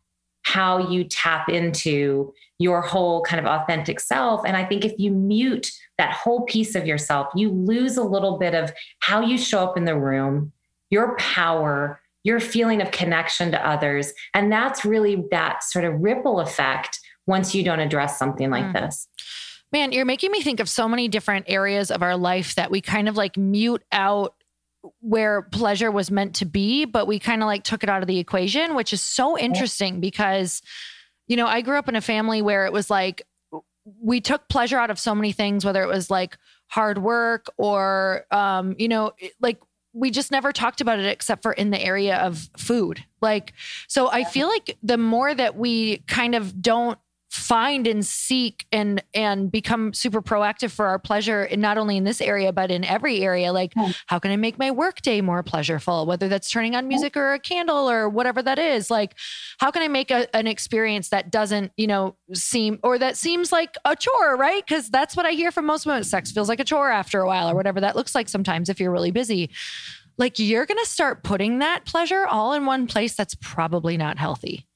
how 0.42 0.90
you 0.90 1.04
tap 1.04 1.48
into 1.48 2.32
your 2.58 2.82
whole 2.82 3.22
kind 3.22 3.44
of 3.44 3.46
authentic 3.46 4.00
self. 4.00 4.42
And 4.44 4.56
I 4.56 4.64
think 4.64 4.84
if 4.84 4.92
you 4.98 5.10
mute 5.10 5.70
that 5.98 6.12
whole 6.12 6.42
piece 6.42 6.74
of 6.74 6.86
yourself, 6.86 7.28
you 7.34 7.50
lose 7.50 7.96
a 7.96 8.02
little 8.02 8.38
bit 8.38 8.54
of 8.54 8.72
how 9.00 9.20
you 9.20 9.38
show 9.38 9.64
up 9.64 9.76
in 9.76 9.84
the 9.84 9.98
room, 9.98 10.52
your 10.90 11.16
power, 11.16 12.00
your 12.24 12.38
feeling 12.38 12.82
of 12.82 12.90
connection 12.90 13.50
to 13.50 13.66
others. 13.66 14.12
And 14.34 14.52
that's 14.52 14.84
really 14.84 15.24
that 15.30 15.64
sort 15.64 15.84
of 15.84 16.00
ripple 16.00 16.40
effect 16.40 17.00
once 17.26 17.54
you 17.54 17.64
don't 17.64 17.80
address 17.80 18.18
something 18.18 18.50
like 18.50 18.64
mm. 18.64 18.72
this. 18.74 19.08
Man, 19.72 19.92
you're 19.92 20.04
making 20.04 20.30
me 20.30 20.42
think 20.42 20.60
of 20.60 20.68
so 20.68 20.86
many 20.86 21.08
different 21.08 21.46
areas 21.48 21.90
of 21.90 22.02
our 22.02 22.16
life 22.16 22.54
that 22.56 22.70
we 22.70 22.80
kind 22.80 23.08
of 23.08 23.16
like 23.16 23.36
mute 23.38 23.82
out 23.90 24.34
where 25.00 25.42
pleasure 25.42 25.90
was 25.90 26.10
meant 26.10 26.34
to 26.36 26.44
be, 26.44 26.84
but 26.84 27.06
we 27.06 27.18
kind 27.18 27.42
of 27.42 27.46
like 27.46 27.62
took 27.62 27.82
it 27.82 27.88
out 27.88 28.02
of 28.02 28.08
the 28.08 28.18
equation, 28.18 28.74
which 28.74 28.92
is 28.92 29.00
so 29.00 29.38
interesting 29.38 30.00
because, 30.00 30.60
you 31.26 31.36
know, 31.36 31.46
I 31.46 31.62
grew 31.62 31.78
up 31.78 31.88
in 31.88 31.96
a 31.96 32.00
family 32.00 32.42
where 32.42 32.66
it 32.66 32.72
was 32.72 32.90
like 32.90 33.22
we 34.00 34.20
took 34.20 34.48
pleasure 34.48 34.78
out 34.78 34.90
of 34.90 34.98
so 34.98 35.14
many 35.14 35.32
things, 35.32 35.64
whether 35.64 35.82
it 35.82 35.88
was 35.88 36.10
like 36.10 36.36
hard 36.66 36.98
work 36.98 37.46
or, 37.56 38.26
um, 38.30 38.74
you 38.78 38.88
know, 38.88 39.12
like 39.40 39.58
we 39.92 40.10
just 40.10 40.30
never 40.30 40.52
talked 40.52 40.80
about 40.80 40.98
it 40.98 41.06
except 41.06 41.42
for 41.42 41.52
in 41.52 41.70
the 41.70 41.80
area 41.80 42.16
of 42.18 42.48
food. 42.56 43.04
Like, 43.20 43.52
so 43.88 44.10
I 44.10 44.24
feel 44.24 44.48
like 44.48 44.78
the 44.82 44.96
more 44.98 45.34
that 45.34 45.56
we 45.56 45.98
kind 46.08 46.34
of 46.34 46.62
don't 46.62 46.98
find 47.32 47.86
and 47.86 48.04
seek 48.04 48.66
and 48.72 49.02
and 49.14 49.50
become 49.50 49.94
super 49.94 50.20
proactive 50.20 50.70
for 50.70 50.84
our 50.84 50.98
pleasure 50.98 51.44
and 51.44 51.62
not 51.62 51.78
only 51.78 51.96
in 51.96 52.04
this 52.04 52.20
area 52.20 52.52
but 52.52 52.70
in 52.70 52.84
every 52.84 53.22
area. 53.22 53.54
Like 53.54 53.72
how 54.06 54.18
can 54.18 54.30
i 54.30 54.36
make 54.36 54.58
my 54.58 54.70
workday 54.70 55.22
more 55.22 55.42
pleasureful? 55.42 56.06
Whether 56.06 56.28
that's 56.28 56.50
turning 56.50 56.74
on 56.74 56.88
music 56.88 57.16
or 57.16 57.32
a 57.32 57.38
candle 57.38 57.88
or 57.90 58.06
whatever 58.10 58.42
that 58.42 58.58
is. 58.58 58.90
Like 58.90 59.16
how 59.58 59.70
can 59.70 59.80
i 59.80 59.88
make 59.88 60.10
a, 60.10 60.34
an 60.36 60.46
experience 60.46 61.08
that 61.08 61.30
doesn't 61.30 61.72
you 61.78 61.86
know 61.86 62.16
seem 62.34 62.78
or 62.82 62.98
that 62.98 63.16
seems 63.16 63.50
like 63.50 63.76
a 63.86 63.96
chore 63.96 64.36
right? 64.36 64.62
Because 64.66 64.90
that's 64.90 65.16
what 65.16 65.24
i 65.24 65.30
hear 65.30 65.50
from 65.50 65.64
most 65.64 65.86
women 65.86 66.04
sex 66.04 66.32
feels 66.32 66.50
like 66.50 66.60
a 66.60 66.64
chore 66.64 66.90
after 66.90 67.22
a 67.22 67.26
while 67.26 67.48
or 67.48 67.54
whatever 67.54 67.80
that 67.80 67.96
looks 67.96 68.14
like 68.14 68.28
sometimes 68.28 68.68
if 68.68 68.78
you're 68.78 68.92
really 68.92 69.10
busy. 69.10 69.48
Like 70.18 70.38
you're 70.38 70.66
going 70.66 70.78
to 70.78 70.88
start 70.88 71.24
putting 71.24 71.60
that 71.60 71.86
pleasure 71.86 72.26
all 72.26 72.52
in 72.52 72.66
one 72.66 72.86
place 72.86 73.16
that's 73.16 73.34
probably 73.40 73.96
not 73.96 74.18
healthy 74.18 74.66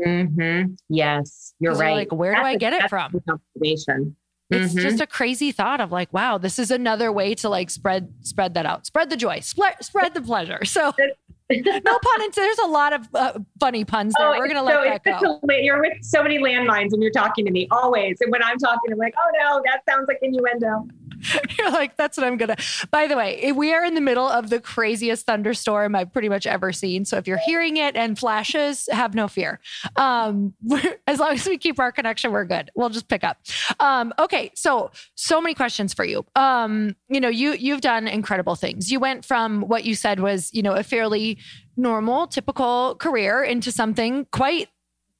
Mm-hmm. 0.00 0.74
Yes, 0.88 1.54
you're 1.60 1.74
right. 1.74 1.94
Like, 1.94 2.12
where 2.12 2.32
that's 2.32 2.42
do 2.42 2.46
I 2.46 2.56
get 2.56 2.72
it 2.72 2.88
from? 2.88 3.20
Observation. 3.28 4.16
It's 4.50 4.74
mm-hmm. 4.74 4.82
just 4.82 5.00
a 5.00 5.06
crazy 5.06 5.52
thought 5.52 5.80
of 5.80 5.90
like, 5.90 6.12
wow, 6.12 6.36
this 6.36 6.58
is 6.58 6.70
another 6.70 7.10
way 7.10 7.34
to 7.36 7.48
like 7.48 7.70
spread 7.70 8.12
spread 8.20 8.54
that 8.54 8.66
out, 8.66 8.86
spread 8.86 9.08
the 9.08 9.16
joy, 9.16 9.40
spread 9.40 9.82
spread 9.82 10.12
the 10.12 10.20
pleasure. 10.20 10.64
So, 10.64 10.92
no 11.50 11.98
pun 11.98 12.22
intended. 12.22 12.34
There's 12.34 12.58
a 12.58 12.66
lot 12.66 12.92
of 12.92 13.08
uh, 13.14 13.38
funny 13.58 13.84
puns 13.84 14.14
there. 14.18 14.34
Oh, 14.34 14.38
We're 14.38 14.48
gonna 14.48 14.62
let 14.62 15.02
that 15.04 15.20
go. 15.20 15.40
A, 15.50 15.62
you're 15.62 15.80
with 15.80 16.02
so 16.02 16.22
many 16.22 16.38
landmines 16.38 16.90
when 16.92 17.00
you're 17.00 17.10
talking 17.10 17.46
to 17.46 17.50
me, 17.50 17.66
always. 17.70 18.18
And 18.20 18.30
when 18.30 18.42
I'm 18.42 18.58
talking, 18.58 18.92
I'm 18.92 18.98
like, 18.98 19.14
oh 19.18 19.30
no, 19.38 19.62
that 19.64 19.80
sounds 19.88 20.08
like 20.08 20.18
innuendo. 20.20 20.86
You're 21.58 21.70
like, 21.70 21.96
that's 21.96 22.16
what 22.16 22.26
I'm 22.26 22.36
gonna. 22.36 22.56
By 22.90 23.06
the 23.06 23.16
way, 23.16 23.52
we 23.52 23.72
are 23.72 23.84
in 23.84 23.94
the 23.94 24.00
middle 24.00 24.26
of 24.26 24.50
the 24.50 24.60
craziest 24.60 25.26
thunderstorm 25.26 25.94
I've 25.94 26.12
pretty 26.12 26.28
much 26.28 26.46
ever 26.46 26.72
seen. 26.72 27.04
So 27.04 27.16
if 27.16 27.26
you're 27.26 27.40
hearing 27.44 27.76
it 27.76 27.96
and 27.96 28.18
flashes, 28.18 28.88
have 28.90 29.14
no 29.14 29.28
fear. 29.28 29.60
Um, 29.96 30.54
as 31.06 31.18
long 31.18 31.32
as 31.32 31.46
we 31.46 31.58
keep 31.58 31.78
our 31.78 31.92
connection, 31.92 32.32
we're 32.32 32.44
good. 32.44 32.70
We'll 32.74 32.90
just 32.90 33.08
pick 33.08 33.24
up. 33.24 33.38
Um, 33.80 34.12
okay, 34.18 34.50
so 34.54 34.90
so 35.14 35.40
many 35.40 35.54
questions 35.54 35.94
for 35.94 36.04
you. 36.04 36.24
Um, 36.36 36.96
you 37.08 37.20
know, 37.20 37.28
you 37.28 37.52
you've 37.52 37.80
done 37.80 38.08
incredible 38.08 38.54
things. 38.54 38.90
You 38.90 39.00
went 39.00 39.24
from 39.24 39.62
what 39.62 39.84
you 39.84 39.94
said 39.94 40.20
was, 40.20 40.52
you 40.52 40.62
know, 40.62 40.74
a 40.74 40.82
fairly 40.82 41.38
normal, 41.76 42.26
typical 42.26 42.96
career 42.96 43.42
into 43.42 43.72
something 43.72 44.26
quite 44.32 44.68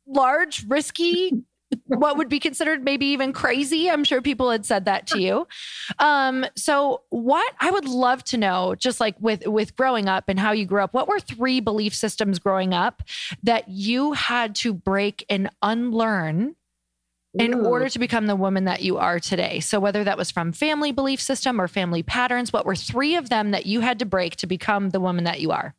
large, 0.07 0.64
risky, 0.69 1.45
what 1.87 2.17
would 2.17 2.29
be 2.29 2.41
considered 2.41 2.85
maybe 2.85 3.07
even 3.07 3.33
crazy. 3.33 3.91
I'm 3.91 4.05
sure 4.05 4.21
people 4.21 4.51
had 4.51 4.67
said 4.67 4.85
that 4.85 5.07
to 5.09 5.21
you. 5.21 5.47
Um, 5.99 6.47
so 6.57 7.03
what 7.11 7.53
I 7.61 7.71
would 7.71 7.87
love 7.87 8.25
to 8.25 8.37
know, 8.37 8.75
just 8.75 9.01
like 9.01 9.17
with 9.21 9.47
with 9.47 9.77
growing 9.77 10.09
up 10.09 10.25
and 10.29 10.39
how 10.39 10.53
you 10.53 10.67
grew 10.67 10.83
up, 10.83 10.95
what 10.95 11.09
were 11.09 11.21
three 11.21 11.61
belief 11.61 11.95
systems 11.95 12.39
growing 12.39 12.75
up 12.75 13.03
that 13.43 13.69
you 13.69 14.13
had 14.13 14.55
to 14.57 14.73
break 14.73 15.25
and 15.29 15.51
unlearn 15.63 16.57
in 17.39 17.55
Ooh. 17.55 17.65
order 17.67 17.89
to 17.89 17.99
become 17.99 18.27
the 18.27 18.37
woman 18.37 18.65
that 18.65 18.83
you 18.83 18.97
are 18.97 19.19
today. 19.19 19.61
So 19.61 19.81
whether 19.81 20.05
that 20.05 20.17
was 20.17 20.31
from 20.31 20.53
family 20.53 20.93
belief 20.93 21.21
system 21.21 21.61
or 21.61 21.67
family 21.67 22.03
patterns, 22.03 22.53
what 22.53 22.65
were 22.65 22.77
three 22.77 23.17
of 23.17 23.29
them 23.29 23.51
that 23.51 23.67
you 23.67 23.81
had 23.81 23.99
to 23.99 24.07
break 24.07 24.37
to 24.37 24.47
become 24.47 24.91
the 24.91 25.01
woman 25.01 25.25
that 25.25 25.41
you 25.41 25.51
are? 25.51 25.75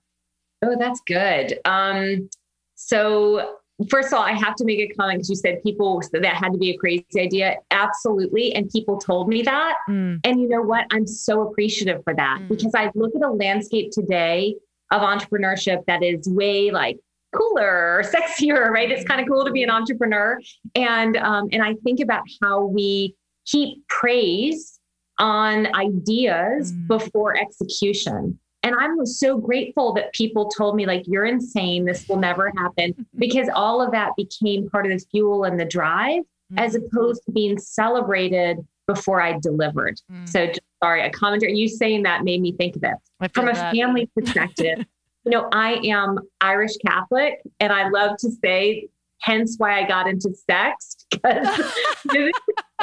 Oh, 0.64 0.76
that's 0.78 1.02
good. 1.08 1.60
Um, 1.64 2.30
so 2.76 3.56
first 3.90 4.08
of 4.08 4.14
all, 4.14 4.24
I 4.24 4.34
have 4.34 4.56
to 4.56 4.66
make 4.66 4.80
a 4.80 4.88
comment 4.96 5.20
because 5.20 5.30
you 5.30 5.36
said 5.36 5.62
people 5.64 6.02
that 6.14 6.26
had 6.26 6.54
to 6.54 6.58
be 6.58 6.72
a 6.72 6.78
crazy 6.78 7.06
idea. 7.18 7.58
Absolutely. 7.72 8.54
And 8.56 8.70
people 8.70 8.98
told 8.98 9.28
me 9.28 9.42
that. 9.44 9.76
Mm. 9.90 10.20
And 10.24 10.42
you 10.42 10.48
know 10.48 10.62
what? 10.62 10.86
I'm 10.92 11.06
so 11.06 11.42
appreciative 11.42 12.04
for 12.04 12.14
that 12.16 12.40
mm. 12.42 12.48
because 12.48 12.74
I 12.74 12.92
look 12.96 13.14
at 13.16 13.22
a 13.22 13.32
landscape 13.32 13.92
today 13.92 14.56
of 14.92 15.02
entrepreneurship 15.02 15.86
that 15.88 16.04
is 16.04 16.28
way 16.28 16.72
like 16.72 16.98
cooler 17.36 18.00
or 18.00 18.04
sexier, 18.04 18.70
right? 18.70 18.90
It's 18.90 19.04
kind 19.04 19.20
of 19.20 19.28
cool 19.28 19.44
to 19.46 19.52
be 19.52 19.64
an 19.64 19.70
entrepreneur. 19.70 20.40
And 20.76 21.18
um, 21.18 21.50
and 21.52 21.62
I 21.62 21.74
think 21.84 22.00
about 22.00 22.24
how 22.42 22.66
we 22.66 23.16
keep 23.46 23.86
praise 23.88 24.80
on 25.20 25.74
ideas 25.76 26.72
mm. 26.72 26.88
before 26.88 27.38
execution. 27.38 28.40
And 28.66 28.74
I'm 28.80 29.06
so 29.06 29.38
grateful 29.38 29.94
that 29.94 30.12
people 30.14 30.50
told 30.50 30.76
me, 30.76 30.88
like, 30.88 31.04
you're 31.06 31.26
insane. 31.26 31.86
This 31.86 32.10
will 32.10 32.18
never 32.18 32.52
happen. 32.58 33.06
because 33.18 33.48
all 33.54 33.80
of 33.80 33.92
that 33.92 34.16
became 34.18 34.68
part 34.72 34.88
of 34.88 34.92
the 34.92 35.06
fuel 35.12 35.44
and 35.44 35.60
the 35.60 35.66
drive, 35.66 36.24
mm. 36.52 36.58
as 36.58 36.74
opposed 36.74 37.24
to 37.26 37.32
being 37.32 37.60
celebrated 37.60 38.58
before 38.88 39.22
I 39.22 39.38
delivered. 39.38 40.02
Mm. 40.12 40.28
So, 40.28 40.52
sorry, 40.84 41.04
a 41.04 41.12
commentary. 41.12 41.56
You 41.56 41.68
saying 41.68 42.04
that 42.04 42.24
made 42.24 42.42
me 42.42 42.54
think 42.54 42.76
of 42.76 42.84
it. 42.84 43.32
From 43.34 43.50
a 43.50 43.54
that. 43.54 43.72
family 43.72 44.10
perspective, 44.18 44.80
you 45.26 45.32
know, 45.32 45.48
I 45.52 45.74
am 45.86 46.18
Irish 46.42 46.76
Catholic, 46.78 47.42
and 47.60 47.72
I 47.72 47.90
love 47.90 48.18
to 48.18 48.32
say, 48.44 48.88
hence 49.22 49.56
why 49.60 49.80
I 49.80 49.88
got 49.88 50.08
into 50.08 50.34
sex. 50.50 50.96
Because 51.12 51.72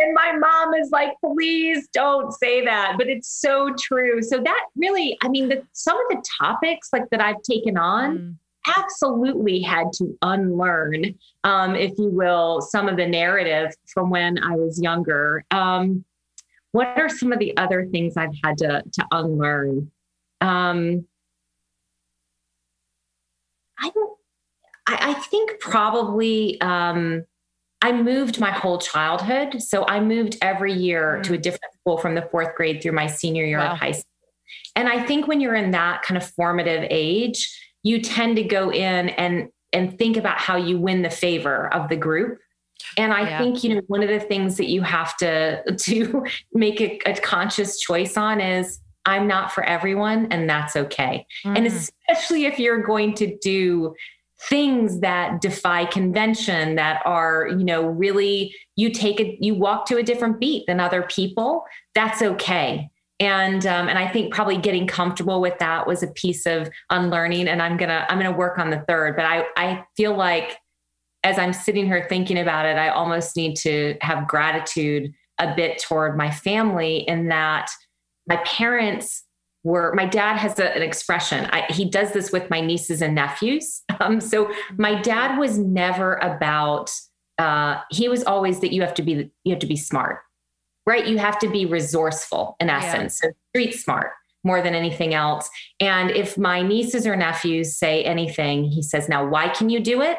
and 0.01 0.15
my 0.15 0.33
mom 0.33 0.75
is 0.75 0.91
like, 0.91 1.13
please 1.25 1.89
don't 1.93 2.33
say 2.33 2.65
that. 2.65 2.95
But 2.97 3.09
it's 3.09 3.41
so 3.41 3.75
true. 3.79 4.23
So 4.23 4.41
that 4.43 4.65
really, 4.77 5.17
I 5.23 5.29
mean, 5.29 5.49
the, 5.49 5.63
some 5.73 5.97
of 5.97 6.05
the 6.11 6.25
topics 6.41 6.89
like 6.93 7.09
that 7.11 7.21
I've 7.21 7.43
taken 7.43 7.77
on. 7.77 8.19
Mm. 8.19 8.37
Absolutely 8.79 9.61
had 9.61 9.93
to 9.95 10.17
unlearn, 10.23 11.17
um, 11.43 11.75
if 11.75 11.91
you 11.99 12.11
will, 12.11 12.61
some 12.61 12.89
of 12.89 12.97
the 12.97 13.09
narrative 13.09 13.75
from 13.93 14.09
when 14.09 14.39
I 14.39 14.55
was 14.55 14.81
younger. 14.81 15.45
Um, 15.51 16.05
what 16.71 16.87
are 16.97 17.09
some 17.09 17.33
of 17.33 17.41
the 17.41 17.57
other 17.57 17.87
things 17.87 18.17
I've 18.17 18.35
had 18.45 18.59
to 18.59 18.85
to 18.93 19.07
unlearn? 19.11 19.91
Um, 20.41 21.07
I 23.81 23.91
don't. 23.91 24.19
I, 24.87 25.11
I 25.11 25.15
think 25.15 25.59
probably 25.61 26.61
um, 26.61 27.25
I 27.83 27.93
moved 27.93 28.39
my 28.41 28.51
whole 28.51 28.79
childhood. 28.79 29.61
So 29.61 29.85
I 29.87 30.01
moved 30.01 30.37
every 30.41 30.73
year 30.73 31.19
mm. 31.19 31.23
to 31.25 31.35
a 31.35 31.39
different 31.39 31.75
school 31.81 31.99
from 31.99 32.15
the 32.15 32.23
fourth 32.23 32.55
grade 32.55 32.81
through 32.81 32.93
my 32.93 33.09
senior 33.09 33.45
year 33.45 33.59
wow. 33.59 33.73
of 33.73 33.79
high 33.79 33.93
school. 33.93 34.05
And 34.77 34.89
I 34.89 35.05
think 35.05 35.27
when 35.27 35.41
you're 35.41 35.57
in 35.57 35.73
that 35.73 36.03
kind 36.03 36.17
of 36.17 36.29
formative 36.31 36.87
age, 36.91 37.59
you 37.83 38.01
tend 38.01 38.37
to 38.37 38.45
go 38.45 38.71
in 38.73 39.11
and 39.11 39.49
and 39.75 39.99
think 39.99 40.17
about 40.17 40.39
how 40.39 40.57
you 40.57 40.79
win 40.79 41.03
the 41.03 41.11
favor 41.11 41.73
of 41.75 41.89
the 41.89 41.97
group. 41.97 42.39
And 42.99 43.13
I 43.13 43.23
yeah. 43.23 43.39
think, 43.39 43.65
you 43.65 43.75
know, 43.75 43.81
one 43.87 44.03
of 44.03 44.11
the 44.11 44.21
things 44.21 44.59
that 44.59 44.69
you 44.69 44.83
have 44.83 45.17
to 45.19 45.63
to 45.77 46.27
make 46.53 46.81
a, 46.81 47.01
a 47.07 47.15
conscious 47.21 47.81
choice 47.81 48.17
on 48.17 48.41
is 48.41 48.81
I'm 49.05 49.27
not 49.27 49.51
for 49.51 49.65
everyone, 49.65 50.29
and 50.31 50.49
that's 50.49 50.77
okay. 50.77 51.27
Mm. 51.45 51.57
And 51.57 51.67
especially 51.67 52.45
if 52.45 52.59
you're 52.59 52.83
going 52.83 53.15
to 53.15 53.37
do 53.39 53.95
things 54.49 55.01
that 55.01 55.41
defy 55.41 55.85
convention 55.85 56.75
that 56.75 57.01
are 57.05 57.49
you 57.49 57.65
know 57.65 57.83
really 57.87 58.55
you 58.77 58.91
take 58.91 59.21
it 59.21 59.37
you 59.41 59.55
walk 59.55 59.87
to 59.87 59.97
a 59.97 60.03
different 60.03 60.41
beat 60.41 60.65
than 60.67 60.81
other 60.81 61.03
people 61.03 61.65
that's 61.95 62.23
okay. 62.23 62.89
And 63.21 63.65
um, 63.67 63.89
and 63.89 63.99
i 63.99 64.09
think 64.09 64.35
probably 64.35 64.57
getting 64.57 64.87
comfortable 64.87 65.41
with 65.41 65.59
that 65.59 65.87
was 65.87 66.03
a 66.03 66.09
piece 66.09 66.47
of 66.47 66.69
unlearning 66.91 67.47
and 67.47 67.63
i'm 67.63 67.77
gonna 67.77 68.05
i'm 68.09 68.19
gonna 68.19 68.37
work 68.37 68.59
on 68.59 68.71
the 68.71 68.85
third. 68.89 69.15
But 69.17 69.27
i 69.27 69.45
i 69.57 69.85
feel 69.97 70.17
like 70.17 70.57
as 71.23 71.39
i'm 71.39 71.53
sitting 71.53 71.87
here 71.87 72.07
thinking 72.09 72.39
about 72.39 72.67
it 72.67 72.77
i 72.77 72.89
almost 72.89 73.37
need 73.37 73.55
to 73.57 73.97
have 74.01 74.27
gratitude 74.27 75.13
a 75.39 75.55
bit 75.55 75.79
toward 75.79 76.17
my 76.17 76.31
family 76.31 76.99
in 77.09 77.29
that 77.29 77.71
my 78.27 78.37
parents 78.39 79.25
were 79.65 79.93
my 79.95 80.07
dad 80.07 80.37
has 80.37 80.59
a, 80.59 80.75
an 80.75 80.83
expression. 80.83 81.47
I, 81.53 81.67
he 81.71 81.85
does 81.85 82.13
this 82.13 82.33
with 82.33 82.51
my 82.51 82.61
nieces 82.61 83.03
and 83.03 83.15
nephews. 83.15 83.83
Um, 84.01 84.21
so 84.21 84.51
my 84.79 85.01
dad 85.01 85.39
was 85.39 85.59
never 85.59 86.15
about 86.15 86.91
uh, 87.39 87.81
he 87.93 88.09
was 88.09 88.25
always 88.25 88.59
that 88.59 88.73
you 88.73 88.81
have 88.81 88.95
to 88.95 89.03
be 89.03 89.31
you 89.45 89.53
have 89.53 89.61
to 89.61 89.67
be 89.67 89.77
smart 89.77 90.19
right? 90.87 91.07
You 91.07 91.19
have 91.19 91.39
to 91.41 91.49
be 91.49 91.67
resourceful 91.67 92.57
in 92.61 92.69
essence 92.69 93.21
yeah. 93.23 93.31
so 93.31 93.35
street 93.51 93.73
smart 93.73 94.13
more 94.45 94.61
than 94.61 94.75
anything 94.75 95.15
else. 95.15 95.49
And 95.79 96.11
if 96.11 96.37
my 96.37 96.63
nieces 96.63 97.07
or 97.07 97.15
nephews 97.15 97.77
say 97.77 98.03
anything 98.03 98.65
he 98.65 98.83
says 98.83 99.09
now 99.09 99.27
why 99.27 99.49
can 99.49 99.71
you 99.71 99.81
do 99.81 100.03
it 100.03 100.19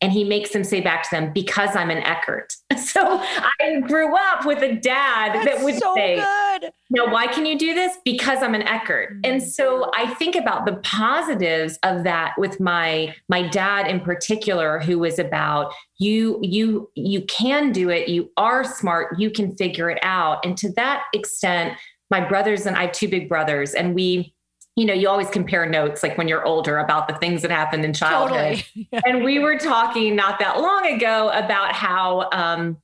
and 0.00 0.12
he 0.12 0.24
makes 0.24 0.50
them 0.50 0.64
say 0.64 0.80
back 0.80 1.02
to 1.02 1.10
them 1.10 1.32
because 1.32 1.74
i'm 1.74 1.90
an 1.90 1.98
eckert 1.98 2.54
so 2.78 3.20
i 3.20 3.80
grew 3.86 4.16
up 4.16 4.44
with 4.44 4.62
a 4.62 4.76
dad 4.76 5.34
That's 5.34 5.56
that 5.56 5.64
would 5.64 5.78
so 5.78 5.94
say 5.94 6.16
good. 6.16 6.72
now 6.90 7.12
why 7.12 7.26
can 7.26 7.46
you 7.46 7.58
do 7.58 7.74
this? 7.74 7.96
Because 8.04 8.42
i'm 8.42 8.54
an 8.54 8.62
eckert 8.62 9.12
mm-hmm. 9.12 9.20
and 9.24 9.42
so 9.42 9.90
i 9.96 10.14
think 10.14 10.36
about 10.36 10.66
the 10.66 10.76
positives 10.76 11.78
of 11.82 12.04
that 12.04 12.34
with 12.38 12.60
my 12.60 13.14
my 13.28 13.46
dad 13.48 13.86
in 13.86 14.00
particular 14.00 14.78
who 14.80 14.98
was 14.98 15.18
about 15.18 15.72
you 15.98 16.38
you 16.42 16.90
you 16.94 17.22
can 17.22 17.72
do 17.72 17.90
it. 17.90 18.08
You 18.08 18.30
are 18.36 18.64
smart. 18.64 19.18
You 19.18 19.30
can 19.30 19.56
figure 19.56 19.90
it 19.90 19.98
out. 20.02 20.44
And 20.44 20.56
to 20.58 20.70
that 20.72 21.04
extent 21.12 21.76
my 22.10 22.26
brothers 22.26 22.64
and 22.64 22.76
i 22.76 22.82
have 22.86 22.92
two 22.92 23.08
big 23.08 23.28
brothers 23.28 23.74
and 23.74 23.94
we 23.94 24.34
you 24.78 24.84
know, 24.84 24.94
you 24.94 25.08
always 25.08 25.28
compare 25.28 25.68
notes 25.68 26.04
like 26.04 26.16
when 26.16 26.28
you're 26.28 26.44
older 26.44 26.78
about 26.78 27.08
the 27.08 27.14
things 27.14 27.42
that 27.42 27.50
happened 27.50 27.84
in 27.84 27.92
childhood. 27.92 28.58
Totally. 28.58 28.64
Yeah. 28.92 29.00
And 29.04 29.24
we 29.24 29.40
were 29.40 29.58
talking 29.58 30.14
not 30.14 30.38
that 30.38 30.60
long 30.60 30.86
ago 30.86 31.30
about 31.30 31.72
how 31.72 32.28
um, 32.30 32.78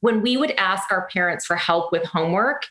when 0.00 0.22
we 0.22 0.38
would 0.38 0.52
ask 0.52 0.90
our 0.90 1.06
parents 1.12 1.44
for 1.44 1.54
help 1.54 1.92
with 1.92 2.02
homework, 2.04 2.62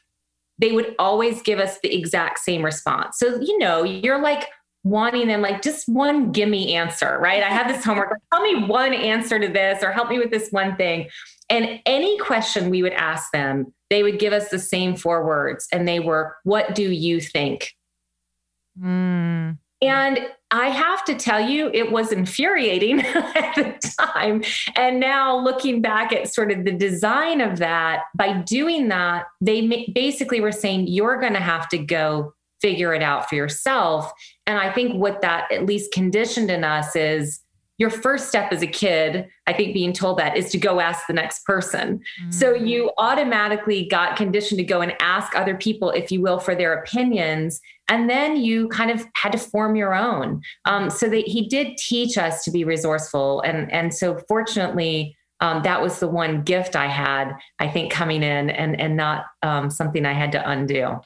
they 0.57 0.71
would 0.71 0.95
always 0.97 1.43
give 1.43 1.59
us 1.59 1.77
the 1.81 1.95
exact 1.95 2.39
same 2.39 2.65
response. 2.65 3.19
So, 3.19 3.39
you 3.39 3.59
know, 3.59 3.83
you're 3.83 4.19
like 4.19 4.47
wanting 4.83 5.27
them 5.27 5.41
like 5.41 5.61
just 5.61 5.87
one 5.87 6.31
gimme 6.31 6.73
answer, 6.73 7.19
right? 7.19 7.43
I 7.43 7.49
have 7.49 7.67
this 7.67 7.85
homework. 7.85 8.19
Tell 8.33 8.41
me 8.41 8.65
one 8.65 8.93
answer 8.93 9.37
to 9.37 9.47
this 9.47 9.83
or 9.83 9.91
help 9.91 10.09
me 10.09 10.17
with 10.17 10.31
this 10.31 10.49
one 10.49 10.75
thing. 10.77 11.09
And 11.47 11.79
any 11.85 12.17
question 12.17 12.71
we 12.71 12.81
would 12.81 12.93
ask 12.93 13.31
them, 13.31 13.71
they 13.91 14.01
would 14.01 14.17
give 14.17 14.33
us 14.33 14.49
the 14.49 14.59
same 14.59 14.95
four 14.95 15.23
words. 15.23 15.67
And 15.71 15.87
they 15.87 15.99
were, 15.99 16.35
What 16.43 16.73
do 16.73 16.89
you 16.89 17.21
think? 17.21 17.75
Mm. 18.81 19.57
And 19.81 20.19
I 20.51 20.67
have 20.67 21.03
to 21.05 21.15
tell 21.15 21.41
you, 21.41 21.69
it 21.73 21.91
was 21.91 22.11
infuriating 22.11 23.01
at 23.01 23.55
the 23.55 23.95
time. 23.99 24.43
And 24.75 24.99
now 24.99 25.37
looking 25.37 25.81
back 25.81 26.13
at 26.13 26.33
sort 26.33 26.51
of 26.51 26.63
the 26.63 26.71
design 26.71 27.41
of 27.41 27.57
that, 27.57 28.03
by 28.15 28.33
doing 28.33 28.87
that, 28.89 29.25
they 29.41 29.91
basically 29.93 30.39
were 30.39 30.51
saying, 30.51 30.87
you're 30.87 31.19
going 31.19 31.33
to 31.33 31.39
have 31.39 31.67
to 31.69 31.77
go 31.77 32.33
figure 32.61 32.93
it 32.93 33.03
out 33.03 33.27
for 33.27 33.35
yourself. 33.35 34.11
And 34.47 34.57
I 34.57 34.71
think 34.71 34.95
what 34.95 35.21
that 35.21 35.51
at 35.51 35.65
least 35.65 35.91
conditioned 35.91 36.49
in 36.49 36.63
us 36.63 36.95
is 36.95 37.41
your 37.77 37.89
first 37.89 38.29
step 38.29 38.53
as 38.53 38.61
a 38.61 38.67
kid, 38.67 39.27
I 39.47 39.53
think 39.53 39.73
being 39.73 39.91
told 39.91 40.17
that 40.19 40.37
is 40.37 40.51
to 40.51 40.57
go 40.57 40.79
ask 40.79 41.07
the 41.07 41.13
next 41.13 41.43
person. 41.43 41.97
Mm-hmm. 41.97 42.31
So 42.31 42.53
mm. 42.53 42.67
you 42.67 42.91
automatically 42.97 43.87
got 43.89 44.15
conditioned 44.15 44.59
to 44.59 44.63
go 44.63 44.81
and 44.81 44.93
ask 45.01 45.35
other 45.35 45.55
people, 45.55 45.89
if 45.89 46.11
you 46.11 46.21
will, 46.21 46.39
for 46.39 46.55
their 46.55 46.73
opinions. 46.73 47.59
And 47.89 48.09
then 48.09 48.37
you 48.37 48.67
kind 48.69 48.91
of 48.91 49.05
had 49.15 49.31
to 49.33 49.37
form 49.37 49.75
your 49.75 49.93
own. 49.93 50.41
Um, 50.65 50.89
so 50.89 51.09
that 51.09 51.27
he 51.27 51.47
did 51.47 51.77
teach 51.77 52.17
us 52.17 52.43
to 52.45 52.51
be 52.51 52.63
resourceful. 52.63 53.41
And, 53.41 53.71
and 53.71 53.93
so 53.93 54.19
fortunately, 54.27 55.15
um, 55.41 55.63
that 55.63 55.81
was 55.81 55.99
the 55.99 56.07
one 56.07 56.43
gift 56.43 56.75
I 56.75 56.87
had, 56.87 57.33
I 57.59 57.67
think, 57.67 57.91
coming 57.91 58.23
in 58.23 58.49
and, 58.49 58.79
and 58.79 58.95
not 58.95 59.25
um, 59.41 59.69
something 59.69 60.05
I 60.05 60.13
had 60.13 60.31
to 60.31 60.49
undo. 60.49 61.01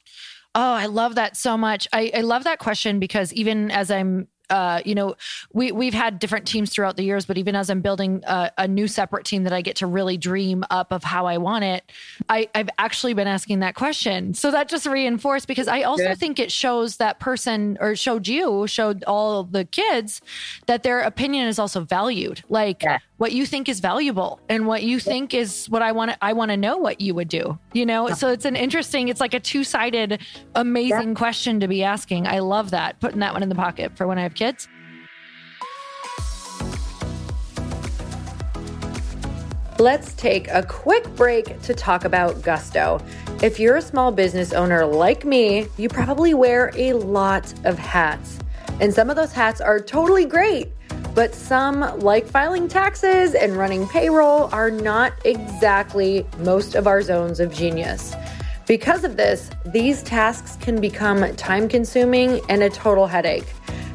Oh, 0.53 0.73
I 0.73 0.85
love 0.85 1.15
that 1.15 1.35
so 1.35 1.57
much. 1.57 1.87
I, 1.91 2.11
I 2.13 2.21
love 2.21 2.43
that 2.43 2.59
question 2.59 2.99
because 2.99 3.33
even 3.33 3.71
as 3.71 3.91
I'm 3.91 4.27
uh, 4.49 4.81
you 4.85 4.95
know, 4.95 5.15
we 5.53 5.71
we've 5.71 5.93
had 5.93 6.19
different 6.19 6.47
teams 6.47 6.69
throughout 6.69 6.95
the 6.95 7.03
years, 7.03 7.25
but 7.25 7.37
even 7.37 7.55
as 7.55 7.69
I'm 7.69 7.81
building 7.81 8.23
a, 8.25 8.51
a, 8.57 8.67
new 8.67 8.87
separate 8.87 9.25
team 9.25 9.43
that 9.43 9.53
I 9.53 9.61
get 9.61 9.77
to 9.77 9.87
really 9.87 10.17
dream 10.17 10.63
up 10.69 10.91
of 10.91 11.03
how 11.03 11.25
I 11.25 11.37
want 11.37 11.65
it, 11.65 11.91
I, 12.29 12.47
I've 12.55 12.69
actually 12.77 13.13
been 13.13 13.27
asking 13.27 13.59
that 13.59 13.75
question. 13.75 14.33
So 14.33 14.51
that 14.51 14.69
just 14.69 14.85
reinforced 14.85 15.47
because 15.47 15.67
I 15.67 15.81
also 15.81 16.07
Good. 16.09 16.19
think 16.19 16.39
it 16.39 16.51
shows 16.51 16.97
that 16.97 17.19
person 17.19 17.77
or 17.81 17.95
showed 17.95 18.27
you, 18.27 18.67
showed 18.67 19.03
all 19.05 19.43
the 19.43 19.65
kids 19.65 20.21
that 20.67 20.83
their 20.83 21.01
opinion 21.01 21.47
is 21.47 21.59
also 21.59 21.81
valued. 21.81 22.43
Like 22.47 22.83
yeah. 22.83 22.99
what 23.17 23.33
you 23.33 23.45
think 23.45 23.67
is 23.67 23.81
valuable 23.81 24.39
and 24.47 24.65
what 24.65 24.83
you 24.83 24.99
think 24.99 25.33
is 25.33 25.67
what 25.67 25.81
I 25.81 25.91
want 25.91 26.11
I 26.21 26.33
want 26.33 26.51
to 26.51 26.57
know 26.57 26.77
what 26.77 27.01
you 27.01 27.13
would 27.15 27.27
do, 27.27 27.59
you 27.73 27.85
know? 27.85 28.09
So 28.11 28.29
it's 28.29 28.45
an 28.45 28.55
interesting, 28.55 29.09
it's 29.09 29.19
like 29.19 29.33
a 29.33 29.39
two 29.39 29.65
sided, 29.65 30.21
amazing 30.55 31.09
yeah. 31.09 31.15
question 31.15 31.59
to 31.59 31.67
be 31.67 31.83
asking. 31.83 32.27
I 32.27 32.39
love 32.39 32.71
that. 32.71 32.99
Putting 33.01 33.19
that 33.19 33.33
one 33.33 33.43
in 33.43 33.49
the 33.49 33.55
pocket 33.55 33.97
for 33.97 34.07
when 34.07 34.17
I 34.17 34.23
have 34.23 34.36
kids. 34.37 34.69
Let's 39.79 40.13
take 40.13 40.47
a 40.47 40.63
quick 40.63 41.07
break 41.15 41.61
to 41.61 41.73
talk 41.73 42.03
about 42.03 42.41
Gusto. 42.41 42.99
If 43.43 43.59
you're 43.59 43.75
a 43.75 43.81
small 43.81 44.11
business 44.11 44.51
owner 44.51 44.85
like 44.85 45.23
me, 45.23 45.67
you 45.77 45.87
probably 45.87 46.33
wear 46.33 46.71
a 46.75 46.93
lot 46.93 47.53
of 47.63 47.77
hats. 47.77 48.39
And 48.79 48.91
some 48.91 49.11
of 49.11 49.15
those 49.15 49.33
hats 49.33 49.61
are 49.61 49.79
totally 49.79 50.25
great, 50.25 50.71
but 51.13 51.35
some, 51.35 51.99
like 51.99 52.25
filing 52.25 52.67
taxes 52.67 53.35
and 53.35 53.55
running 53.55 53.87
payroll, 53.87 54.49
are 54.51 54.71
not 54.71 55.13
exactly 55.25 56.25
most 56.39 56.73
of 56.73 56.87
our 56.87 57.03
zones 57.03 57.39
of 57.39 57.53
genius. 57.53 58.15
Because 58.65 59.03
of 59.03 59.15
this, 59.15 59.51
these 59.65 60.01
tasks 60.01 60.57
can 60.59 60.81
become 60.81 61.35
time 61.35 61.69
consuming 61.69 62.41
and 62.49 62.63
a 62.63 62.69
total 62.69 63.05
headache. 63.05 63.47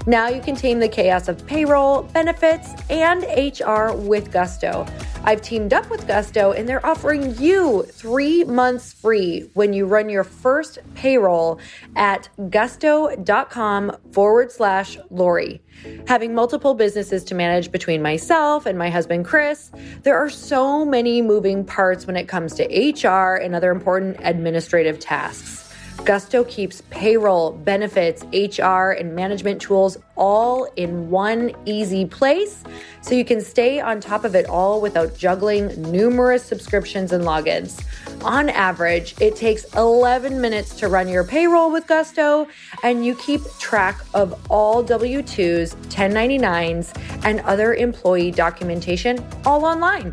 Now 0.06 0.26
you 0.28 0.40
can 0.40 0.56
tame 0.56 0.80
the 0.80 0.88
chaos 0.88 1.28
of 1.28 1.46
payroll, 1.46 2.02
benefits, 2.02 2.70
and 2.90 3.22
HR 3.22 3.94
with 3.96 4.32
Gusto. 4.32 4.84
I've 5.22 5.40
teamed 5.40 5.72
up 5.72 5.88
with 5.90 6.08
Gusto 6.08 6.50
and 6.50 6.68
they're 6.68 6.84
offering 6.84 7.38
you 7.38 7.84
three 7.84 8.42
months 8.42 8.92
free 8.92 9.48
when 9.54 9.72
you 9.72 9.86
run 9.86 10.08
your 10.08 10.24
first 10.24 10.80
payroll 10.96 11.60
at 11.94 12.28
gusto.com 12.50 13.96
forward 14.10 14.50
slash 14.50 14.98
Lori. 15.10 15.62
Having 16.08 16.34
multiple 16.34 16.74
businesses 16.74 17.22
to 17.24 17.36
manage 17.36 17.70
between 17.70 18.02
myself 18.02 18.66
and 18.66 18.76
my 18.76 18.90
husband 18.90 19.24
Chris, 19.24 19.70
there 20.02 20.16
are 20.16 20.28
so 20.28 20.84
many 20.84 21.22
moving 21.22 21.64
parts 21.64 22.08
when 22.08 22.16
it 22.16 22.26
comes 22.26 22.54
to 22.54 22.64
HR 22.64 23.36
and 23.36 23.54
other 23.54 23.70
important 23.70 24.16
administrative 24.20 24.98
tasks. 24.98 25.71
Gusto 26.04 26.42
keeps 26.44 26.82
payroll, 26.90 27.52
benefits, 27.52 28.24
HR, 28.32 28.90
and 28.90 29.14
management 29.14 29.62
tools 29.62 29.96
all 30.16 30.64
in 30.74 31.08
one 31.10 31.52
easy 31.64 32.04
place 32.04 32.64
so 33.02 33.14
you 33.14 33.24
can 33.24 33.40
stay 33.40 33.80
on 33.80 34.00
top 34.00 34.24
of 34.24 34.34
it 34.34 34.46
all 34.46 34.80
without 34.80 35.16
juggling 35.16 35.68
numerous 35.92 36.44
subscriptions 36.44 37.12
and 37.12 37.22
logins. 37.22 37.84
On 38.24 38.48
average, 38.48 39.14
it 39.20 39.36
takes 39.36 39.64
11 39.74 40.40
minutes 40.40 40.74
to 40.76 40.88
run 40.88 41.08
your 41.08 41.22
payroll 41.22 41.70
with 41.70 41.86
Gusto, 41.86 42.48
and 42.82 43.06
you 43.06 43.14
keep 43.14 43.40
track 43.60 44.00
of 44.12 44.34
all 44.50 44.82
W 44.82 45.22
2s, 45.22 45.76
1099s, 45.86 47.24
and 47.24 47.40
other 47.40 47.74
employee 47.74 48.32
documentation 48.32 49.24
all 49.46 49.64
online. 49.64 50.12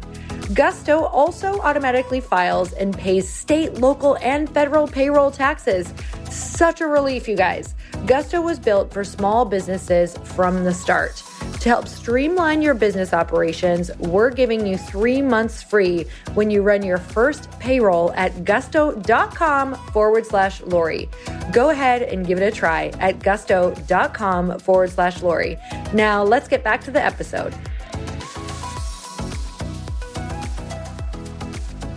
Gusto 0.54 1.06
also 1.06 1.60
automatically 1.62 2.22
files 2.22 2.74
and 2.74 2.98
pays 2.98 3.28
state, 3.28 3.76
local, 3.76 4.18
and 4.22 4.50
federal 4.50 4.88
payroll 4.88 5.32
taxes. 5.32 5.94
Such 6.30 6.82
a 6.82 6.88
relief, 6.88 7.28
you 7.28 7.36
guys. 7.36 7.76
Gusto 8.06 8.42
was 8.42 8.60
built 8.60 8.94
for 8.94 9.04
small 9.04 9.46
businesses 9.46 10.18
from 10.24 10.64
the 10.64 10.74
start. 10.74 11.22
To 11.62 11.70
help 11.70 11.88
streamline 11.88 12.62
your 12.62 12.74
business 12.74 13.14
operations, 13.14 13.92
we're 13.98 14.30
giving 14.30 14.66
you 14.66 14.78
three 14.78 15.22
months 15.22 15.62
free 15.62 16.06
when 16.34 16.50
you 16.50 16.62
run 16.62 16.84
your 16.84 16.98
first 16.98 17.52
payroll 17.60 18.14
at 18.14 18.46
gusto.com 18.46 19.76
forward 19.92 20.26
slash 20.26 20.62
Lori. 20.62 21.10
Go 21.52 21.70
ahead 21.70 22.04
and 22.04 22.26
give 22.26 22.40
it 22.40 22.46
a 22.46 22.56
try 22.56 22.88
at 23.00 23.20
gusto.com 23.20 24.60
forward 24.60 24.90
slash 24.92 25.22
Lori. 25.22 25.58
Now, 25.94 26.24
let's 26.24 26.48
get 26.48 26.64
back 26.64 26.82
to 26.86 26.92
the 26.92 27.04
episode. 27.04 27.54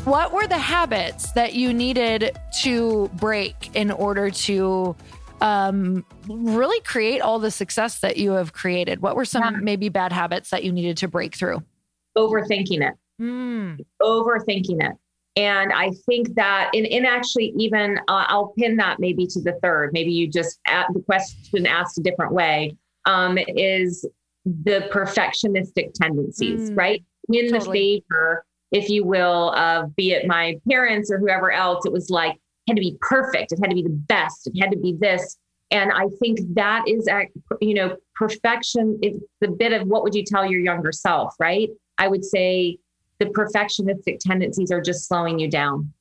What 0.05 0.33
were 0.33 0.49
the 0.49 0.59
habits 0.59 1.31
that 1.33 1.55
you 1.55 1.73
needed 1.73 2.37
to 2.63 3.09
break 3.15 3.71
in 3.77 3.93
order 3.93 4.33
to 4.33 4.97
um, 5.41 6.05
really 6.29 6.81
create 6.81 7.21
all 7.21 7.39
the 7.39 7.53
success 7.53 8.01
that 8.01 8.17
you 8.17 8.33
have 8.33 8.53
created? 8.53 9.01
What 9.01 9.15
were 9.15 9.25
some 9.25 9.43
yeah. 9.43 9.61
maybe 9.61 9.89
bad 9.91 10.13
habits 10.13 10.51
that 10.51 10.65
you 10.65 10.73
needed 10.73 10.97
to 10.99 11.09
break 11.09 11.37
through? 11.37 11.63
Overthinking 12.19 12.83
it. 12.83 12.95
Mm. 13.21 13.79
Overthinking 14.03 14.83
it. 14.83 14.97
And 15.37 15.73
I 15.73 15.93
think 16.05 16.35
that, 16.35 16.73
in, 16.75 16.85
in 16.85 17.07
actually, 17.07 17.55
even 17.57 17.99
uh, 18.09 18.25
I'll 18.27 18.53
pin 18.59 18.77
that 18.79 18.99
maybe 18.99 19.29
to 19.29 19.41
the 19.41 19.57
third. 19.63 19.93
Maybe 19.93 20.11
you 20.11 20.27
just 20.27 20.59
the 20.67 21.01
question 21.07 21.65
asked 21.65 21.97
a 21.99 22.03
different 22.03 22.33
way 22.33 22.77
um, 23.05 23.39
is 23.39 24.05
the 24.45 24.89
perfectionistic 24.93 25.95
tendencies, 25.95 26.71
mm. 26.71 26.77
right? 26.77 27.05
In 27.33 27.53
totally. 27.53 28.03
the 28.11 28.17
favor 28.19 28.45
if 28.73 28.89
you 28.89 29.05
will, 29.05 29.53
of 29.55 29.95
be 29.95 30.13
it 30.13 30.27
my 30.27 30.59
parents 30.69 31.11
or 31.11 31.19
whoever 31.19 31.53
else. 31.53 31.87
It 31.87 31.93
was 31.93 32.11
like, 32.11 32.37
had 32.69 32.77
to 32.77 32.81
be 32.81 32.97
perfect. 33.01 33.53
It 33.53 33.59
had 33.61 33.71
to 33.71 33.75
be 33.75 33.83
the 33.83 33.91
best. 33.91 34.47
It 34.47 34.59
had 34.61 34.71
to 34.71 34.79
be 34.79 34.97
this. 34.99 35.37
And 35.71 35.91
I 35.91 36.09
think 36.21 36.39
that 36.55 36.85
is, 36.87 37.09
you 37.61 37.75
know, 37.75 37.97
perfection 38.15 38.99
is 39.03 39.19
the 39.41 39.49
bit 39.49 39.73
of 39.73 39.87
what 39.89 40.03
would 40.03 40.15
you 40.15 40.25
tell 40.25 40.45
your 40.45 40.61
younger 40.61 40.93
self, 40.93 41.35
right? 41.39 41.71
I 41.99 42.09
would 42.09 42.25
say 42.25 42.79
the 43.19 43.27
perfectionistic 43.27 44.19
tendencies 44.21 44.71
are 44.71 44.81
just 44.81 45.09
slowing 45.09 45.39
you 45.39 45.51
down 45.51 45.93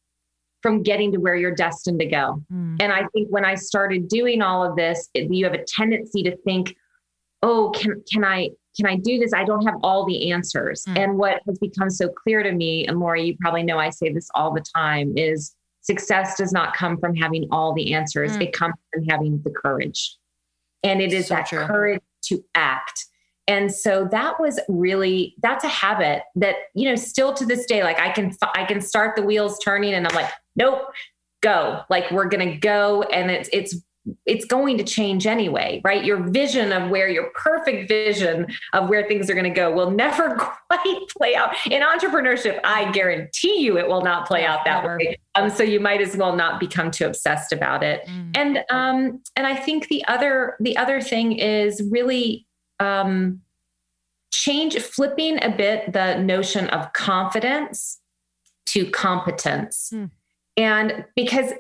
from 0.62 0.84
getting 0.84 1.12
to 1.12 1.18
where 1.18 1.36
you're 1.36 1.56
destined 1.56 2.00
to 2.00 2.06
go. 2.06 2.44
Mm. 2.54 2.78
And 2.82 2.92
I 2.92 3.08
think 3.14 3.30
when 3.30 3.46
I 3.46 3.56
started 3.56 4.08
doing 4.08 4.42
all 4.42 4.64
of 4.64 4.76
this, 4.76 5.10
you 5.14 5.46
have 5.46 5.54
a 5.54 5.64
tendency 5.66 6.22
to 6.24 6.36
think, 6.38 6.76
oh, 7.42 7.72
can 7.72 8.04
can 8.12 8.24
I 8.24 8.52
can 8.76 8.86
I 8.86 8.96
do 8.96 9.20
this? 9.20 9.34
I 9.34 9.44
don't 9.44 9.66
have 9.66 9.76
all 9.84 10.06
the 10.06 10.32
answers. 10.32 10.84
Mm. 10.88 10.98
And 10.98 11.18
what 11.18 11.42
has 11.48 11.60
become 11.60 11.90
so 11.90 12.10
clear 12.10 12.44
to 12.44 12.52
me, 12.52 12.86
and 12.88 13.00
Lori, 13.00 13.24
you 13.26 13.38
probably 13.40 13.64
know 13.64 13.78
I 13.78 13.90
say 13.90 14.12
this 14.12 14.30
all 14.34 14.54
the 14.54 14.64
time, 14.76 15.14
is 15.18 15.56
success 15.82 16.38
does 16.38 16.52
not 16.52 16.76
come 16.76 16.98
from 16.98 17.16
having 17.16 17.48
all 17.52 17.74
the 17.74 17.94
answers. 17.94 18.38
Mm. 18.38 18.44
It 18.44 18.54
comes 18.54 18.76
from 18.94 19.04
having 19.06 19.42
the 19.44 19.52
courage. 19.52 20.16
And 20.84 21.02
it 21.02 21.14
is 21.14 21.28
so 21.28 21.36
that 21.36 21.48
true. 21.48 21.66
courage 21.66 22.02
to 22.26 22.44
act. 22.56 23.06
And 23.48 23.74
so 23.74 24.08
that 24.12 24.40
was 24.40 24.60
really 24.70 25.36
that's 25.42 25.64
a 25.64 25.70
habit 25.70 26.24
that 26.36 26.56
you 26.74 26.88
know 26.88 26.96
still 26.96 27.34
to 27.34 27.46
this 27.46 27.66
day 27.66 27.84
like 27.84 28.00
I 28.00 28.12
can 28.12 28.32
I 28.56 28.66
can 28.66 28.80
start 28.82 29.16
the 29.16 29.24
wheels 29.24 29.60
turning 29.60 29.94
and 29.94 30.08
I'm 30.08 30.16
like 30.16 30.32
nope 30.56 30.84
go 31.42 31.82
like 31.90 32.10
we're 32.12 32.30
going 32.30 32.48
to 32.48 32.58
go 32.58 33.02
and 33.04 33.32
it's 33.32 33.50
it's 33.52 33.76
it's 34.26 34.46
going 34.46 34.78
to 34.78 34.84
change 34.84 35.28
anyway, 35.28 35.80
right? 35.84 36.04
Your 36.04 36.18
vision 36.18 36.72
of 36.72 36.90
where 36.90 37.08
your 37.08 37.30
perfect 37.36 37.88
vision 37.88 38.48
of 38.74 38.90
where 38.90 39.08
things 39.08 39.30
are 39.30 39.34
going 39.34 39.44
to 39.44 39.50
go 39.50 39.72
will 39.72 39.92
never 39.92 40.36
quite 40.70 41.00
play 41.16 41.36
out. 41.36 41.54
In 41.70 41.82
entrepreneurship, 41.82 42.60
I 42.64 42.92
guarantee 42.92 43.62
you 43.62 43.78
it 43.78 43.88
will 43.88 44.02
not 44.02 44.28
play 44.28 44.46
out 44.46 44.66
that 44.66 44.84
never. 44.84 44.98
way. 44.98 45.20
Um, 45.36 45.50
so 45.50 45.64
you 45.64 45.80
might 45.80 46.02
as 46.02 46.18
well 46.18 46.36
not 46.36 46.60
become 46.60 46.90
too 46.90 47.06
obsessed 47.06 47.54
about 47.54 47.84
it. 47.84 48.06
Mm. 48.08 48.32
And 48.36 48.64
um, 48.70 49.22
and 49.36 49.46
I 49.46 49.56
think 49.56 49.88
the 49.88 50.04
other 50.08 50.56
the 50.60 50.78
other 50.78 51.00
thing 51.00 51.34
is 51.34 51.82
really 51.92 52.48
um, 52.80 53.42
change 54.32 54.78
flipping 54.80 55.44
a 55.44 55.50
bit 55.50 55.94
the 55.94 56.18
notion 56.18 56.68
of 56.70 56.92
confidence 56.94 58.00
to 58.68 58.90
competence. 58.90 59.92
Mm. 59.94 60.10
And 60.58 61.06
because 61.16 61.54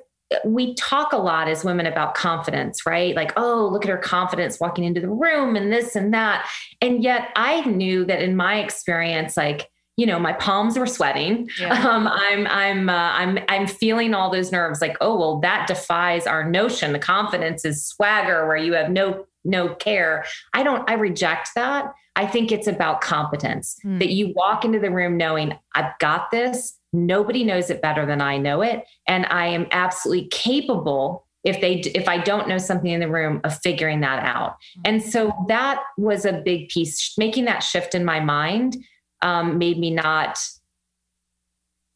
we 0.46 0.76
talk 0.76 1.14
a 1.14 1.18
lot 1.18 1.48
as 1.48 1.64
women 1.64 1.86
about 1.86 2.16
confidence, 2.16 2.86
right? 2.86 3.16
Like, 3.16 3.34
oh, 3.38 3.70
look 3.72 3.84
at 3.84 3.90
her 3.90 3.98
confidence 3.98 4.60
walking 4.60 4.84
into 4.84 5.02
the 5.02 5.10
room 5.10 5.56
and 5.56 5.72
this 5.72 5.96
and 5.96 6.14
that. 6.14 6.50
And 6.82 7.04
yet 7.04 7.30
I 7.36 7.62
knew 7.62 8.06
that 8.06 8.22
in 8.22 8.36
my 8.36 8.60
experience, 8.60 9.36
like, 9.38 9.70
you 9.98 10.06
know, 10.06 10.20
my 10.20 10.34
palms 10.34 10.80
were 10.80 10.88
sweating. 10.88 11.50
Yeah. 11.60 11.72
Um, 11.92 12.08
I'm, 12.08 12.48
I'm, 12.48 12.90
uh, 12.90 12.94
I'm, 12.94 13.40
I'm 13.50 13.68
feeling 13.68 14.14
all 14.14 14.32
those 14.32 14.52
nerves. 14.52 14.82
Like, 14.82 14.96
oh, 15.02 15.18
well, 15.18 15.40
that 15.42 15.68
defies 15.68 16.26
our 16.26 16.50
notion. 16.50 16.94
The 16.94 17.00
confidence 17.00 17.66
is 17.66 17.86
swagger, 17.86 18.48
where 18.48 18.56
you 18.56 18.74
have 18.74 18.90
no, 18.90 19.26
no 19.44 19.76
care. 19.76 20.26
I 20.54 20.64
don't. 20.64 20.90
I 20.90 20.94
reject 20.94 21.50
that. 21.56 21.94
I 22.16 22.28
think 22.28 22.52
it's 22.52 22.68
about 22.68 23.02
competence. 23.02 23.78
Mm. 23.84 24.00
That 24.00 24.12
you 24.12 24.34
walk 24.36 24.64
into 24.64 24.80
the 24.80 24.92
room 24.92 25.18
knowing 25.18 25.58
I've 25.76 25.98
got 26.00 26.32
this. 26.32 26.78
Nobody 26.94 27.44
knows 27.44 27.70
it 27.70 27.82
better 27.82 28.06
than 28.06 28.22
I 28.22 28.38
know 28.38 28.62
it. 28.62 28.84
And 29.08 29.26
I 29.28 29.48
am 29.48 29.68
absolutely 29.72 30.28
capable 30.28 31.26
if 31.44 31.60
they 31.60 31.80
if 31.96 32.08
i 32.08 32.18
don't 32.18 32.48
know 32.48 32.58
something 32.58 32.92
in 32.92 33.00
the 33.00 33.10
room 33.10 33.42
of 33.44 33.58
figuring 33.62 34.02
that 34.02 34.24
out 34.24 34.58
and 34.86 35.02
so 35.02 35.34
that 35.48 35.82
was 35.98 36.24
a 36.26 36.34
big 36.34 36.70
piece 36.70 37.18
making 37.18 37.46
that 37.46 37.60
shift 37.60 37.96
in 37.96 38.06
my 38.06 38.20
mind 38.20 38.78
um, 39.24 39.58
made 39.58 39.80
me 39.80 39.90
not 39.90 40.40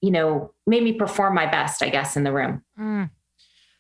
you 0.02 0.12
know 0.12 0.52
made 0.66 0.84
me 0.84 0.94
perform 0.94 1.36
my 1.36 1.46
best 1.46 1.84
i 1.84 1.90
guess 1.90 2.18
in 2.18 2.24
the 2.24 2.32
room 2.32 2.64
mm. 2.80 3.10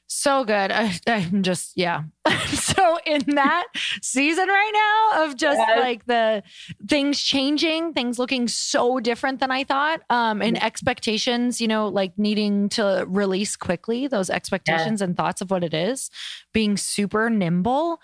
So 0.07 0.43
good. 0.43 0.71
I, 0.71 0.97
am 1.07 1.41
just, 1.43 1.71
yeah. 1.75 2.03
so 2.47 2.97
in 3.05 3.21
that 3.35 3.65
season 4.01 4.47
right 4.47 4.71
now 5.13 5.25
of 5.25 5.35
just 5.35 5.57
yes. 5.57 5.79
like 5.79 6.05
the 6.05 6.43
things 6.87 7.19
changing, 7.21 7.93
things 7.93 8.19
looking 8.19 8.47
so 8.47 8.99
different 8.99 9.39
than 9.39 9.51
I 9.51 9.63
thought, 9.63 10.01
um, 10.09 10.41
and 10.41 10.61
expectations, 10.61 11.59
you 11.59 11.67
know, 11.67 11.87
like 11.87 12.17
needing 12.17 12.69
to 12.69 13.05
release 13.07 13.55
quickly 13.55 14.07
those 14.07 14.29
expectations 14.29 15.01
and 15.01 15.17
thoughts 15.17 15.41
of 15.41 15.49
what 15.49 15.63
it 15.63 15.73
is, 15.73 16.09
being 16.53 16.77
super 16.77 17.29
nimble. 17.29 17.99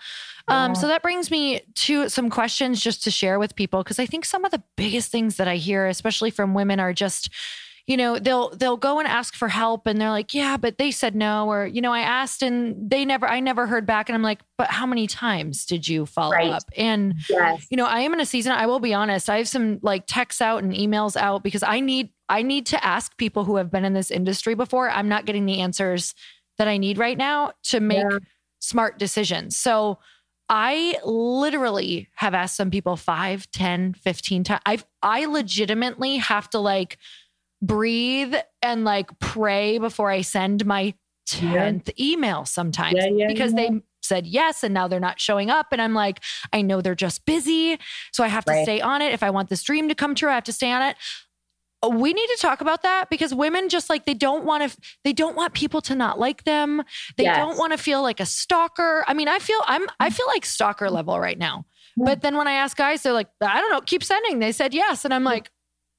Um, 0.48 0.74
So 0.74 0.88
that 0.88 1.02
brings 1.02 1.30
me 1.30 1.62
to 1.74 2.08
some 2.08 2.30
questions 2.30 2.80
just 2.80 3.04
to 3.04 3.10
share 3.10 3.38
with 3.38 3.54
people 3.54 3.82
because 3.82 3.98
I 3.98 4.06
think 4.06 4.24
some 4.24 4.44
of 4.44 4.50
the 4.50 4.62
biggest 4.76 5.12
things 5.12 5.36
that 5.36 5.46
I 5.46 5.56
hear, 5.56 5.86
especially 5.86 6.30
from 6.30 6.52
women, 6.52 6.80
are 6.80 6.92
just, 6.92 7.30
you 7.86 7.96
know 7.96 8.18
they'll 8.18 8.50
they'll 8.50 8.76
go 8.76 8.98
and 8.98 9.08
ask 9.08 9.34
for 9.34 9.48
help 9.48 9.86
and 9.86 10.00
they're 10.00 10.10
like 10.10 10.32
yeah 10.34 10.56
but 10.56 10.78
they 10.78 10.90
said 10.90 11.14
no 11.14 11.50
or 11.50 11.66
you 11.66 11.80
know 11.80 11.92
i 11.92 12.00
asked 12.00 12.42
and 12.42 12.90
they 12.90 13.04
never 13.04 13.28
i 13.28 13.40
never 13.40 13.66
heard 13.66 13.86
back 13.86 14.08
and 14.08 14.14
i'm 14.14 14.22
like 14.22 14.40
but 14.56 14.68
how 14.68 14.86
many 14.86 15.06
times 15.06 15.64
did 15.64 15.86
you 15.86 16.06
follow 16.06 16.32
right. 16.32 16.50
up 16.50 16.62
and 16.76 17.14
yes. 17.28 17.66
you 17.70 17.76
know 17.76 17.86
i 17.86 18.00
am 18.00 18.12
in 18.12 18.20
a 18.20 18.26
season 18.26 18.52
i 18.52 18.66
will 18.66 18.80
be 18.80 18.94
honest 18.94 19.28
i 19.28 19.38
have 19.38 19.48
some 19.48 19.78
like 19.82 20.04
texts 20.06 20.40
out 20.40 20.62
and 20.62 20.72
emails 20.72 21.16
out 21.16 21.42
because 21.42 21.62
i 21.62 21.80
need 21.80 22.10
i 22.28 22.42
need 22.42 22.66
to 22.66 22.82
ask 22.84 23.16
people 23.16 23.44
who 23.44 23.56
have 23.56 23.70
been 23.70 23.84
in 23.84 23.94
this 23.94 24.10
industry 24.10 24.54
before 24.54 24.88
i'm 24.90 25.08
not 25.08 25.24
getting 25.24 25.46
the 25.46 25.60
answers 25.60 26.14
that 26.58 26.68
i 26.68 26.76
need 26.76 26.98
right 26.98 27.18
now 27.18 27.52
to 27.62 27.80
make 27.80 27.98
yeah. 27.98 28.18
smart 28.60 28.98
decisions 28.98 29.56
so 29.56 29.98
I 30.54 30.98
literally 31.02 32.08
have 32.16 32.34
asked 32.34 32.56
some 32.56 32.70
people 32.70 32.96
5, 32.96 33.50
10, 33.52 33.94
15 33.94 34.44
times. 34.44 34.60
I've 34.66 34.84
I 35.00 35.24
legitimately 35.24 36.18
have 36.18 36.50
to 36.50 36.58
like 36.58 36.98
breathe 37.62 38.34
and 38.60 38.84
like 38.84 39.08
pray 39.20 39.78
before 39.78 40.10
I 40.10 40.20
send 40.20 40.66
my 40.66 40.94
10th 41.28 41.92
yeah. 41.96 42.04
email 42.04 42.44
sometimes 42.44 42.94
yeah, 42.96 43.06
yeah, 43.06 43.26
because 43.28 43.54
they 43.54 43.70
said 44.02 44.26
yes 44.26 44.64
and 44.64 44.74
now 44.74 44.88
they're 44.88 45.00
not 45.00 45.20
showing 45.20 45.50
up. 45.50 45.68
And 45.70 45.80
I'm 45.80 45.94
like, 45.94 46.20
I 46.52 46.62
know 46.62 46.80
they're 46.80 46.94
just 46.96 47.24
busy. 47.24 47.78
So 48.12 48.24
I 48.24 48.28
have 48.28 48.44
to 48.46 48.52
Right. 48.52 48.64
stay 48.64 48.80
on 48.80 49.00
it. 49.00 49.12
If 49.12 49.22
I 49.22 49.30
want 49.30 49.48
this 49.48 49.62
dream 49.62 49.88
to 49.88 49.94
come 49.94 50.14
true, 50.14 50.28
I 50.28 50.34
have 50.34 50.44
to 50.44 50.52
stay 50.52 50.72
on 50.72 50.82
it. 50.82 50.96
Uh, 51.84 51.88
we 51.88 52.12
need 52.12 52.26
to 52.28 52.38
talk 52.40 52.60
about 52.60 52.82
that 52.82 53.10
because 53.10 53.32
women 53.34 53.68
just 53.68 53.88
like 53.88 54.04
they 54.04 54.14
don't 54.14 54.44
want 54.44 54.68
to 54.70 54.76
they 55.04 55.12
don't 55.12 55.36
want 55.36 55.54
people 55.54 55.80
to 55.82 55.94
not 55.94 56.18
like 56.18 56.44
them. 56.44 56.82
They 57.16 57.24
Yes. 57.24 57.36
don't 57.36 57.58
want 57.58 57.72
to 57.72 57.78
feel 57.78 58.02
like 58.02 58.20
a 58.20 58.26
stalker. 58.26 59.04
I 59.06 59.14
mean, 59.14 59.28
I 59.28 59.38
feel 59.38 59.60
I'm 59.66 59.86
I 60.00 60.10
feel 60.10 60.26
like 60.26 60.44
stalker 60.44 60.90
level 60.90 61.18
right 61.18 61.38
now. 61.38 61.64
Yeah. 61.96 62.04
But 62.06 62.22
then 62.22 62.36
when 62.36 62.48
I 62.48 62.52
ask 62.54 62.76
guys, 62.76 63.02
they're 63.02 63.12
like, 63.12 63.28
I 63.40 63.60
don't 63.60 63.70
know, 63.70 63.80
keep 63.80 64.02
sending. 64.02 64.38
They 64.38 64.52
said 64.52 64.74
yes. 64.74 65.04
And 65.04 65.12
I'm 65.14 65.22
mm. 65.22 65.26
like, 65.26 65.50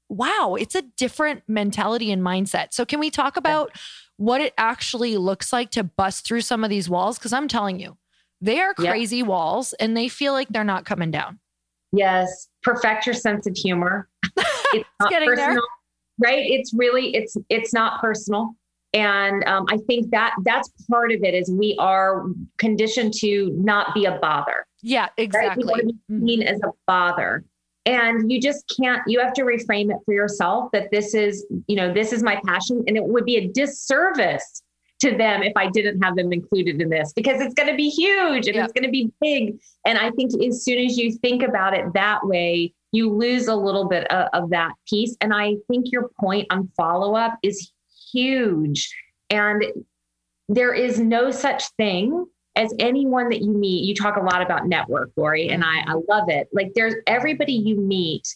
wow, 0.08 0.56
it's 0.58 0.74
a 0.74 0.82
different 0.82 1.42
mentality 1.48 2.12
and 2.12 2.22
mindset. 2.22 2.72
So 2.72 2.84
can 2.84 3.00
we 3.00 3.10
talk 3.10 3.36
about 3.36 3.72
what 4.16 4.40
it 4.40 4.54
actually 4.58 5.16
looks 5.16 5.52
like 5.52 5.70
to 5.72 5.84
bust 5.84 6.26
through 6.26 6.42
some 6.42 6.62
of 6.64 6.70
these 6.70 6.88
walls? 6.88 7.18
Because 7.18 7.32
I'm 7.32 7.48
telling 7.48 7.80
you, 7.80 7.96
they 8.40 8.60
are 8.60 8.74
crazy 8.74 9.22
walls 9.22 9.72
and 9.74 9.96
they 9.96 10.08
feel 10.08 10.32
like 10.32 10.48
they're 10.48 10.64
not 10.64 10.84
coming 10.84 11.10
down. 11.10 11.38
Yes. 11.92 12.48
Perfect 12.62 13.06
your 13.06 13.14
sense 13.14 13.46
of 13.46 13.56
humor. 13.56 14.08
It's 14.74 14.88
not 14.98 15.08
getting 15.10 15.32
there. 15.36 15.56
right? 16.20 16.44
It's 16.50 16.72
really 16.74 17.14
it's 17.14 17.36
it's 17.48 17.72
not 17.72 18.00
personal. 18.00 18.56
And 18.92 19.44
um, 19.44 19.66
I 19.68 19.76
think 19.86 20.10
that 20.10 20.34
that's 20.44 20.68
part 20.90 21.12
of 21.12 21.22
it 21.22 21.32
is 21.32 21.48
we 21.48 21.76
are 21.78 22.24
conditioned 22.58 23.12
to 23.20 23.50
not 23.56 23.94
be 23.94 24.04
a 24.04 24.18
bother. 24.18 24.66
Yeah, 24.82 25.02
Right? 25.02 25.10
We 25.18 25.24
exactly. 25.24 25.64
want 25.64 25.80
to 25.80 25.86
be 25.86 26.26
seen 26.26 26.42
as 26.42 26.60
a 26.62 26.70
bother. 26.88 27.44
And 27.86 28.32
you 28.32 28.40
just 28.40 28.64
can't, 28.80 29.02
you 29.06 29.20
have 29.20 29.34
to 29.34 29.42
reframe 29.42 29.90
it 29.90 29.98
for 30.04 30.14
yourself 30.14 30.70
that 30.72 30.90
this 30.90 31.14
is, 31.14 31.46
you 31.66 31.76
know, 31.76 31.92
this 31.92 32.12
is 32.12 32.22
my 32.22 32.40
passion. 32.46 32.82
And 32.86 32.96
it 32.96 33.04
would 33.04 33.24
be 33.26 33.36
a 33.36 33.48
disservice 33.48 34.62
to 35.00 35.16
them 35.16 35.42
if 35.42 35.52
I 35.56 35.68
didn't 35.68 36.00
have 36.02 36.16
them 36.16 36.32
included 36.32 36.80
in 36.80 36.88
this 36.88 37.12
because 37.12 37.40
it's 37.42 37.52
going 37.52 37.68
to 37.68 37.76
be 37.76 37.90
huge 37.90 38.46
and 38.46 38.56
Yeah. 38.56 38.64
it's 38.64 38.72
going 38.72 38.84
to 38.84 38.90
be 38.90 39.12
big. 39.20 39.58
And 39.84 39.98
I 39.98 40.10
think 40.12 40.32
as 40.42 40.64
soon 40.64 40.78
as 40.84 40.96
you 40.96 41.12
think 41.12 41.42
about 41.42 41.74
it 41.74 41.92
that 41.92 42.26
way, 42.26 42.72
you 42.92 43.12
lose 43.12 43.48
a 43.48 43.54
little 43.56 43.86
bit 43.86 44.10
of, 44.10 44.28
of 44.32 44.50
that 44.50 44.72
piece. 44.88 45.16
And 45.20 45.34
I 45.34 45.56
think 45.68 45.92
your 45.92 46.10
point 46.20 46.46
on 46.50 46.70
follow 46.76 47.16
up 47.16 47.38
is 47.42 47.70
huge. 48.12 48.88
And 49.30 49.64
there 50.48 50.72
is 50.72 51.00
no 51.00 51.30
such 51.30 51.68
thing 51.76 52.24
as 52.56 52.72
anyone 52.78 53.28
that 53.30 53.42
you 53.42 53.52
meet. 53.52 53.84
You 53.84 53.94
talk 53.94 54.16
a 54.16 54.20
lot 54.22 54.42
about 54.42 54.66
network, 54.66 55.10
Lori, 55.16 55.48
and 55.48 55.64
I, 55.64 55.80
I 55.86 55.94
love 56.08 56.28
it. 56.28 56.48
Like 56.52 56.72
there's 56.74 56.94
everybody 57.06 57.52
you 57.52 57.76
meet 57.76 58.26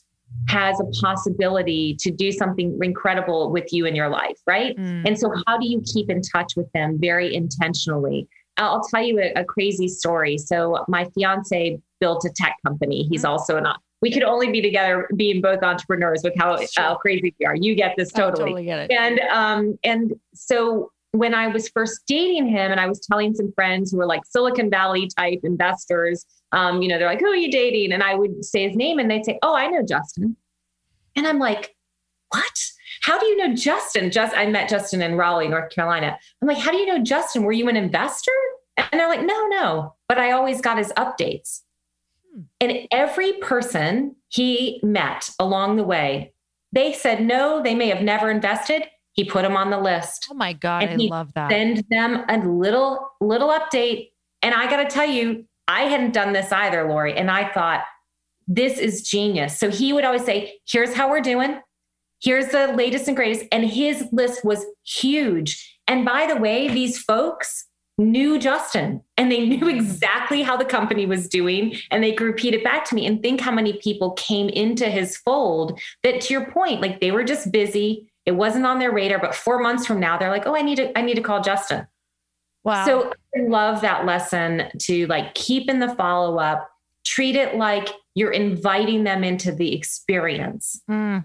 has 0.49 0.79
a 0.81 0.85
possibility 1.01 1.97
to 2.01 2.11
do 2.11 2.31
something 2.33 2.79
incredible 2.83 3.51
with 3.51 3.73
you 3.73 3.87
in 3.87 3.95
your 3.95 4.09
life, 4.09 4.37
right? 4.47 4.77
Mm. 4.77 5.07
And 5.07 5.19
so, 5.19 5.33
how 5.47 5.59
do 5.59 5.67
you 5.69 5.83
keep 5.93 6.11
in 6.11 6.21
touch 6.23 6.55
with 6.57 6.71
them 6.73 6.99
very 7.01 7.35
intentionally? 7.35 8.29
I'll 8.57 8.83
tell 8.83 9.03
you 9.03 9.21
a, 9.21 9.33
a 9.41 9.45
crazy 9.45 9.89
story. 9.89 10.37
So, 10.37 10.85
my 10.89 11.07
fiance 11.15 11.79
built 12.01 12.25
a 12.25 12.31
tech 12.35 12.57
company. 12.67 13.07
He's 13.11 13.23
Mm. 13.25 13.29
also 13.31 13.57
an. 13.57 13.67
We 14.01 14.13
could 14.13 14.23
only 14.23 14.53
be 14.53 14.61
together 14.63 15.09
being 15.17 15.41
both 15.41 15.63
entrepreneurs 15.63 16.21
with 16.23 16.35
how, 16.39 16.57
Sure. 16.59 16.69
how 16.77 16.95
crazy 16.97 17.35
we 17.41 17.47
are. 17.47 17.57
You 17.57 17.75
get 17.75 17.95
this 17.97 18.13
totally. 18.13 18.51
totally 18.51 18.65
get 18.65 18.91
it. 18.91 18.93
And 18.93 19.19
um, 19.31 19.79
and 19.83 20.13
so 20.35 20.93
when 21.13 21.35
I 21.35 21.49
was 21.49 21.69
first 21.69 22.03
dating 22.07 22.49
him, 22.49 22.71
and 22.71 22.81
I 22.81 22.87
was 22.87 23.01
telling 23.01 23.35
some 23.35 23.53
friends 23.53 23.91
who 23.91 23.99
were 23.99 24.07
like 24.07 24.25
Silicon 24.27 24.71
Valley 24.71 25.09
type 25.17 25.41
investors, 25.43 26.25
um, 26.53 26.83
you 26.83 26.89
know, 26.89 26.99
they're 26.99 27.09
like, 27.09 27.21
"Who 27.21 27.27
are 27.27 27.37
you 27.37 27.51
dating?" 27.51 27.93
And 27.93 28.03
I 28.03 28.15
would 28.15 28.45
say 28.45 28.67
his 28.69 28.77
name, 28.77 28.99
and 28.99 29.11
they'd 29.11 29.25
say, 29.25 29.39
"Oh, 29.43 29.55
I 29.55 29.69
know 29.69 29.83
Justin." 29.83 30.37
And 31.17 31.27
I'm 31.27 31.39
like, 31.39 31.75
"What? 32.31 32.59
How 33.03 33.19
do 33.19 33.27
you 33.27 33.37
know 33.37 33.55
Justin?" 33.55 34.11
Just 34.11 34.37
I 34.37 34.47
met 34.47 34.69
Justin 34.69 35.03
in 35.03 35.17
Raleigh, 35.17 35.49
North 35.49 35.71
Carolina. 35.71 36.19
I'm 36.43 36.49
like, 36.49 36.59
"How 36.59 36.71
do 36.71 36.77
you 36.79 36.87
know 36.87 37.03
Justin? 37.03 37.43
Were 37.43 37.53
you 37.53 37.69
an 37.69 37.77
investor?" 37.77 38.33
And 38.77 39.01
they're 39.01 39.09
like, 39.09 39.25
"No, 39.25 39.47
no." 39.49 39.95
But 40.09 40.19
I 40.19 40.33
always 40.33 40.61
got 40.61 40.79
his 40.79 40.93
updates. 40.93 41.63
Hmm. 42.35 42.43
And 42.61 42.89
every 42.91 43.35
person 43.35 44.17
he 44.29 44.81
met 44.83 45.31
along 45.39 45.77
the 45.77 45.85
way, 45.85 46.33
they 46.73 46.93
said 46.93 47.25
no, 47.25 47.63
they 47.63 47.75
may 47.75 47.89
have 47.89 48.03
never 48.03 48.31
invested. 48.31 48.85
He 49.19 49.25
put 49.25 49.43
them 49.43 49.57
on 49.57 49.71
the 49.71 49.81
list. 49.81 50.29
Oh 50.31 50.35
my 50.35 50.53
God, 50.53 50.85
I 50.85 50.95
love 50.95 51.35
that. 51.35 51.51
Send 51.51 51.83
them 51.91 52.25
a 52.29 52.39
little 52.39 53.11
little 53.21 53.49
update. 53.49 54.13
And 54.43 54.55
I 54.55 54.71
got 54.71 54.77
to 54.77 54.89
tell 54.89 55.11
you, 55.11 55.45
I 55.67 55.83
hadn't 55.87 56.13
done 56.13 56.33
this 56.33 56.53
either, 56.53 56.89
Lori. 56.89 57.17
And 57.17 57.29
I 57.29 57.53
thought, 57.53 57.83
this 58.47 58.79
is 58.79 59.03
genius. 59.03 59.59
So 59.59 59.71
he 59.73 59.93
would 59.93 60.05
always 60.05 60.25
say, 60.25 60.61
here's 60.69 60.95
how 60.95 61.11
we're 61.11 61.21
doing. 61.21 61.61
Here's 62.23 62.47
the 62.53 62.69
latest 62.69 63.09
and 63.09 63.17
greatest. 63.17 63.47
And 63.51 63.65
his 63.65 64.07
list 64.13 64.45
was 64.45 64.65
huge. 64.87 65.81
And 65.89 66.05
by 66.05 66.33
the 66.33 66.37
way, 66.37 66.69
these 66.69 67.03
folks 67.03 67.67
knew 67.99 68.39
Justin 68.39 69.03
and 69.17 69.33
they 69.33 69.49
knew 69.49 69.69
exactly 69.69 70.43
how 70.43 70.57
the 70.57 70.65
company 70.65 71.07
was 71.07 71.29
doing. 71.29 71.77
And 71.91 72.05
they 72.05 72.13
could 72.13 72.29
repeat 72.29 72.55
it 72.55 72.63
back 72.63 72.85
to 72.85 72.95
me. 72.95 73.05
And 73.05 73.21
think 73.21 73.41
how 73.41 73.51
many 73.51 73.81
people 73.83 74.13
came 74.13 74.49
into 74.49 74.89
his 74.89 75.17
fold 75.17 75.81
that 76.05 76.21
to 76.21 76.35
your 76.35 76.49
point, 76.53 76.81
like 76.81 77.01
they 77.01 77.11
were 77.11 77.25
just 77.25 77.51
busy. 77.51 78.05
It 78.29 78.33
wasn't 78.37 78.67
on 78.67 78.79
their 78.79 78.93
radar. 78.93 79.19
But 79.19 79.35
four 79.35 79.59
months 79.59 79.87
from 79.87 79.99
now, 79.99 80.19
they're 80.19 80.29
like, 80.31 80.47
oh, 80.47 80.55
I 80.55 80.61
need 80.61 80.77
to, 80.77 80.97
I 80.99 81.01
need 81.01 81.15
to 81.15 81.23
call 81.23 81.41
Justin. 81.41 81.87
wow. 82.63 82.85
So 82.85 83.11
I 83.35 83.41
love 83.49 83.81
that 83.81 84.05
lesson 84.05 84.65
to 84.81 85.07
like 85.07 85.35
keep 85.35 85.71
in 85.71 85.79
the 85.79 85.95
follow 85.95 86.39
up, 86.39 86.69
treat 87.07 87.37
it 87.37 87.57
like 87.57 87.89
you're 88.15 88.33
inviting 88.33 89.05
them 89.05 89.25
into 89.25 89.51
the 89.51 89.75
experience 89.75 90.83
Mm. 90.91 91.25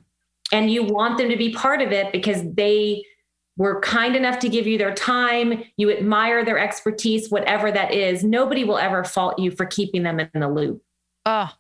and 0.53 0.71
you 0.71 0.83
want 0.85 1.17
them 1.17 1.29
to 1.29 1.35
be 1.35 1.51
part 1.51 1.81
of 1.81 1.91
it 1.91 2.13
because 2.13 2.41
they 2.53 3.03
were 3.57 3.81
kind 3.81 4.15
enough 4.15 4.39
to 4.39 4.49
give 4.49 4.65
you 4.65 4.77
their 4.77 4.93
time. 4.93 5.63
You 5.75 5.91
admire 5.91 6.45
their 6.45 6.57
expertise, 6.57 7.29
whatever 7.29 7.69
that 7.71 7.93
is. 7.93 8.23
Nobody 8.23 8.63
will 8.63 8.77
ever 8.77 9.03
fault 9.03 9.37
you 9.39 9.51
for 9.51 9.65
keeping 9.65 10.03
them 10.03 10.19
in 10.21 10.29
the 10.33 10.47
loop. 10.47 10.81
Oh, 11.25 11.51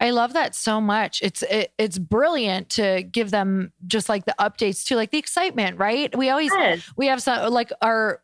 I 0.00 0.10
love 0.10 0.32
that 0.34 0.54
so 0.54 0.80
much. 0.80 1.20
It's 1.22 1.42
it, 1.42 1.72
it's 1.78 1.98
brilliant 1.98 2.70
to 2.70 3.02
give 3.02 3.30
them 3.30 3.72
just 3.86 4.08
like 4.08 4.24
the 4.26 4.34
updates 4.38 4.84
too, 4.84 4.96
like 4.96 5.10
the 5.10 5.18
excitement, 5.18 5.78
right? 5.78 6.16
We 6.16 6.30
always 6.30 6.52
Yes. 6.56 6.88
we 6.96 7.06
have 7.08 7.20
some 7.22 7.52
like 7.52 7.72
our 7.82 8.20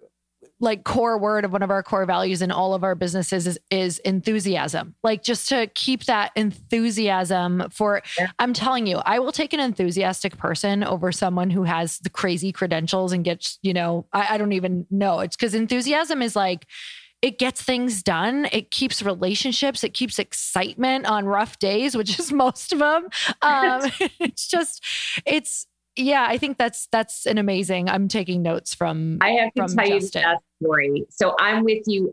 like 0.60 0.84
core 0.84 1.18
word 1.18 1.44
of 1.44 1.52
one 1.52 1.62
of 1.64 1.70
our 1.70 1.82
core 1.82 2.06
values 2.06 2.40
in 2.40 2.52
all 2.52 2.74
of 2.74 2.84
our 2.84 2.94
businesses 2.94 3.46
is 3.46 3.58
is 3.70 3.98
enthusiasm. 3.98 4.94
Like 5.02 5.24
just 5.24 5.48
to 5.48 5.66
keep 5.74 6.04
that 6.04 6.30
enthusiasm 6.36 7.68
for 7.70 8.02
Yeah. 8.18 8.30
I'm 8.38 8.52
telling 8.52 8.86
you, 8.86 8.98
I 8.98 9.18
will 9.18 9.32
take 9.32 9.52
an 9.52 9.60
enthusiastic 9.60 10.36
person 10.36 10.84
over 10.84 11.10
someone 11.12 11.50
who 11.50 11.64
has 11.64 11.98
the 11.98 12.10
crazy 12.10 12.52
credentials 12.52 13.12
and 13.12 13.24
gets, 13.24 13.58
you 13.62 13.74
know, 13.74 14.06
I, 14.12 14.34
I 14.34 14.38
don't 14.38 14.52
even 14.52 14.86
know. 14.90 15.20
It's 15.20 15.36
because 15.36 15.54
enthusiasm 15.54 16.22
is 16.22 16.36
like 16.36 16.66
it 17.24 17.38
gets 17.38 17.62
things 17.62 18.02
done. 18.02 18.46
It 18.52 18.70
keeps 18.70 19.02
relationships. 19.02 19.82
It 19.82 19.94
keeps 19.94 20.18
excitement 20.18 21.06
on 21.06 21.24
rough 21.24 21.58
days, 21.58 21.96
which 21.96 22.18
is 22.18 22.30
most 22.44 22.70
of 22.70 22.80
them. 22.80 23.08
Um, 23.40 23.90
it's 24.20 24.46
just, 24.46 24.84
it's 25.24 25.66
yeah. 25.96 26.26
I 26.28 26.36
think 26.36 26.58
that's 26.58 26.86
that's 26.92 27.24
an 27.24 27.38
amazing. 27.38 27.88
I'm 27.88 28.08
taking 28.08 28.42
notes 28.42 28.74
from. 28.74 29.18
I 29.22 29.30
have 29.30 29.54
to 29.54 29.74
tell 29.74 29.86
Justin. 29.86 29.90
you 29.96 30.26
that 30.26 30.38
story. 30.62 31.04
So 31.08 31.34
I'm 31.38 31.64
with 31.64 31.84
you 31.86 32.12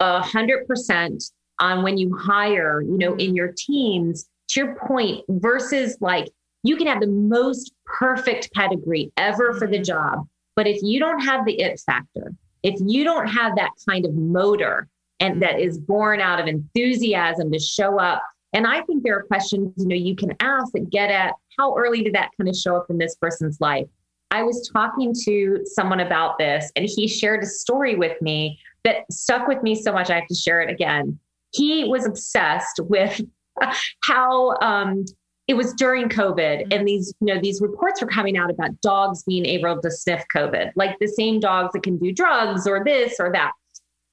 a 0.00 0.22
hundred 0.22 0.66
percent 0.66 1.22
on 1.58 1.82
when 1.82 1.98
you 1.98 2.16
hire, 2.16 2.80
you 2.80 2.96
know, 2.96 3.14
in 3.16 3.34
your 3.36 3.52
teams, 3.58 4.26
to 4.48 4.60
your 4.60 4.74
point, 4.76 5.22
versus 5.28 5.98
like 6.00 6.30
you 6.62 6.76
can 6.78 6.86
have 6.86 7.00
the 7.00 7.08
most 7.08 7.74
perfect 7.84 8.50
pedigree 8.54 9.12
ever 9.18 9.52
for 9.52 9.66
the 9.66 9.80
Mhm. 9.80 9.84
job. 9.84 10.26
But 10.56 10.66
if 10.66 10.78
you 10.82 10.98
don't 10.98 11.20
have 11.20 11.44
the 11.44 11.60
it 11.60 11.78
factor, 11.80 12.32
if 12.62 12.74
you 12.84 13.04
don't 13.04 13.26
have 13.26 13.56
that 13.56 13.70
kind 13.88 14.04
of 14.04 14.14
motor 14.14 14.88
and 15.20 15.42
that 15.42 15.60
is 15.60 15.78
born 15.78 16.20
out 16.20 16.40
of 16.40 16.46
enthusiasm 16.46 17.52
to 17.52 17.58
show 17.58 17.98
up. 18.00 18.22
And 18.52 18.66
I 18.66 18.82
think 18.82 19.02
there 19.02 19.16
are 19.18 19.22
questions, 19.22 19.72
you 19.76 19.86
know, 19.86 19.94
you 19.94 20.16
can 20.16 20.34
ask 20.40 20.72
that 20.72 20.90
get 20.90 21.10
at 21.10 21.34
how 21.58 21.76
early 21.76 22.02
did 22.02 22.14
that 22.14 22.30
kind 22.36 22.48
of 22.48 22.56
show 22.56 22.76
up 22.76 22.86
in 22.90 22.98
this 22.98 23.14
person's 23.16 23.60
life? 23.60 23.86
I 24.30 24.42
was 24.42 24.70
talking 24.72 25.14
to 25.24 25.60
someone 25.64 26.00
about 26.00 26.38
this 26.38 26.70
and 26.76 26.88
he 26.88 27.06
shared 27.06 27.42
a 27.42 27.46
story 27.46 27.96
with 27.96 28.20
me 28.22 28.58
that 28.84 29.04
stuck 29.10 29.46
with 29.46 29.62
me 29.62 29.74
so 29.74 29.92
much 29.92 30.10
I 30.10 30.14
have 30.14 30.28
to 30.28 30.34
share 30.34 30.60
it 30.62 30.70
again. 30.70 31.18
He 31.52 31.84
was 31.84 32.06
obsessed 32.06 32.80
with 32.84 33.20
how 34.04 34.56
um, 34.60 35.04
it 35.50 35.56
was 35.56 35.74
during 35.74 36.08
COVID 36.08 36.72
and 36.72 36.86
these, 36.86 37.12
you 37.20 37.34
know, 37.34 37.40
these 37.40 37.60
reports 37.60 38.00
were 38.00 38.06
coming 38.06 38.36
out 38.36 38.50
about 38.50 38.80
dogs 38.82 39.24
being 39.24 39.44
able 39.44 39.82
to 39.82 39.90
sniff 39.90 40.24
COVID, 40.32 40.70
like 40.76 40.96
the 41.00 41.08
same 41.08 41.40
dogs 41.40 41.72
that 41.72 41.82
can 41.82 41.98
do 41.98 42.12
drugs 42.12 42.68
or 42.68 42.84
this 42.84 43.16
or 43.18 43.32
that. 43.32 43.50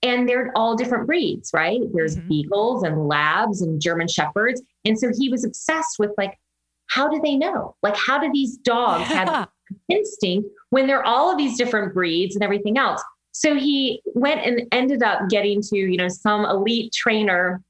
And 0.02 0.28
they're 0.28 0.52
all 0.56 0.76
different 0.76 1.06
breeds, 1.06 1.52
right? 1.54 1.80
There's 1.94 2.18
Mhm. 2.18 2.28
beagles 2.28 2.82
and 2.82 3.08
labs 3.08 3.62
and 3.62 3.80
German 3.80 4.08
shepherds. 4.08 4.64
And 4.84 4.98
so 4.98 5.12
he 5.16 5.30
was 5.30 5.46
obsessed 5.46 6.00
with 6.00 6.10
like, 6.18 6.40
how 6.88 7.08
do 7.08 7.22
they 7.22 7.36
know? 7.36 7.76
Like, 7.84 7.96
how 7.96 8.18
do 8.18 8.32
these 8.34 8.58
dogs 8.58 9.08
have 9.10 9.48
instinct 9.90 10.50
when 10.72 10.88
they're 10.88 11.06
all 11.06 11.32
of 11.32 11.38
these 11.38 11.56
different 11.56 11.94
breeds 11.94 12.36
and 12.36 12.44
everything 12.44 12.80
else. 12.80 13.04
So 13.32 13.54
he 13.54 14.02
went 14.16 14.44
and 14.44 14.62
ended 14.72 15.04
up 15.04 15.30
getting 15.30 15.62
to, 15.62 15.78
you 15.78 15.98
know, 15.98 16.08
some 16.08 16.46
elite 16.46 16.94
trainer 16.94 17.62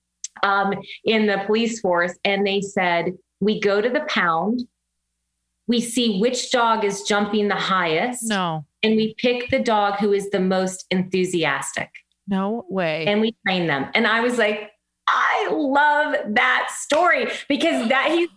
um, 0.44 0.74
in 1.04 1.26
the 1.26 1.44
police 1.48 1.82
force, 1.82 2.14
and 2.24 2.46
they 2.46 2.62
said, 2.62 3.18
we 3.40 3.60
go 3.60 3.82
to 3.82 3.90
the 3.90 4.06
pound, 4.08 4.68
we 5.68 5.82
see 5.82 6.20
which 6.20 6.52
dog 6.52 6.84
is 6.84 7.04
jumping 7.04 7.48
the 7.48 7.56
highest, 7.56 8.24
no. 8.24 8.66
and 8.84 8.96
we 8.96 9.16
pick 9.18 9.50
the 9.50 9.60
dog 9.60 10.00
who 10.00 10.14
is 10.14 10.30
the 10.30 10.40
most 10.40 10.86
enthusiastic. 10.92 11.90
No 12.28 12.66
way. 12.70 13.06
And 13.06 13.22
we 13.22 13.36
train 13.46 13.68
them. 13.68 13.90
And 13.94 14.06
I 14.06 14.20
was 14.22 14.38
like, 14.38 14.72
I 15.08 15.50
love 15.52 16.16
that 16.36 16.68
story 16.76 17.28
because 17.48 17.88
that 17.88 18.12
he 18.12 18.28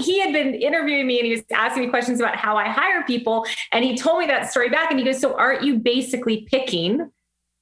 he 0.00 0.20
had 0.20 0.32
been 0.32 0.54
interviewing 0.54 1.06
me 1.06 1.18
and 1.18 1.26
he 1.26 1.32
was 1.32 1.42
asking 1.52 1.84
me 1.84 1.88
questions 1.88 2.20
about 2.20 2.36
how 2.36 2.56
I 2.56 2.68
hire 2.68 3.02
people 3.02 3.44
and 3.72 3.84
he 3.84 3.96
told 3.96 4.20
me 4.20 4.26
that 4.26 4.48
story 4.50 4.68
back 4.68 4.90
and 4.90 5.00
he 5.00 5.04
goes 5.04 5.20
so 5.20 5.36
aren't 5.36 5.64
you 5.64 5.76
basically 5.76 6.46
picking 6.48 7.10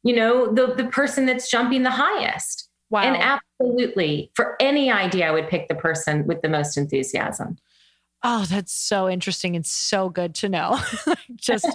you 0.03 0.14
know 0.14 0.53
the 0.53 0.75
the 0.75 0.85
person 0.85 1.25
that's 1.25 1.51
jumping 1.51 1.83
the 1.83 1.91
highest 1.91 2.69
wow 2.91 3.01
and 3.01 3.17
absolutely 3.61 4.31
for 4.35 4.57
any 4.61 4.91
idea 4.91 5.29
I 5.29 5.31
would 5.31 5.49
pick 5.49 5.69
the 5.69 5.75
person 5.75 6.27
with 6.27 6.43
the 6.43 6.49
most 6.49 6.77
enthusiasm 6.77 7.59
Oh, 8.29 8.45
that's 8.45 8.73
so 8.73 9.09
interesting 9.09 9.55
and 9.55 9.65
so 9.65 10.09
good 10.09 10.35
to 10.37 10.49
know. 10.49 10.81
Just, 11.37 11.69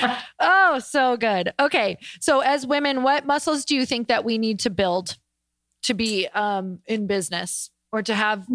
oh, 0.40 0.78
so 0.78 1.18
good. 1.18 1.52
Okay. 1.60 1.98
So, 2.20 2.40
as 2.40 2.66
women, 2.66 3.02
what 3.02 3.26
muscles 3.26 3.64
do 3.66 3.74
you 3.74 3.84
think 3.84 4.08
that 4.08 4.24
we 4.24 4.38
need 4.38 4.60
to 4.60 4.70
build 4.70 5.18
to 5.82 5.92
be 5.92 6.26
um, 6.28 6.78
in 6.86 7.06
business 7.06 7.70
or 7.92 8.02
to 8.02 8.14
have 8.14 8.46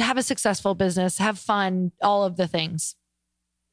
have 0.00 0.16
a 0.16 0.22
successful 0.22 0.74
business, 0.74 1.18
have 1.18 1.38
fun, 1.38 1.92
all 2.02 2.24
of 2.24 2.36
the 2.36 2.48
things? 2.48 2.96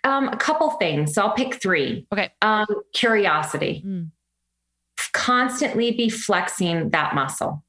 Um, 0.04 0.28
a 0.28 0.38
couple 0.38 0.70
things. 0.72 1.16
So 1.16 1.24
I'll 1.24 1.34
pick 1.34 1.62
three. 1.62 2.06
Okay. 2.12 2.30
Um, 2.44 2.68
curiosity. 2.94 3.84
Mm. 3.84 4.12
Constantly 5.14 5.92
be 5.92 6.10
flexing 6.10 6.90
that 6.90 7.16
muscle. 7.16 7.63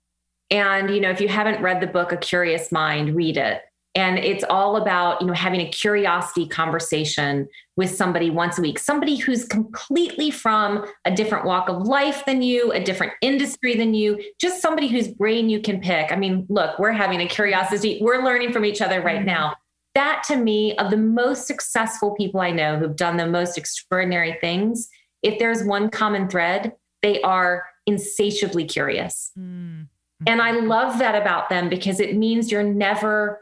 And 0.51 0.91
you 0.91 1.01
know, 1.01 1.11
if 1.11 1.21
you 1.21 1.29
haven't 1.29 1.63
read 1.63 1.81
the 1.81 1.87
book 1.87 2.13
A 2.13 2.17
Curious 2.17 2.71
Mind, 2.71 3.15
read 3.15 3.37
it 3.37 3.63
and 3.95 4.19
it's 4.19 4.45
all 4.51 4.77
about 4.77 5.21
you 5.21 5.27
know 5.27 5.33
having 5.33 5.61
a 5.61 5.69
curiosity 5.69 6.47
conversation 6.49 7.49
with 7.77 7.91
somebody 7.91 8.31
once 8.31 8.59
a 8.59 8.63
week 8.63 8.79
somebody 8.79 9.17
who's 9.17 9.45
completely 9.45 10.31
from 10.31 10.85
a 11.05 11.11
different 11.15 11.45
walk 11.45 11.69
of 11.69 11.83
life 11.83 12.25
than 12.27 12.43
you 12.43 12.73
a 12.73 12.83
different 12.83 13.13
industry 13.23 13.77
than 13.77 13.95
you 13.95 14.21
just 14.41 14.61
somebody 14.61 14.89
whose 14.89 15.09
brain 15.09 15.49
you 15.49 15.61
can 15.61 15.81
pick 15.81 16.13
i 16.13 16.17
mean 16.17 16.47
look 16.49 16.79
we're 16.79 16.93
having 16.93 17.21
a 17.21 17.29
curiosity 17.29 17.99
we're 18.03 18.25
learning 18.25 18.53
from 18.53 18.65
each 18.65 18.81
other 18.81 19.01
right 19.01 19.19
mm-hmm. 19.19 19.27
now 19.27 19.55
that 19.95 20.25
to 20.27 20.37
me 20.37 20.77
of 20.77 20.91
the 20.91 20.97
most 20.97 21.47
successful 21.47 22.15
people 22.15 22.41
i 22.41 22.51
know 22.51 22.79
who've 22.79 22.97
done 22.97 23.17
the 23.17 23.27
most 23.27 23.57
extraordinary 23.57 24.37
things 24.41 24.89
if 25.23 25.39
there's 25.39 25.65
one 25.65 25.89
common 25.89 26.29
thread 26.29 26.73
they 27.03 27.21
are 27.23 27.65
insatiably 27.87 28.65
curious 28.65 29.31
mm-hmm. 29.39 29.83
And 30.27 30.43
i 30.43 30.51
love 30.53 30.99
that 30.99 31.15
about 31.15 31.49
them 31.49 31.69
because 31.69 32.01
it 32.01 32.17
means 32.17 32.51
you're 32.51 32.63
never 32.63 33.41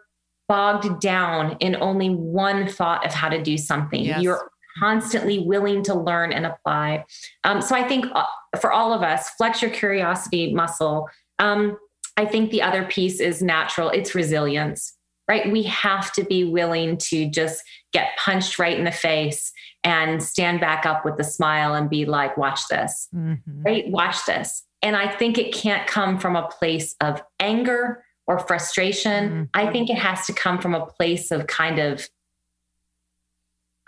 bogged 0.53 1.01
down 1.01 1.57
in 1.61 1.77
only 1.77 2.11
one 2.11 2.69
thought 2.69 3.07
of 3.07 3.13
how 3.13 3.31
to 3.31 3.43
do 3.43 3.57
something. 3.57 4.05
Yes. 4.05 4.21
You're 4.21 4.51
constantly 4.79 5.39
willing 5.39 5.83
to 5.85 5.95
learn 5.95 6.31
and 6.31 6.45
apply. 6.45 7.07
Um, 7.45 7.63
so 7.63 7.75
I 7.75 7.87
think 7.87 8.05
uh, 8.13 8.27
for 8.61 8.71
all 8.71 8.93
of 8.93 9.03
us, 9.03 9.31
flex 9.31 9.63
your 9.63 9.71
curiosity 9.71 10.53
muscle. 10.53 11.09
Um, 11.39 11.79
I 12.19 12.27
think 12.27 12.51
the 12.51 12.61
other 12.61 12.85
piece 12.85 13.19
is 13.19 13.41
natural, 13.41 13.89
it's 13.89 14.15
resilience, 14.15 14.95
right? 15.27 15.51
We 15.51 15.63
have 15.63 16.13
to 16.13 16.25
be 16.25 16.45
willing 16.45 16.99
to 16.99 17.31
just 17.31 17.63
get 17.95 18.11
punched 18.19 18.59
right 18.59 18.77
in 18.77 18.85
the 18.85 18.93
face 18.93 19.53
and 19.85 20.23
stand 20.23 20.61
back 20.61 20.85
up 20.85 21.03
with 21.03 21.19
a 21.19 21.25
smile 21.25 21.75
and 21.75 21.89
be 21.89 22.05
like, 22.05 22.37
watch 22.37 22.69
this, 22.69 23.09
mm-hmm. 23.15 23.63
right? 23.63 23.89
Watch 23.89 24.27
this. 24.27 24.65
And 24.83 24.97
I 24.97 25.11
think 25.11 25.39
it 25.39 25.55
can't 25.55 25.87
come 25.87 26.19
from 26.19 26.37
a 26.37 26.49
place 26.49 26.97
of 27.01 27.23
anger 27.39 28.05
or 28.27 28.39
frustration. 28.41 29.29
Mm-hmm. 29.29 29.43
I 29.55 29.71
think 29.71 29.91
it 29.91 29.99
has 29.99 30.27
to 30.27 30.33
come 30.33 30.59
from 30.59 30.75
a 30.75 30.87
place 30.87 31.31
of 31.31 31.47
kind 31.47 31.79
of 31.79 32.09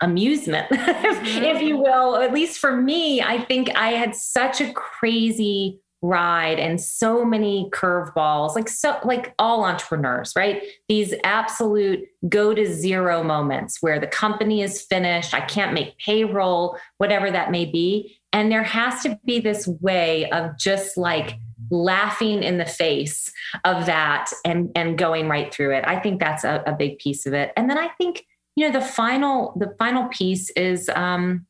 amusement, 0.01 0.69
mm-hmm. 0.71 1.43
if 1.43 1.61
you 1.61 1.77
will. 1.77 2.15
At 2.15 2.33
least 2.33 2.59
for 2.59 2.75
me, 2.75 3.21
I 3.21 3.43
think 3.43 3.69
I 3.75 3.91
had 3.91 4.15
such 4.15 4.61
a 4.61 4.71
crazy 4.73 5.81
ride 6.05 6.59
and 6.59 6.79
so 6.79 7.25
many 7.25 7.69
curveballs 7.71 8.55
like 8.55 8.69
so 8.69 8.97
like 9.03 9.33
all 9.39 9.63
entrepreneurs 9.63 10.33
right? 10.35 10.61
These 10.87 11.13
absolute 11.23 12.07
go 12.29 12.53
to 12.53 12.71
zero 12.71 13.23
moments 13.23 13.81
where 13.81 13.99
the 13.99 14.07
company 14.07 14.61
is 14.63 14.81
finished 14.81 15.33
i 15.33 15.41
can't 15.41 15.73
make 15.73 15.97
payroll 15.99 16.77
whatever 16.97 17.31
that 17.31 17.51
may 17.51 17.65
be. 17.65 18.17
And 18.33 18.51
there 18.51 18.63
has 18.63 19.01
to 19.03 19.17
be 19.25 19.39
this 19.39 19.67
way 19.67 20.29
of 20.31 20.57
just 20.57 20.97
like 20.97 21.35
laughing 21.71 22.43
in 22.43 22.57
the 22.57 22.65
face 22.65 23.31
of 23.63 23.85
that 23.85 24.29
and 24.43 24.69
and 24.75 24.97
going 24.97 25.27
right 25.29 25.53
through 25.53 25.73
it. 25.75 25.83
I 25.87 25.99
think 25.99 26.19
that's 26.19 26.43
a, 26.43 26.63
a 26.67 26.73
big 26.73 26.99
piece 26.99 27.25
of 27.25 27.33
it. 27.33 27.51
And 27.57 27.69
then 27.69 27.77
i 27.77 27.87
think 27.97 28.25
you 28.55 28.67
know 28.67 28.77
the 28.77 28.85
final 28.85 29.53
the 29.57 29.73
final 29.77 30.07
piece 30.09 30.49
is 30.51 30.89
um 30.89 31.45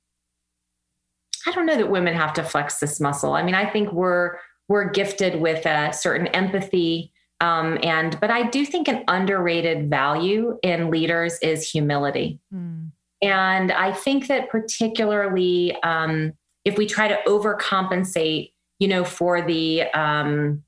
i 1.47 1.51
don't 1.51 1.65
know 1.65 1.77
that 1.77 1.89
women 1.89 2.13
have 2.13 2.33
to 2.33 2.43
flex 2.43 2.79
this 2.79 2.99
muscle 2.99 3.33
i 3.33 3.43
mean 3.43 3.55
i 3.55 3.69
think 3.69 3.91
we're 3.91 4.37
we're 4.67 4.89
gifted 4.89 5.39
with 5.39 5.65
a 5.65 5.91
certain 5.93 6.27
empathy 6.27 7.11
um, 7.41 7.77
and 7.83 8.19
but 8.19 8.31
i 8.31 8.47
do 8.49 8.65
think 8.65 8.87
an 8.87 9.03
underrated 9.07 9.89
value 9.89 10.57
in 10.63 10.89
leaders 10.89 11.37
is 11.41 11.69
humility 11.69 12.39
mm. 12.53 12.89
and 13.21 13.71
i 13.71 13.91
think 13.91 14.27
that 14.27 14.49
particularly 14.49 15.75
um, 15.83 16.33
if 16.63 16.77
we 16.77 16.85
try 16.85 17.07
to 17.07 17.17
overcompensate 17.27 18.51
you 18.79 18.87
know, 18.87 19.03
for 19.03 19.41
the 19.41 19.83
um, 19.93 20.63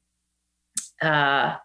uh, 1.02 1.56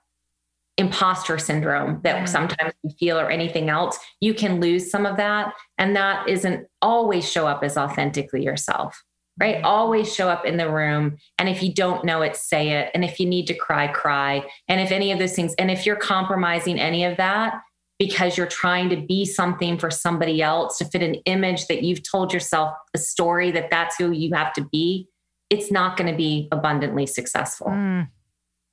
imposter 0.78 1.38
syndrome 1.38 2.00
that 2.02 2.28
sometimes 2.28 2.72
you 2.82 2.90
feel 2.98 3.18
or 3.18 3.30
anything 3.30 3.68
else, 3.68 3.98
you 4.20 4.34
can 4.34 4.60
lose 4.60 4.90
some 4.90 5.06
of 5.06 5.16
that. 5.16 5.52
And 5.78 5.94
that 5.96 6.28
isn't 6.28 6.66
always 6.80 7.30
show 7.30 7.46
up 7.46 7.62
as 7.62 7.76
authentically 7.76 8.42
yourself, 8.42 9.02
right? 9.38 9.62
Always 9.62 10.12
show 10.12 10.28
up 10.28 10.46
in 10.46 10.56
the 10.56 10.70
room. 10.70 11.18
And 11.38 11.48
if 11.48 11.62
you 11.62 11.72
don't 11.72 12.04
know 12.04 12.22
it, 12.22 12.36
say 12.36 12.70
it. 12.70 12.90
And 12.94 13.04
if 13.04 13.20
you 13.20 13.26
need 13.26 13.46
to 13.48 13.54
cry, 13.54 13.88
cry. 13.88 14.44
And 14.68 14.80
if 14.80 14.90
any 14.90 15.12
of 15.12 15.18
those 15.18 15.34
things, 15.34 15.54
and 15.58 15.70
if 15.70 15.84
you're 15.84 15.96
compromising 15.96 16.80
any 16.80 17.04
of 17.04 17.16
that, 17.18 17.60
because 17.98 18.36
you're 18.36 18.46
trying 18.48 18.88
to 18.88 18.96
be 18.96 19.24
something 19.24 19.78
for 19.78 19.90
somebody 19.90 20.42
else 20.42 20.78
to 20.78 20.84
fit 20.86 21.02
an 21.02 21.14
image 21.26 21.66
that 21.68 21.82
you've 21.84 22.02
told 22.02 22.32
yourself 22.32 22.74
a 22.94 22.98
story 22.98 23.52
that 23.52 23.70
that's 23.70 23.96
who 23.96 24.10
you 24.10 24.34
have 24.34 24.52
to 24.54 24.64
be 24.72 25.08
it's 25.52 25.70
not 25.70 25.98
going 25.98 26.10
to 26.10 26.16
be 26.16 26.48
abundantly 26.50 27.04
successful. 27.04 27.66
Mm. 27.68 28.08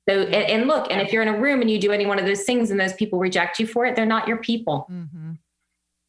So, 0.08 0.22
and, 0.22 0.34
and, 0.34 0.66
look, 0.66 0.90
and 0.90 1.00
if 1.00 1.12
you're 1.12 1.22
in 1.22 1.28
a 1.28 1.38
room 1.38 1.60
and 1.60 1.70
you 1.70 1.78
do 1.78 1.92
any 1.92 2.06
one 2.06 2.18
of 2.18 2.26
those 2.26 2.42
things 2.42 2.70
and 2.70 2.80
those 2.80 2.92
people 2.94 3.18
reject 3.18 3.58
you 3.58 3.66
for 3.66 3.84
it, 3.84 3.96
they're 3.96 4.06
not 4.06 4.26
your 4.26 4.38
people. 4.38 4.88
Mm-hmm. 4.90 5.32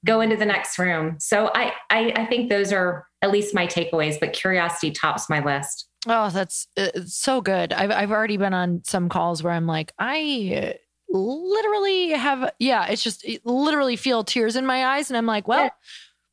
Go 0.06 0.22
into 0.22 0.36
the 0.36 0.46
next 0.46 0.80
room. 0.80 1.18
So 1.20 1.52
I, 1.54 1.74
I, 1.90 2.14
I 2.16 2.26
think 2.26 2.50
those 2.50 2.74
are 2.74 3.06
at 3.22 3.32
least 3.32 3.54
my 3.54 3.68
takeaways, 3.68 4.20
but 4.20 4.34
curiosity 4.34 4.92
tops 4.92 5.30
my 5.30 5.44
list. 5.44 5.88
Oh, 6.08 6.30
that's 6.30 6.68
uh, 6.78 6.90
so 7.06 7.42
good. 7.42 7.74
I've, 7.74 7.92
I've 7.92 8.12
already 8.12 8.38
been 8.38 8.54
on 8.54 8.82
some 8.86 9.10
calls 9.10 9.44
where 9.44 9.54
I'm 9.54 9.68
like, 9.68 9.94
I 10.00 10.76
literally 11.10 12.12
have, 12.12 12.52
yeah, 12.58 12.88
it's 12.88 13.04
just 13.04 13.24
literally 13.44 13.96
feel 13.96 14.24
tears 14.24 14.56
in 14.56 14.66
my 14.66 14.86
eyes. 14.86 15.12
And 15.12 15.18
I'm 15.18 15.28
like, 15.28 15.48
well, 15.48 15.66
yeah 15.66 15.70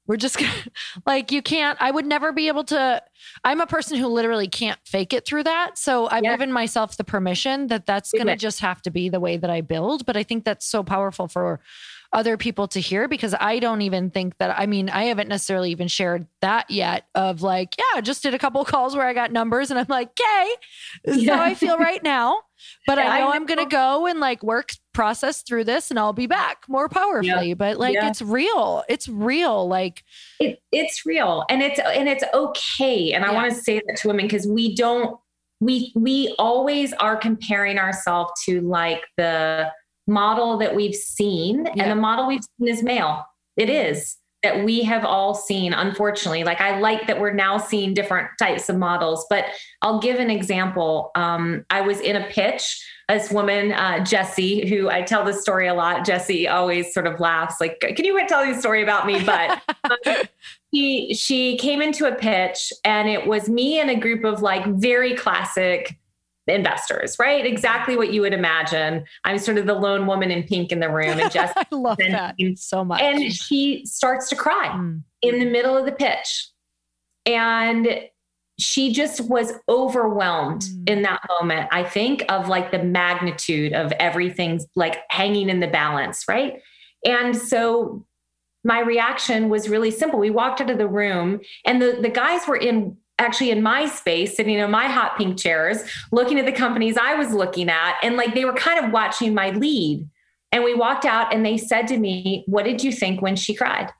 we're 0.08 0.16
just 0.16 0.38
gonna, 0.38 0.52
like, 1.06 1.30
you 1.30 1.42
can't, 1.42 1.80
I 1.80 1.90
would 1.90 2.06
never 2.06 2.32
be 2.32 2.48
able 2.48 2.64
to. 2.64 3.02
I'm 3.44 3.60
a 3.60 3.66
person 3.66 3.98
who 3.98 4.08
literally 4.08 4.48
can't 4.48 4.78
fake 4.84 5.12
it 5.12 5.24
through 5.24 5.44
that. 5.44 5.78
So 5.78 6.08
I've 6.08 6.24
yeah. 6.24 6.32
given 6.32 6.52
myself 6.52 6.96
the 6.96 7.04
permission 7.04 7.68
that 7.68 7.86
that's 7.86 8.12
going 8.12 8.26
to 8.26 8.36
just 8.36 8.60
have 8.60 8.80
to 8.82 8.90
be 8.90 9.08
the 9.08 9.20
way 9.20 9.36
that 9.36 9.50
I 9.50 9.60
build. 9.60 10.06
But 10.06 10.16
I 10.16 10.22
think 10.22 10.44
that's 10.44 10.66
so 10.66 10.82
powerful 10.82 11.28
for 11.28 11.60
other 12.12 12.36
people 12.36 12.66
to 12.68 12.80
hear 12.80 13.06
because 13.06 13.34
I 13.38 13.58
don't 13.58 13.82
even 13.82 14.10
think 14.10 14.38
that 14.38 14.58
I 14.58 14.66
mean 14.66 14.88
I 14.88 15.04
haven't 15.04 15.28
necessarily 15.28 15.70
even 15.72 15.88
shared 15.88 16.26
that 16.40 16.70
yet 16.70 17.04
of 17.14 17.42
like 17.42 17.74
yeah 17.76 18.00
just 18.00 18.22
did 18.22 18.32
a 18.32 18.38
couple 18.38 18.64
calls 18.64 18.96
where 18.96 19.06
I 19.06 19.12
got 19.12 19.30
numbers 19.30 19.70
and 19.70 19.78
I'm 19.78 19.86
like 19.90 20.08
okay 20.18 20.50
this 21.04 21.16
is 21.18 21.24
yeah. 21.24 21.36
how 21.36 21.42
I 21.42 21.54
feel 21.54 21.76
right 21.76 22.02
now 22.02 22.40
but 22.86 22.96
yeah, 22.98 23.10
I 23.10 23.20
know 23.20 23.28
I 23.28 23.36
am 23.36 23.44
going 23.44 23.58
to 23.58 23.66
go 23.66 24.06
and 24.06 24.20
like 24.20 24.42
work 24.42 24.72
process 24.98 25.42
through 25.42 25.62
this 25.62 25.90
and 25.90 25.98
I'll 25.98 26.12
be 26.12 26.26
back 26.26 26.64
more 26.66 26.88
powerfully. 26.88 27.50
Yeah. 27.50 27.54
But 27.54 27.76
like 27.76 27.94
yeah. 27.94 28.08
it's 28.08 28.20
real. 28.20 28.82
It's 28.88 29.06
real. 29.06 29.68
Like 29.68 30.02
it, 30.40 30.58
it's 30.72 31.06
real. 31.06 31.44
And 31.48 31.62
it's 31.62 31.78
and 31.78 32.08
it's 32.08 32.24
okay. 32.34 33.12
And 33.12 33.24
I 33.24 33.32
want 33.32 33.48
to 33.48 33.56
say 33.56 33.80
that 33.86 33.96
to 33.98 34.08
women 34.08 34.24
because 34.24 34.48
we 34.48 34.74
don't 34.74 35.16
we 35.60 35.92
we 35.94 36.34
always 36.36 36.92
are 36.94 37.16
comparing 37.16 37.78
ourselves 37.78 38.32
to 38.46 38.60
like 38.62 39.04
the 39.16 39.70
model 40.08 40.58
that 40.58 40.74
we've 40.74 40.96
seen. 40.96 41.68
And 41.68 41.88
the 41.88 41.94
model 41.94 42.26
we've 42.26 42.42
seen 42.58 42.66
is 42.66 42.82
male. 42.82 43.24
It 43.56 43.70
is 43.70 44.16
that 44.42 44.64
we 44.64 44.82
have 44.82 45.04
all 45.04 45.32
seen, 45.32 45.72
unfortunately. 45.72 46.42
Like, 46.42 46.60
I 46.60 46.80
like 46.80 47.06
that 47.06 47.20
we're 47.20 47.32
now 47.32 47.58
seeing 47.58 47.94
different 47.94 48.28
types 48.38 48.68
of 48.68 48.76
models, 48.76 49.26
but 49.30 49.44
I'll 49.82 50.00
give 50.00 50.18
an 50.18 50.30
example. 50.30 51.12
Um, 51.14 51.64
I 51.70 51.82
was 51.82 52.00
in 52.00 52.16
a 52.16 52.26
pitch. 52.28 52.84
This 53.08 53.30
woman, 53.30 53.72
uh, 53.72 54.04
Jessie, 54.04 54.68
who 54.68 54.90
I 54.90 55.00
tell 55.00 55.24
this 55.24 55.40
story 55.40 55.66
a 55.66 55.74
lot. 55.74 56.04
Jesse 56.04 56.46
always 56.46 56.92
sort 56.92 57.06
of 57.06 57.20
laughs, 57.20 57.60
like, 57.60 57.80
"Can 57.80 58.04
you 58.04 58.26
tell 58.28 58.44
you 58.44 58.52
a 58.54 58.58
story 58.58 58.82
about 58.82 59.06
me?" 59.06 59.24
But 59.24 59.62
um, 60.06 60.16
she 60.74 61.14
she 61.14 61.56
came 61.56 61.80
into 61.80 62.06
a 62.06 62.14
pitch, 62.14 62.70
and 62.84 63.08
it 63.08 63.26
was 63.26 63.48
me 63.48 63.80
and 63.80 63.88
a 63.88 63.96
group 63.96 64.24
of 64.24 64.42
like 64.42 64.66
very 64.66 65.14
classic 65.14 65.98
investors, 66.48 67.16
right? 67.18 67.44
Exactly 67.46 67.96
what 67.96 68.12
you 68.12 68.20
would 68.22 68.32
imagine. 68.32 69.04
I'm 69.24 69.38
sort 69.38 69.58
of 69.58 69.66
the 69.66 69.74
lone 69.74 70.06
woman 70.06 70.30
in 70.30 70.42
pink 70.42 70.72
in 70.72 70.80
the 70.80 70.88
room 70.88 71.18
and 71.18 71.30
just 71.32 71.56
I 71.56 71.66
love 71.70 71.98
that 71.98 72.36
so 72.56 72.84
much. 72.84 73.00
And 73.00 73.32
she 73.32 73.84
starts 73.84 74.28
to 74.30 74.36
cry 74.36 74.68
mm. 74.68 75.02
in 75.22 75.38
the 75.38 75.46
middle 75.46 75.76
of 75.76 75.84
the 75.84 75.92
pitch. 75.92 76.48
And 77.26 77.88
she 78.58 78.92
just 78.92 79.20
was 79.22 79.52
overwhelmed 79.68 80.62
mm. 80.62 80.88
in 80.88 81.02
that 81.02 81.20
moment, 81.28 81.68
I 81.72 81.84
think, 81.84 82.24
of 82.28 82.48
like 82.48 82.72
the 82.72 82.82
magnitude 82.82 83.72
of 83.72 83.92
everything's 83.92 84.66
like 84.74 84.98
hanging 85.10 85.48
in 85.48 85.60
the 85.60 85.68
balance, 85.68 86.24
right? 86.28 86.60
And 87.04 87.36
so 87.36 88.04
my 88.64 88.80
reaction 88.80 89.48
was 89.48 89.68
really 89.68 89.90
simple. 89.90 90.18
We 90.18 90.30
walked 90.30 90.60
out 90.60 90.70
of 90.70 90.78
the 90.78 90.88
room 90.88 91.40
and 91.64 91.80
the, 91.80 91.98
the 92.02 92.08
guys 92.08 92.46
were 92.48 92.56
in 92.56 92.96
actually 93.20 93.50
in 93.50 93.62
my 93.62 93.86
space, 93.86 94.36
sitting 94.36 94.54
in 94.54 94.70
my 94.70 94.86
hot 94.86 95.16
pink 95.16 95.38
chairs, 95.38 95.78
looking 96.12 96.38
at 96.38 96.46
the 96.46 96.52
companies 96.52 96.96
I 96.96 97.14
was 97.14 97.32
looking 97.32 97.68
at. 97.68 97.96
And 98.02 98.16
like 98.16 98.34
they 98.34 98.44
were 98.44 98.54
kind 98.54 98.84
of 98.84 98.92
watching 98.92 99.34
my 99.34 99.50
lead. 99.50 100.08
And 100.52 100.64
we 100.64 100.74
walked 100.74 101.04
out 101.04 101.34
and 101.34 101.44
they 101.44 101.58
said 101.58 101.88
to 101.88 101.98
me, 101.98 102.44
What 102.46 102.64
did 102.64 102.82
you 102.82 102.92
think 102.92 103.20
when 103.20 103.36
she 103.36 103.54
cried? 103.54 103.90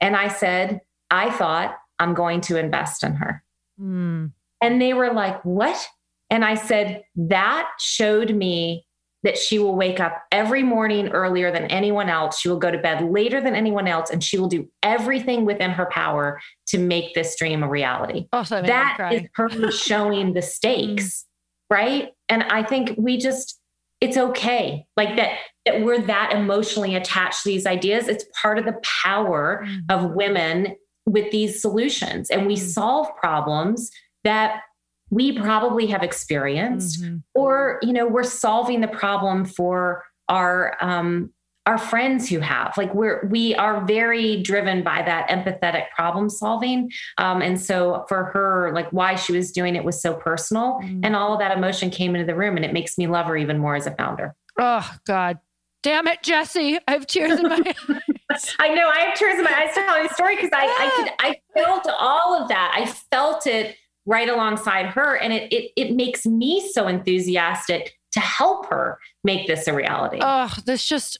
And 0.00 0.16
I 0.16 0.28
said, 0.28 0.80
I 1.10 1.30
thought 1.30 1.76
I'm 1.98 2.14
going 2.14 2.40
to 2.42 2.58
invest 2.58 3.04
in 3.04 3.14
her. 3.14 3.42
Mm. 3.80 4.32
And 4.60 4.80
they 4.82 4.94
were 4.94 5.12
like, 5.12 5.42
What? 5.44 5.86
And 6.30 6.44
I 6.44 6.54
said, 6.54 7.04
That 7.16 7.68
showed 7.78 8.34
me 8.34 8.86
that 9.26 9.36
she 9.36 9.58
will 9.58 9.74
wake 9.74 9.98
up 9.98 10.22
every 10.30 10.62
morning 10.62 11.08
earlier 11.08 11.50
than 11.50 11.64
anyone 11.64 12.08
else. 12.08 12.38
She 12.38 12.48
will 12.48 12.60
go 12.60 12.70
to 12.70 12.78
bed 12.78 13.10
later 13.10 13.40
than 13.40 13.56
anyone 13.56 13.88
else, 13.88 14.08
and 14.08 14.22
she 14.22 14.38
will 14.38 14.48
do 14.48 14.68
everything 14.84 15.44
within 15.44 15.72
her 15.72 15.86
power 15.86 16.40
to 16.68 16.78
make 16.78 17.12
this 17.14 17.36
dream 17.36 17.64
a 17.64 17.68
reality. 17.68 18.28
Oh, 18.32 18.44
so 18.44 18.62
that 18.62 19.12
is 19.12 19.22
her 19.34 19.70
showing 19.72 20.32
the 20.32 20.42
stakes, 20.42 21.24
mm. 21.24 21.76
right? 21.76 22.08
And 22.28 22.44
I 22.44 22.62
think 22.62 22.94
we 22.96 23.16
just, 23.16 23.60
it's 24.00 24.16
okay. 24.16 24.86
Like 24.96 25.16
that, 25.16 25.38
that 25.64 25.82
we're 25.82 26.02
that 26.02 26.32
emotionally 26.32 26.94
attached 26.94 27.42
to 27.42 27.48
these 27.48 27.66
ideas. 27.66 28.06
It's 28.06 28.26
part 28.40 28.58
of 28.58 28.64
the 28.64 28.80
power 29.02 29.66
mm. 29.66 29.80
of 29.88 30.12
women 30.12 30.76
with 31.06 31.30
these 31.30 31.62
solutions 31.62 32.30
and 32.30 32.46
we 32.46 32.54
mm. 32.54 32.58
solve 32.58 33.08
problems 33.16 33.90
that 34.24 34.62
we 35.10 35.38
probably 35.38 35.86
have 35.86 36.02
experienced 36.02 37.02
mm-hmm. 37.02 37.18
or 37.34 37.78
you 37.82 37.92
know 37.92 38.06
we're 38.06 38.24
solving 38.24 38.80
the 38.80 38.88
problem 38.88 39.44
for 39.44 40.04
our 40.28 40.76
um 40.80 41.30
our 41.66 41.78
friends 41.78 42.28
who 42.28 42.38
have 42.40 42.76
like 42.76 42.94
we're 42.94 43.26
we 43.26 43.54
are 43.56 43.84
very 43.84 44.42
driven 44.42 44.82
by 44.82 45.02
that 45.02 45.28
empathetic 45.28 45.90
problem 45.94 46.30
solving 46.30 46.90
um, 47.18 47.42
and 47.42 47.60
so 47.60 48.04
for 48.08 48.24
her 48.26 48.72
like 48.72 48.88
why 48.90 49.14
she 49.14 49.32
was 49.32 49.50
doing 49.50 49.76
it 49.76 49.84
was 49.84 50.00
so 50.00 50.14
personal 50.14 50.80
mm-hmm. 50.82 51.00
and 51.04 51.14
all 51.16 51.32
of 51.32 51.40
that 51.40 51.56
emotion 51.56 51.90
came 51.90 52.14
into 52.14 52.26
the 52.26 52.36
room 52.36 52.56
and 52.56 52.64
it 52.64 52.72
makes 52.72 52.96
me 52.96 53.06
love 53.06 53.26
her 53.26 53.36
even 53.36 53.58
more 53.58 53.74
as 53.74 53.86
a 53.86 53.90
founder 53.92 54.34
oh 54.58 54.90
god 55.06 55.38
damn 55.82 56.06
it 56.06 56.22
jesse 56.22 56.78
i 56.86 56.92
have 56.92 57.06
tears 57.06 57.38
in 57.38 57.48
my 57.48 57.74
eyes 57.88 58.00
i 58.58 58.68
know 58.68 58.88
i 58.88 58.98
have 59.00 59.14
tears 59.14 59.38
in 59.38 59.44
my 59.44 59.52
eyes 59.52 59.74
telling 59.74 60.02
the 60.02 60.14
story 60.14 60.36
because 60.36 60.50
i 60.52 60.64
i 60.64 60.90
could 60.96 61.12
i 61.20 61.36
felt 61.54 61.86
all 61.98 62.40
of 62.40 62.48
that 62.48 62.72
i 62.74 62.86
felt 62.86 63.46
it 63.46 63.76
right 64.04 64.28
alongside 64.28 64.86
her 64.86 65.16
and 65.16 65.32
it 65.32 65.52
it, 65.52 65.70
it 65.76 65.94
makes 65.94 66.26
me 66.26 66.66
so 66.72 66.88
enthusiastic 66.88 67.94
to 68.12 68.20
help 68.20 68.66
her 68.66 68.98
make 69.24 69.46
this 69.46 69.66
a 69.66 69.74
reality 69.74 70.18
oh 70.20 70.52
this 70.64 70.86
just 70.86 71.18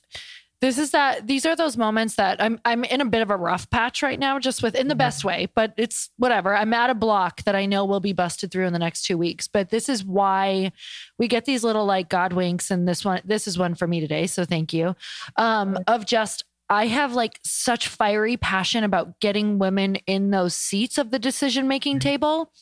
this 0.63 0.79
is 0.79 0.93
that 0.93 1.27
these 1.27 1.45
are 1.45 1.55
those 1.55 1.77
moments 1.77 2.17
that 2.17 2.43
I'm 2.43 2.59
I'm 2.65 2.83
in 2.85 3.03
a 3.03 3.05
bit 3.05 3.21
of 3.21 3.31
a 3.31 3.37
rough 3.37 3.69
patch 3.69 4.03
right 4.03 4.19
now, 4.19 4.39
just 4.39 4.63
with 4.63 4.75
in 4.75 4.89
the 4.89 4.95
mm-hmm. 4.95 4.99
best 4.99 5.23
way, 5.23 5.49
but 5.55 5.75
it's 5.77 6.11
whatever. 6.17 6.57
I'm 6.57 6.73
at 6.73 6.89
a 6.89 6.95
block 6.95 7.43
that 7.45 7.55
I 7.55 7.67
know 7.67 7.85
will 7.85 8.01
be 8.01 8.15
busted 8.15 8.51
through 8.51 8.67
in 8.67 8.73
the 8.73 8.79
next 8.79 9.05
two 9.05 9.19
weeks. 9.19 9.49
But 9.49 9.69
this 9.69 9.89
is 9.91 10.03
why 10.03 10.73
we 11.19 11.29
get 11.29 11.45
these 11.45 11.63
little 11.63 11.85
like 11.85 12.09
God 12.09 12.33
winks, 12.33 12.71
and 12.71 12.89
this 12.89 13.05
one, 13.05 13.21
this 13.25 13.47
is 13.47 13.59
one 13.59 13.75
for 13.75 13.87
me 13.87 14.01
today. 14.01 14.27
So 14.27 14.47
thank 14.47 14.73
you. 14.73 14.97
Um, 15.37 15.79
of 15.87 16.07
just 16.07 16.46
I 16.69 16.87
have 16.87 17.13
like 17.13 17.39
such 17.45 17.89
fiery 17.89 18.37
passion 18.37 18.83
about 18.83 19.21
getting 19.21 19.59
women 19.59 19.97
in 20.07 20.31
those 20.31 20.55
seats 20.55 20.99
of 20.99 21.11
the 21.11 21.19
decision 21.19 21.69
making 21.69 21.97
mm-hmm. 21.97 22.09
table 22.09 22.53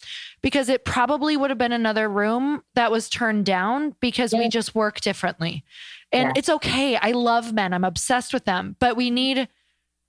because 0.43 0.69
it 0.69 0.85
probably 0.85 1.37
would 1.37 1.51
have 1.51 1.59
been 1.59 1.73
another 1.73 2.09
room 2.09 2.63
that 2.75 2.91
was 2.91 3.09
turned 3.09 3.47
down 3.47 3.95
because 4.01 4.33
yeah. 4.33 4.41
we 4.41 4.49
just 4.49 4.75
work 4.75 5.01
differently. 5.01 5.65
And 6.13 6.29
yeah. 6.29 6.33
it's 6.37 6.49
okay. 6.51 6.97
I 6.97 7.13
love 7.13 7.53
men. 7.55 7.73
I'm 7.73 7.85
obsessed 7.85 8.35
with 8.35 8.45
them, 8.45 8.77
but 8.79 8.97
we 8.97 9.11
need 9.11 9.49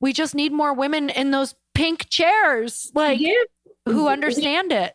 we 0.02 0.12
just 0.12 0.36
need 0.36 0.52
more 0.52 0.74
women 0.74 1.10
in 1.10 1.32
those 1.32 1.56
pink 1.74 2.10
chairs 2.10 2.91
like 2.93 3.20
yeah. 3.20 3.34
who 3.86 4.08
understand 4.10 4.74
it. 4.74 4.93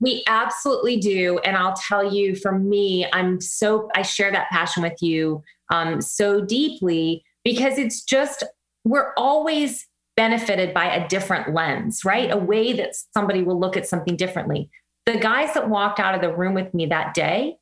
We 0.00 0.22
absolutely 0.26 0.96
do 0.96 1.38
and 1.44 1.56
I'll 1.56 1.74
tell 1.74 2.14
you 2.14 2.34
for 2.34 2.52
me 2.52 3.06
I'm 3.12 3.40
so 3.40 3.90
I 3.94 4.02
share 4.02 4.32
that 4.32 4.48
passion 4.48 4.82
with 4.82 5.02
you 5.02 5.42
um 5.70 6.00
so 6.00 6.40
deeply 6.40 7.24
because 7.48 7.78
it's 7.78 8.02
just, 8.02 8.44
we're 8.84 9.14
always 9.16 9.86
benefited 10.18 10.74
by 10.74 10.84
a 10.84 11.08
different 11.08 11.54
lens, 11.54 12.04
right? 12.04 12.30
A 12.30 12.36
way 12.36 12.74
that 12.74 12.94
somebody 13.14 13.42
will 13.42 13.58
look 13.58 13.74
at 13.74 13.88
something 13.88 14.16
differently. 14.16 14.68
The 15.06 15.16
guys 15.16 15.54
that 15.54 15.70
walked 15.70 15.98
out 15.98 16.14
of 16.14 16.20
the 16.20 16.30
room 16.30 16.52
with 16.52 16.74
me 16.74 16.84
that 16.86 17.14
day 17.14 17.56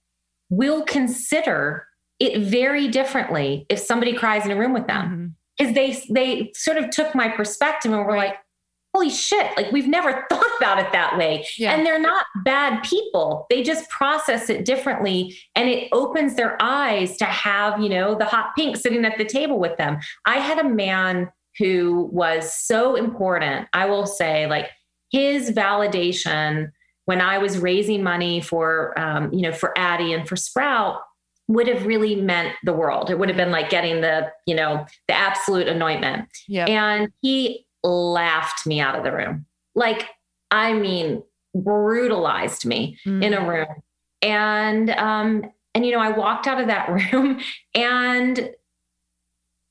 will 0.51 0.83
consider 0.83 1.87
it 2.19 2.41
very 2.41 2.89
differently 2.89 3.65
if 3.69 3.79
somebody 3.79 4.13
cries 4.13 4.45
in 4.45 4.51
a 4.51 4.57
room 4.57 4.73
with 4.73 4.89
them. 4.89 5.37
Because 5.57 5.73
mm-hmm. 5.73 6.13
they 6.15 6.35
they 6.41 6.53
sort 6.55 6.79
of 6.79 6.91
took 6.91 7.15
my 7.15 7.29
perspective 7.29 7.93
and 7.93 8.01
were 8.05 8.13
right. 8.13 8.31
like, 8.31 8.39
holy 8.97 9.11
shit, 9.11 9.55
like 9.57 9.71
we've 9.73 9.87
never 9.87 10.25
thought 10.31 10.51
about 10.59 10.79
it 10.79 10.91
that 10.93 11.19
way. 11.19 11.47
Yeah. 11.59 11.75
And 11.75 11.85
they're 11.85 12.01
not 12.01 12.25
bad 12.45 12.83
people. 12.83 13.47
They 13.51 13.63
just 13.63 13.91
process 13.91 14.49
it 14.49 14.65
differently 14.65 15.37
and 15.55 15.69
it 15.69 15.89
opens 15.93 16.35
their 16.35 16.57
eyes 16.63 17.19
to 17.19 17.27
have, 17.27 17.81
you 17.81 17.91
know, 17.91 18.15
the 18.15 18.25
hot 18.25 18.53
pink 18.57 18.77
sitting 18.77 19.05
at 19.05 19.19
the 19.19 19.25
table 19.27 19.59
with 19.59 19.77
them. 19.77 19.99
I 20.25 20.39
had 20.39 20.59
a 20.59 20.69
man 20.69 21.31
who 21.59 22.09
was 22.11 22.55
so 22.55 22.97
important. 22.97 23.69
I 23.75 23.87
will 23.87 24.07
say, 24.07 24.47
like, 24.47 24.71
his 25.11 25.51
validation 25.51 26.71
when 27.05 27.21
I 27.21 27.39
was 27.39 27.59
raising 27.59 28.03
money 28.03 28.41
for, 28.41 28.99
um, 28.99 29.33
you 29.33 29.43
know, 29.43 29.53
for 29.53 29.73
Addyi 29.77 30.15
and 30.17 30.29
for 30.29 30.37
Sprout 30.37 31.01
would 31.49 31.69
have 31.69 31.87
really 31.87 32.17
meant 32.17 32.55
the 32.65 32.73
world. 32.73 33.11
It 33.11 33.19
would 33.19 33.29
have 33.29 33.37
been 33.37 33.53
like 33.53 33.71
getting 33.71 34.01
the, 34.01 34.33
you 34.47 34.55
know, 34.55 34.85
the 35.07 35.15
absolute 35.15 35.69
anointment. 35.69 36.29
Yeah. 36.49 36.65
And 36.65 37.13
he 37.23 37.66
laughed 37.87 38.67
me 38.67 38.81
out 38.81 38.97
of 38.97 39.05
the 39.05 39.13
room. 39.13 39.47
Like, 39.75 40.09
I 40.51 40.73
mean, 40.73 41.23
brutalized 41.55 42.67
me 42.67 42.99
mm. 43.07 43.23
in 43.23 43.35
a 43.35 43.47
room. 43.47 43.67
And 44.23 44.91
um, 44.91 45.51
and 45.75 45.85
you 45.85 45.93
know, 45.93 46.01
I 46.01 46.11
walked 46.11 46.47
out 46.47 46.61
of 46.61 46.69
that 46.69 46.89
room 47.13 47.41
and 47.75 48.51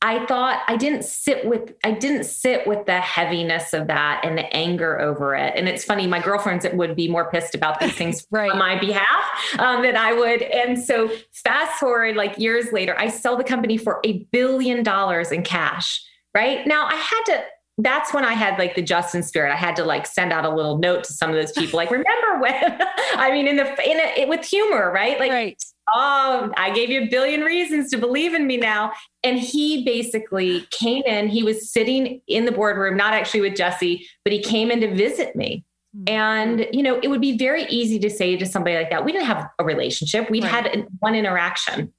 I 0.02 0.24
thought 0.28 0.62
I 0.68 0.78
didn't 0.78 1.04
sit 1.04 1.48
with 1.48 1.74
I 1.84 1.92
didn't 1.92 2.26
sit 2.26 2.68
with 2.68 2.86
the 2.86 3.00
heaviness 3.00 3.74
of 3.74 3.88
that 3.88 4.22
and 4.24 4.38
the 4.38 4.46
anger 4.56 5.00
over 5.00 5.36
it. 5.36 5.54
And 5.56 5.68
it's 5.68 5.84
funny, 5.84 6.06
my 6.06 6.20
girlfriends 6.20 6.66
would 6.72 6.96
be 6.96 7.08
more 7.08 7.32
pissed 7.32 7.56
about 7.56 7.80
these 7.80 7.94
things 7.98 8.28
right. 8.30 8.52
on 8.52 8.60
my 8.60 8.78
behalf 8.78 9.60
um, 9.60 9.82
than 9.82 9.98
I 9.98 10.14
would. 10.14 10.44
And 10.44 10.78
so 10.78 11.10
fast 11.32 11.80
forward 11.80 12.16
like 12.16 12.38
years 12.38 12.72
later, 12.72 12.96
I 13.00 13.10
sell 13.10 13.36
the 13.36 13.44
company 13.44 13.78
for 13.78 14.00
a 14.06 14.28
billion 14.32 14.84
dollars 14.84 15.32
in 15.32 15.44
cash. 15.44 16.04
Right 16.36 16.68
now, 16.68 16.86
I 16.86 16.96
had 16.96 17.24
to 17.28 17.44
that's 17.78 18.14
when 18.14 18.24
I 18.24 18.34
had 18.34 18.58
like 18.58 18.76
the 18.76 18.82
Justin 18.82 19.22
spirit. 19.22 19.52
I 19.52 19.58
had 19.58 19.76
to 19.76 19.84
like 19.84 20.08
send 20.08 20.32
out 20.32 20.46
a 20.46 20.50
little 20.50 20.78
note 20.78 21.04
to 21.06 21.14
some 21.14 21.30
of 21.30 21.36
those 21.36 21.52
people, 21.52 21.78
like, 21.78 21.92
remember 21.92 22.40
when? 22.40 22.80
I 23.16 23.32
mean, 23.32 23.48
in 23.48 23.58
the 23.58 23.66
in 23.66 24.00
a, 24.00 24.22
it, 24.22 24.30
with 24.30 24.46
humor, 24.46 24.92
right? 24.92 25.20
Like, 25.20 25.32
right. 25.32 25.64
oh, 25.94 26.52
I 26.56 26.72
gave 26.72 26.90
you 26.90 27.04
a 27.04 27.08
billion 27.08 27.42
reasons 27.42 27.92
to 27.92 27.98
believe 27.98 28.34
in 28.34 28.48
me 28.48 28.56
now. 28.58 28.94
And 29.24 29.38
he 29.38 29.84
basically 29.84 30.68
came 30.72 31.04
in. 31.04 31.28
He 31.28 31.44
was 31.44 31.70
sitting 31.70 32.22
in 32.28 32.46
the 32.46 32.52
boardroom, 32.52 32.96
not 32.96 33.14
actually 33.14 33.42
with 33.42 33.56
Jesse, 33.56 34.08
but 34.24 34.32
he 34.32 34.42
came 34.42 34.72
in 34.72 34.80
to 34.80 34.96
visit 34.96 35.36
me. 35.36 35.66
Mm-hmm. 35.96 36.16
And 36.16 36.68
you 36.72 36.82
know, 36.82 36.98
it 37.04 37.10
would 37.10 37.22
be 37.22 37.38
very 37.38 37.66
easy 37.66 38.00
to 38.00 38.10
say 38.10 38.38
to 38.38 38.46
somebody 38.46 38.78
like 38.78 38.90
that, 38.90 39.04
we 39.04 39.12
didn't 39.12 39.28
have 39.28 39.50
a 39.60 39.66
relationship. 39.66 40.30
We'd 40.30 40.44
right. 40.44 40.66
had 40.66 40.88
one 41.00 41.14
interaction 41.14 41.92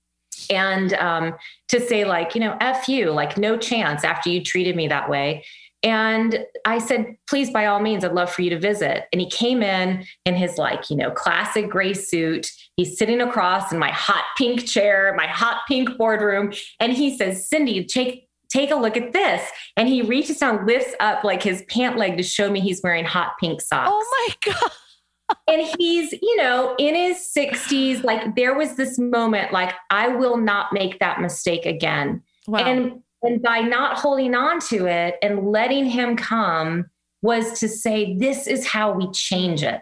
and 0.51 0.93
um, 0.95 1.35
to 1.68 1.81
say 1.81 2.05
like 2.05 2.35
you 2.35 2.41
know 2.41 2.57
f 2.61 2.89
you 2.89 3.11
like 3.11 3.37
no 3.39 3.57
chance 3.57 4.05
after 4.05 4.29
you 4.29 4.43
treated 4.43 4.77
me 4.77 4.87
that 4.87 5.09
way 5.09 5.45
and 5.83 6.45
I 6.64 6.79
said, 6.79 7.16
please, 7.29 7.51
by 7.51 7.66
all 7.66 7.81
means, 7.81 8.05
I'd 8.05 8.12
love 8.12 8.31
for 8.31 8.43
you 8.43 8.51
to 8.51 8.59
visit. 8.59 9.05
And 9.12 9.20
he 9.20 9.31
came 9.31 9.62
in 9.62 10.05
in 10.24 10.35
his 10.35 10.59
like, 10.59 10.91
you 10.91 10.97
know, 10.97 11.11
classic 11.11 11.68
gray 11.68 11.95
suit. 11.95 12.51
He's 12.77 12.99
sitting 12.99 13.20
across 13.20 13.72
in 13.72 13.79
my 13.79 13.91
hot 13.91 14.24
pink 14.37 14.66
chair, 14.66 15.14
my 15.16 15.27
hot 15.27 15.62
pink 15.68 15.97
boardroom. 15.97 16.53
And 16.81 16.93
he 16.93 17.16
says, 17.16 17.49
Cindy, 17.49 17.85
take, 17.85 18.29
take 18.49 18.70
a 18.70 18.77
look 18.77 18.97
at 18.97 19.12
this. 19.12 19.49
And 19.77 19.89
he 19.89 20.03
reaches 20.03 20.39
down, 20.39 20.66
lifts 20.66 20.95
up 20.99 21.24
like 21.24 21.43
his 21.43 21.62
pant 21.68 21.97
leg 21.97 22.16
to 22.16 22.22
show 22.22 22.51
me 22.51 22.61
he's 22.61 22.83
wearing 22.83 23.05
hot 23.05 23.35
pink 23.39 23.61
socks. 23.61 23.91
Oh 23.93 24.29
my 24.29 24.53
God. 24.53 25.37
and 25.47 25.62
he's, 25.79 26.12
you 26.12 26.37
know, 26.37 26.74
in 26.79 26.95
his 26.95 27.18
60s. 27.37 28.03
Like 28.03 28.35
there 28.35 28.55
was 28.55 28.74
this 28.77 28.99
moment, 28.99 29.53
like, 29.53 29.74
I 29.91 30.09
will 30.09 30.39
not 30.39 30.72
make 30.72 30.99
that 31.01 31.20
mistake 31.20 31.66
again. 31.66 32.22
Wow. 32.49 32.61
And 32.61 33.03
and 33.23 33.43
by 33.43 33.61
not 33.61 33.99
holding 33.99 34.35
on 34.35 34.61
to 34.61 34.87
it 34.87 35.17
and 35.23 35.51
letting 35.51 35.87
him 35.87 36.17
come 36.17 36.87
was 37.23 37.59
to 37.61 37.69
say, 37.69 38.17
this 38.17 38.47
is 38.47 38.67
how 38.67 38.93
we 38.93 39.11
change 39.11 39.62
it. 39.62 39.81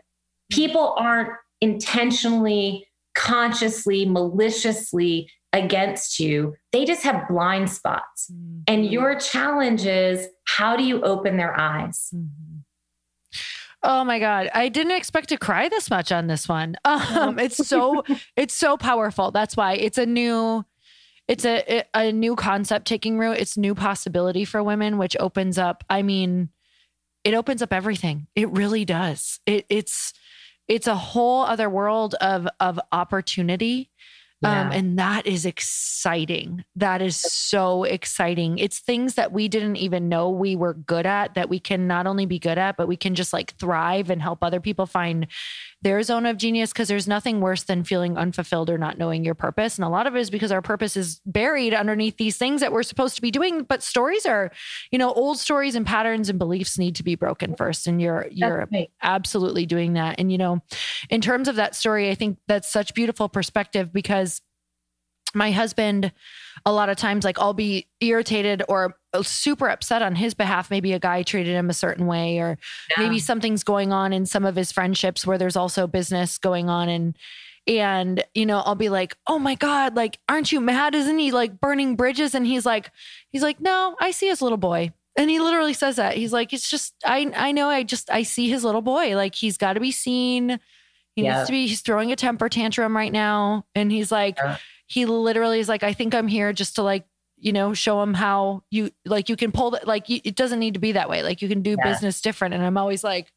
People 0.51 0.95
aren't 0.97 1.31
intentionally, 1.61 2.87
consciously, 3.15 4.07
maliciously 4.07 5.29
against 5.53 6.19
you. 6.19 6.55
They 6.73 6.85
just 6.85 7.03
have 7.03 7.29
blind 7.29 7.71
spots. 7.71 8.31
Mm-hmm. 8.31 8.61
And 8.67 8.87
your 8.87 9.19
challenge 9.19 9.87
is 9.87 10.29
how 10.47 10.77
do 10.77 10.85
you 10.85 11.03
open 11.03 11.37
their 11.37 11.59
eyes? 11.59 12.11
Mm-hmm. 12.15 12.59
Oh 13.87 14.03
my 14.03 14.19
god, 14.19 14.49
I 14.55 14.71
didn't 14.71 14.97
expect 14.97 15.29
to 15.29 15.37
cry 15.37 15.69
this 15.69 15.91
much 15.91 16.11
on 16.11 16.27
this 16.27 16.49
one. 16.49 16.77
Um, 16.87 17.39
it's 17.39 17.67
so 17.69 18.03
it's 18.37 18.55
so 18.55 18.77
powerful. 18.77 19.31
That's 19.31 19.57
why 19.57 19.75
it's 19.75 19.99
a 19.99 20.07
new 20.07 20.65
it's 21.27 21.45
a 21.45 21.85
a 21.95 22.13
new 22.13 22.37
concept 22.37 22.87
taking 22.87 23.19
root. 23.19 23.39
It's 23.39 23.57
new 23.57 23.75
possibility 23.75 24.45
for 24.45 24.63
women, 24.63 24.99
which 24.99 25.17
opens 25.19 25.59
up. 25.59 25.85
I 25.89 26.03
mean, 26.03 26.51
it 27.25 27.35
opens 27.35 27.63
up 27.63 27.73
everything. 27.73 28.27
It 28.35 28.51
really 28.51 28.85
does. 28.85 29.41
It, 29.47 29.65
it's 29.69 30.13
it's 30.69 30.87
a 30.87 30.95
whole 30.95 31.43
other 31.43 31.69
world 31.71 32.15
of 32.21 32.47
of 32.61 32.79
opportunity 32.93 33.91
um, 34.45 34.73
and 34.73 34.99
that 34.99 35.27
is 35.27 35.47
exciting. 35.47 36.65
That 36.77 37.03
is 37.03 37.17
so 37.17 37.85
exciting. 37.85 38.59
It's 38.59 38.79
things 38.79 39.15
that 39.15 39.33
we 39.33 39.49
didn't 39.49 39.77
even 39.77 40.09
know 40.09 40.31
we 40.31 40.57
were 40.57 40.75
good 40.75 41.07
at 41.07 41.35
that 41.35 41.49
we 41.49 41.59
can 41.59 41.87
not 41.87 42.07
only 42.07 42.27
be 42.27 42.39
good 42.39 42.59
at, 42.59 42.77
but 42.77 42.89
we 42.89 42.97
can 42.97 43.15
just 43.15 43.33
like 43.33 43.57
thrive 43.57 44.11
and 44.11 44.21
help 44.21 44.43
other 44.43 44.61
people 44.61 44.87
find 44.87 45.27
their 45.83 46.03
zone 46.03 46.25
of 46.25 46.39
genius 46.39 46.73
because 46.73 46.89
there's 46.89 47.07
nothing 47.07 47.41
worse 47.41 47.65
than 47.65 47.85
feeling 47.85 48.17
unfulfilled 48.17 48.71
or 48.71 48.79
not 48.79 48.97
knowing 48.97 49.23
your 49.23 49.35
purpose. 49.35 49.77
And 49.77 49.85
a 49.85 49.89
lot 49.89 50.07
of 50.07 50.17
it 50.17 50.21
is 50.21 50.31
because 50.31 50.51
our 50.51 50.63
purpose 50.63 50.97
is 50.97 51.21
buried 51.27 51.75
underneath 51.75 52.17
these 52.17 52.39
things 52.39 52.63
that 52.63 52.73
we're 52.73 52.83
supposed 52.83 53.17
to 53.17 53.23
be 53.23 53.31
doing. 53.31 53.65
But 53.65 53.83
stories 53.83 54.25
are, 54.25 54.51
you 54.91 54.99
know, 54.99 55.13
old 55.13 55.39
stories 55.39 55.75
and 55.75 55.87
patterns 55.87 56.31
and 56.31 56.39
beliefs 56.39 56.79
need 56.79 56.97
to 56.97 57.03
be 57.03 57.17
broken 57.17 57.55
first. 57.55 57.87
And 57.87 58.01
you're 58.01 58.27
you're 58.31 58.67
right. 58.73 58.91
absolutely 59.03 59.67
doing 59.67 59.93
that. 59.93 60.19
And 60.19 60.33
you 60.33 60.39
know, 60.39 60.63
in 61.11 61.21
terms 61.21 61.49
of 61.49 61.57
that 61.57 61.75
story, 61.75 62.11
I 62.11 62.15
think 62.15 62.39
that's 62.49 62.73
such 62.73 62.95
beautiful 62.95 63.29
perspective 63.29 63.93
because 63.93 64.34
my 65.35 65.51
husband 65.51 66.13
a 66.67 66.73
lot 66.73 66.89
of 66.89 66.97
times 66.97 67.25
like 67.25 67.39
i'll 67.39 67.55
be 67.55 67.87
irritated 68.01 68.63
or 68.69 68.97
uh, 69.15 69.23
super 69.23 69.69
upset 69.69 70.03
on 70.03 70.17
his 70.17 70.35
behalf. 70.35 70.71
Maybe 70.71 70.93
a 70.93 70.99
guy 70.99 71.23
treated 71.23 71.55
him 71.55 71.71
a 71.71 71.75
certain 71.75 72.07
way 72.07 72.39
or 72.41 72.59
yeah. 72.91 73.05
maybe 73.05 73.21
something's 73.21 73.63
going 73.63 73.93
on 73.93 74.13
in 74.13 74.27
some 74.27 74.45
of 74.45 74.57
his 74.57 74.73
friendships 74.73 75.25
where 75.25 75.39
there's 75.39 75.57
also 75.57 75.87
business 75.87 76.37
going 76.37 76.69
on 76.69 76.89
and 76.89 77.17
and 77.67 78.23
you 78.35 78.45
know 78.45 78.59
i'll 78.59 78.75
be 78.75 78.91
like 78.91 79.17
oh 79.27 79.39
my 79.39 79.55
god 79.55 79.97
like 79.97 80.19
aren't 80.29 80.53
you 80.53 80.61
mad? 80.61 80.95
Isn't 80.95 81.19
he 81.19 81.31
like 81.31 81.61
burning 81.61 81.95
bridges? 81.97 82.35
And 82.35 82.47
he's 82.47 82.67
like 82.67 82.91
he's 83.31 83.43
like 83.43 83.61
no 83.61 83.97
i 84.01 84.11
see 84.11 84.29
his 84.29 84.43
little 84.43 84.59
boy. 84.59 84.93
And 85.17 85.31
he 85.31 85.39
literally 85.39 85.75
says 85.75 85.95
that. 85.97 86.17
He's 86.17 86.33
like 86.33 86.53
it's 86.53 86.69
just 86.69 86.95
i 87.05 87.31
i 87.37 87.53
know 87.53 87.69
i 87.69 87.85
just 87.85 88.11
i 88.11 88.25
see 88.25 88.51
his 88.51 88.65
little 88.65 88.83
boy. 88.83 89.15
Like 89.17 89.37
he's 89.37 89.57
got 89.57 89.75
to 89.75 89.81
be 89.81 89.93
seen. 89.93 90.59
He 91.15 91.23
yeah. 91.23 91.37
needs 91.37 91.47
to 91.47 91.53
be 91.53 91.67
he's 91.69 91.83
throwing 91.83 92.11
a 92.11 92.17
temper 92.17 92.49
tantrum 92.49 92.97
right 92.97 93.13
now. 93.13 93.65
And 93.77 93.93
he's 93.93 94.11
like 94.11 94.37
yeah 94.39 94.57
he 94.87 95.07
literally 95.07 95.61
is 95.61 95.69
like, 95.69 95.83
I 95.83 95.93
think 95.93 96.15
I'm 96.15 96.29
here 96.29 96.53
just 96.53 96.77
to 96.77 96.83
like, 96.83 97.07
you 97.37 97.53
know, 97.53 97.75
show 97.75 98.03
him 98.03 98.15
how 98.15 98.63
you 98.71 98.91
like 99.05 99.29
you 99.29 99.37
can 99.37 99.53
pull 99.53 99.73
that 99.73 99.87
like 99.87 100.09
you, 100.09 100.21
it 100.25 100.37
doesn't 100.37 100.59
need 100.59 100.75
to 100.75 100.81
be 100.81 100.93
that 100.93 101.09
way. 101.09 101.23
Like 101.23 101.43
you 101.43 101.49
can 101.49 101.63
do 101.63 101.77
yeah. 101.79 101.85
business 101.85 102.21
different. 102.21 102.55
And 102.55 102.65
I'm 102.65 102.77
always 102.77 103.03
like, 103.05 103.33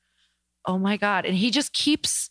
oh 0.65 0.77
my 0.77 0.97
God. 0.97 1.25
And 1.25 1.35
he 1.35 1.51
just 1.51 1.73
keeps 1.73 2.29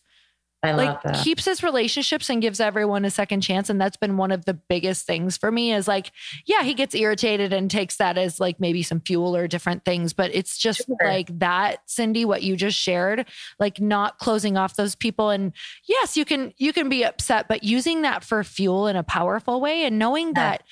I 0.66 0.72
like 0.72 1.22
keeps 1.22 1.44
his 1.44 1.62
relationships 1.62 2.28
and 2.28 2.42
gives 2.42 2.60
everyone 2.60 3.04
a 3.04 3.10
second 3.10 3.40
chance. 3.40 3.70
And 3.70 3.80
that's 3.80 3.96
been 3.96 4.16
one 4.16 4.32
of 4.32 4.44
the 4.44 4.54
biggest 4.54 5.06
things 5.06 5.36
for 5.36 5.50
me 5.50 5.72
is 5.72 5.88
like, 5.88 6.12
yeah, 6.46 6.62
he 6.62 6.74
gets 6.74 6.94
irritated 6.94 7.52
and 7.52 7.70
takes 7.70 7.96
that 7.96 8.18
as 8.18 8.40
like 8.40 8.60
maybe 8.60 8.82
some 8.82 9.00
fuel 9.00 9.36
or 9.36 9.48
different 9.48 9.84
things. 9.84 10.12
But 10.12 10.34
it's 10.34 10.58
just 10.58 10.86
sure. 10.86 10.96
like 11.02 11.38
that, 11.38 11.78
Cindy, 11.86 12.24
what 12.24 12.42
you 12.42 12.56
just 12.56 12.78
shared, 12.78 13.26
like 13.58 13.80
not 13.80 14.18
closing 14.18 14.56
off 14.56 14.76
those 14.76 14.94
people. 14.94 15.30
And 15.30 15.52
yes, 15.88 16.16
you 16.16 16.24
can 16.24 16.52
you 16.58 16.72
can 16.72 16.88
be 16.88 17.04
upset, 17.04 17.48
but 17.48 17.64
using 17.64 18.02
that 18.02 18.24
for 18.24 18.42
fuel 18.44 18.86
in 18.86 18.96
a 18.96 19.02
powerful 19.02 19.60
way 19.60 19.84
and 19.84 19.98
knowing 19.98 20.28
yeah. 20.28 20.50
that 20.50 20.62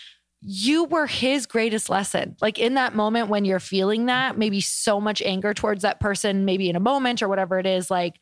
you 0.47 0.85
were 0.85 1.07
his 1.07 1.47
greatest 1.47 1.89
lesson. 1.89 2.37
Like 2.43 2.59
in 2.59 2.75
that 2.75 2.95
moment 2.95 3.29
when 3.29 3.47
you're 3.47 3.61
feeling 3.61 4.07
that, 4.07 4.37
maybe 4.37 4.61
so 4.61 5.01
much 5.01 5.23
anger 5.23 5.55
towards 5.55 5.83
that 5.83 6.01
person, 6.01 6.45
maybe 6.45 6.69
in 6.69 6.77
a 6.77 6.81
moment 6.81 7.23
or 7.23 7.29
whatever 7.29 7.59
it 7.59 7.67
is, 7.67 7.91
like 7.91 8.21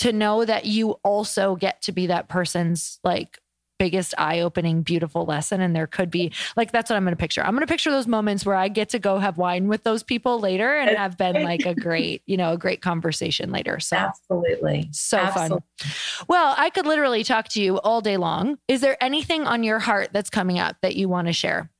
to 0.00 0.12
know 0.12 0.44
that 0.44 0.64
you 0.64 0.92
also 1.04 1.56
get 1.56 1.82
to 1.82 1.92
be 1.92 2.06
that 2.06 2.28
person's 2.28 2.98
like 3.04 3.38
biggest 3.78 4.12
eye-opening 4.18 4.82
beautiful 4.82 5.24
lesson 5.24 5.62
and 5.62 5.74
there 5.74 5.86
could 5.86 6.10
be 6.10 6.30
like 6.54 6.70
that's 6.70 6.90
what 6.90 6.96
i'm 6.96 7.02
going 7.02 7.12
to 7.12 7.16
picture. 7.16 7.42
I'm 7.42 7.52
going 7.52 7.66
to 7.66 7.66
picture 7.66 7.90
those 7.90 8.06
moments 8.06 8.44
where 8.44 8.54
i 8.54 8.68
get 8.68 8.90
to 8.90 8.98
go 8.98 9.18
have 9.18 9.38
wine 9.38 9.68
with 9.68 9.84
those 9.84 10.02
people 10.02 10.38
later 10.38 10.76
and 10.76 10.94
have 10.98 11.16
been 11.16 11.42
like 11.42 11.64
a 11.64 11.74
great 11.74 12.22
you 12.26 12.36
know 12.36 12.52
a 12.52 12.58
great 12.58 12.82
conversation 12.82 13.50
later 13.50 13.80
so. 13.80 13.96
Absolutely. 13.96 14.90
So 14.92 15.16
absolutely. 15.16 15.62
fun 15.78 16.26
well 16.28 16.54
i 16.58 16.68
could 16.68 16.84
literally 16.84 17.24
talk 17.24 17.48
to 17.48 17.62
you 17.62 17.78
all 17.80 18.02
day 18.02 18.18
long. 18.18 18.58
Is 18.68 18.82
there 18.82 19.02
anything 19.02 19.46
on 19.46 19.62
your 19.62 19.78
heart 19.78 20.10
that's 20.12 20.28
coming 20.28 20.58
up 20.58 20.76
that 20.82 20.94
you 20.94 21.08
want 21.08 21.28
to 21.28 21.32
share 21.32 21.70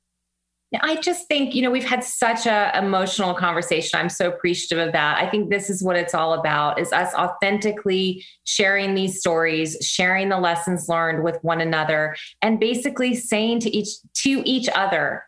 I 0.81 0.97
just 0.97 1.27
think, 1.27 1.55
you 1.55 1.63
know, 1.63 1.71
we've 1.71 1.83
had 1.83 2.05
such 2.05 2.47
a 2.47 2.71
emotional 2.79 3.35
conversation. 3.35 3.99
I'm 3.99 4.09
so 4.09 4.29
appreciative 4.29 4.87
of 4.87 4.93
that. 4.93 5.19
I 5.19 5.29
think 5.29 5.51
this 5.51 5.69
is 5.69 5.83
what 5.83 5.97
it's 5.97 6.15
all 6.15 6.35
about 6.35 6.79
is 6.79 6.93
us 6.93 7.13
authentically 7.15 8.25
sharing 8.45 8.95
these 8.95 9.19
stories, 9.19 9.77
sharing 9.81 10.29
the 10.29 10.39
lessons 10.39 10.89
learned 10.89 11.25
with 11.25 11.39
one 11.43 11.61
another 11.61 12.15
and 12.41 12.61
basically 12.61 13.17
saying 13.17 13.61
to 13.61 13.77
each 13.77 13.89
to 14.23 14.43
each 14.45 14.69
other 14.73 15.25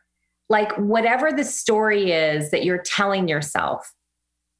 like 0.53 0.72
whatever 0.76 1.32
the 1.32 1.45
story 1.45 2.12
is 2.12 2.51
that 2.51 2.62
you're 2.62 2.82
telling 2.82 3.26
yourself, 3.26 3.90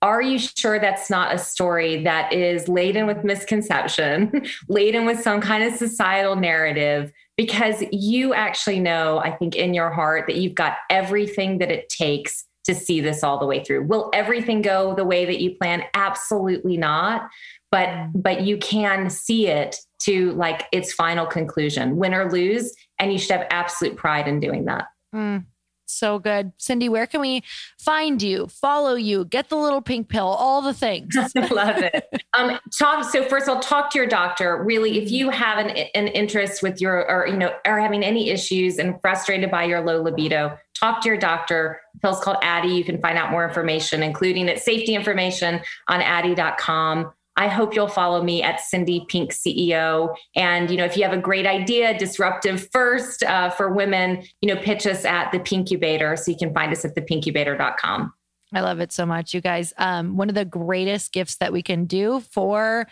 are 0.01 0.23
you 0.23 0.39
sure 0.39 0.81
that's 0.81 1.11
not 1.11 1.35
a 1.35 1.39
story 1.39 2.03
that 2.03 2.33
is 2.33 2.67
laden 2.67 3.07
with 3.07 3.23
misconception, 3.23 4.47
laden 4.69 5.05
with 5.05 5.21
some 5.21 5.41
kind 5.41 5.63
of 5.63 5.75
societal 5.75 6.35
narrative 6.35 7.13
because 7.43 7.83
you 7.91 8.35
actually 8.35 8.79
know, 8.79 9.19
I 9.19 9.33
think, 9.33 9.57
in 9.57 9.75
your 9.75 9.91
heart 9.91 10.29
that 10.29 10.37
you've 10.37 10.55
got 10.55 10.77
everything 10.91 11.59
that 11.59 11.73
it 11.73 11.89
takes 11.89 12.45
to 12.65 12.73
see 12.73 13.01
this 13.01 13.25
all 13.25 13.41
the 13.41 13.47
way 13.47 13.65
through. 13.65 13.83
Will 13.83 14.11
everything 14.13 14.63
go 14.63 14.95
the 14.95 15.05
way 15.05 15.25
that 15.25 15.41
you 15.41 15.57
plan? 15.57 15.83
Absolutely 15.95 16.77
not. 16.77 17.29
But 17.73 18.11
but 18.15 18.43
you 18.43 18.59
can 18.59 19.11
see 19.11 19.49
it 19.49 19.77
to 20.01 20.31
like 20.33 20.69
its 20.71 20.93
final 20.93 21.27
conclusion, 21.27 21.97
win 21.97 22.15
or 22.15 22.31
lose, 22.31 22.73
and 23.01 23.13
you 23.13 23.19
should 23.19 23.33
have 23.37 23.47
absolute 23.51 23.97
pride 23.97 24.29
in 24.29 24.39
doing 24.39 24.67
that. 24.67 24.87
Mm. 25.13 25.45
So 25.93 26.19
good. 26.19 26.53
Cindy, 26.59 26.89
where 26.89 27.07
can 27.07 27.21
we 27.21 27.43
find 27.79 28.23
you, 28.23 28.47
follow 28.47 28.95
you, 28.95 29.25
get 29.25 29.49
the 29.49 29.57
little 29.57 29.83
pink 29.83 30.09
pill, 30.09 30.27
all 30.27 30.63
the 30.63 30.75
things? 30.75 31.15
Love 31.35 31.79
it. 31.79 32.23
Um, 32.37 32.59
talk. 32.77 33.05
So 33.11 33.25
first 33.29 33.49
of 33.49 33.57
all, 33.57 33.63
talk 33.63 33.91
to 33.91 33.99
your 33.99 34.07
doctor. 34.07 34.63
Really, 34.65 34.99
if 34.99 35.11
you 35.11 35.31
have 35.31 35.59
an, 35.59 35.71
an 35.71 36.09
interest 36.09 36.63
with 36.63 36.81
your, 36.81 37.09
or, 37.11 37.27
you 37.27 37.37
know, 37.37 37.55
are 37.65 37.81
having 37.81 38.03
any 38.03 38.31
issues 38.31 38.79
and 38.79 39.01
frustrated 39.01 39.51
by 39.51 39.65
your 39.65 39.81
low 39.81 40.03
libido, 40.03 40.59
talk 40.75 41.01
to 41.03 41.09
your 41.09 41.19
doctor. 41.19 41.81
Pill's 42.01 42.21
called 42.21 42.39
Addyi. 42.43 42.77
You 42.77 42.85
can 42.85 43.01
find 43.01 43.19
out 43.19 43.31
more 43.31 43.47
information, 43.47 44.03
including 44.03 44.49
its 44.49 44.65
safety 44.65 44.95
information 44.95 45.61
on 45.89 46.01
addyi.com. 46.01 47.13
I 47.37 47.49
hope 47.49 47.75
you'll 47.75 47.89
follow 47.89 48.23
me 48.23 48.43
at 48.43 48.61
Cindy 48.61 49.05
Pink 49.09 49.33
CEO. 49.33 50.15
And, 50.37 50.71
you 50.71 50.77
know, 50.77 50.85
if 50.85 50.97
you 50.97 51.03
have 51.03 51.13
a 51.13 51.21
great 51.21 51.47
idea, 51.47 51.97
disruptive 51.99 52.69
first 52.71 53.23
uh, 53.23 53.51
for 53.51 53.73
women, 53.73 54.25
you 54.41 54.55
know, 54.55 54.61
pitch 54.61 54.87
us 54.87 55.05
at 55.05 55.33
the 55.33 55.39
Pinkubator. 55.39 56.19
So 56.19 56.31
you 56.31 56.37
can 56.37 56.53
find 56.53 56.73
us 56.73 56.85
at 56.85 56.95
thepinkubator.com. 56.95 58.13
I 58.53 58.61
love 58.61 58.81
it 58.81 58.93
so 58.93 59.07
much, 59.07 59.33
you 59.35 59.41
guys. 59.41 59.73
Um, 59.79 60.17
one 60.17 60.29
of 60.29 60.35
the 60.35 60.45
greatest 60.45 61.13
gifts 61.13 61.37
that 61.37 61.53
we 61.53 61.63
can 61.63 61.87
do 61.87 62.21
for 62.31 62.87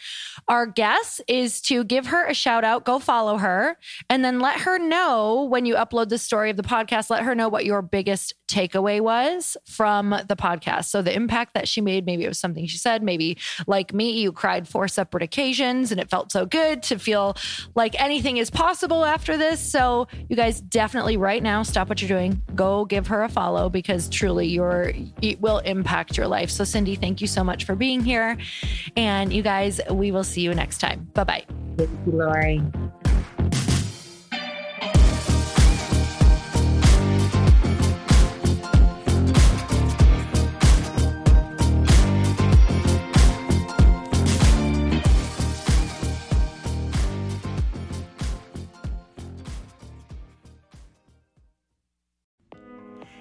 our 0.48 0.66
guests 0.66 1.20
is 1.28 1.60
to 1.62 1.84
give 1.84 2.06
her 2.06 2.26
a 2.26 2.34
shout 2.34 2.64
out, 2.64 2.84
go 2.84 2.98
follow 2.98 3.36
her, 3.36 3.76
and 4.08 4.24
then 4.24 4.40
let 4.40 4.60
her 4.60 4.78
know 4.78 5.44
when 5.44 5.66
you 5.66 5.74
upload 5.74 6.08
the 6.08 6.18
story 6.18 6.50
of 6.50 6.56
the 6.56 6.62
podcast, 6.62 7.10
let 7.10 7.22
her 7.24 7.34
know 7.34 7.48
what 7.48 7.64
your 7.64 7.82
biggest 7.82 8.34
takeaway 8.48 9.00
was 9.00 9.56
from 9.66 10.10
the 10.10 10.36
podcast. 10.36 10.86
So 10.86 11.02
the 11.02 11.14
impact 11.14 11.54
that 11.54 11.68
she 11.68 11.80
made, 11.80 12.04
maybe 12.04 12.24
it 12.24 12.28
was 12.28 12.40
something 12.40 12.66
she 12.66 12.78
said, 12.78 13.02
maybe 13.02 13.38
like 13.66 13.94
me, 13.94 14.20
you 14.20 14.32
cried 14.32 14.66
four 14.66 14.88
separate 14.88 15.22
occasions 15.22 15.92
and 15.92 16.00
it 16.00 16.10
felt 16.10 16.32
so 16.32 16.46
good 16.46 16.82
to 16.84 16.98
feel 16.98 17.36
like 17.74 18.00
anything 18.00 18.38
is 18.38 18.50
possible 18.50 19.04
after 19.04 19.36
this. 19.36 19.60
So 19.60 20.08
you 20.28 20.36
guys 20.36 20.60
definitely 20.60 21.16
right 21.16 21.42
now 21.42 21.62
stop 21.62 21.88
what 21.88 22.02
you're 22.02 22.08
doing, 22.08 22.42
go 22.54 22.84
give 22.84 23.06
her 23.08 23.22
a 23.22 23.28
follow 23.28 23.68
because 23.68 24.08
truly 24.08 24.48
you're 24.48 24.92
it 25.22 25.40
will 25.40 25.49
impact 25.58 26.16
your 26.16 26.26
life. 26.26 26.50
So 26.50 26.64
Cindy, 26.64 26.94
thank 26.94 27.20
you 27.20 27.26
so 27.26 27.44
much 27.44 27.64
for 27.64 27.74
being 27.74 28.02
here. 28.02 28.38
And 28.96 29.32
you 29.32 29.42
guys, 29.42 29.80
we 29.90 30.10
will 30.10 30.24
see 30.24 30.40
you 30.40 30.54
next 30.54 30.78
time. 30.78 31.08
Bye-bye. 31.14 31.44
Thank 31.76 31.90
you, 32.06 32.12
Lori. 32.12 32.62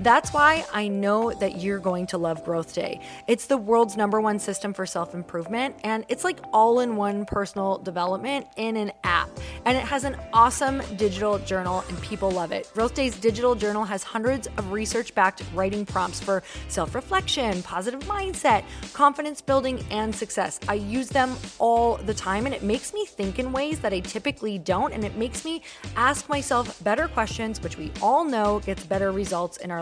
That's 0.00 0.32
why 0.32 0.64
I 0.72 0.88
know 0.88 1.32
that 1.32 1.60
you're 1.60 1.78
going 1.78 2.06
to 2.08 2.18
love 2.18 2.44
Growth 2.44 2.74
Day. 2.74 3.00
It's 3.26 3.46
the 3.46 3.56
world's 3.56 3.96
number 3.96 4.20
one 4.20 4.38
system 4.38 4.72
for 4.72 4.86
self 4.86 5.14
improvement, 5.14 5.76
and 5.84 6.04
it's 6.08 6.24
like 6.24 6.40
all 6.52 6.80
in 6.80 6.96
one 6.96 7.24
personal 7.26 7.78
development 7.78 8.46
in 8.56 8.76
an 8.76 8.92
app. 9.04 9.28
And 9.64 9.76
it 9.76 9.84
has 9.84 10.04
an 10.04 10.16
awesome 10.32 10.82
digital 10.96 11.38
journal, 11.40 11.84
and 11.88 12.00
people 12.00 12.30
love 12.30 12.52
it. 12.52 12.70
Growth 12.72 12.94
Day's 12.94 13.16
digital 13.18 13.54
journal 13.54 13.84
has 13.84 14.02
hundreds 14.02 14.46
of 14.56 14.72
research 14.72 15.14
backed 15.14 15.42
writing 15.54 15.84
prompts 15.84 16.20
for 16.20 16.42
self 16.68 16.94
reflection, 16.94 17.62
positive 17.62 18.00
mindset, 18.00 18.64
confidence 18.92 19.40
building, 19.40 19.84
and 19.90 20.14
success. 20.14 20.58
I 20.68 20.74
use 20.74 21.08
them 21.10 21.36
all 21.58 21.96
the 21.96 22.14
time, 22.14 22.46
and 22.46 22.54
it 22.54 22.62
makes 22.62 22.94
me 22.94 23.04
think 23.04 23.38
in 23.38 23.52
ways 23.52 23.80
that 23.80 23.92
I 23.92 24.00
typically 24.00 24.58
don't, 24.58 24.92
and 24.92 25.04
it 25.04 25.16
makes 25.16 25.44
me 25.44 25.62
ask 25.96 26.28
myself 26.28 26.82
better 26.82 27.08
questions, 27.08 27.60
which 27.60 27.76
we 27.76 27.92
all 28.00 28.24
know 28.24 28.60
gets 28.60 28.84
better 28.84 29.12
results 29.12 29.58
in 29.58 29.70
our 29.70 29.81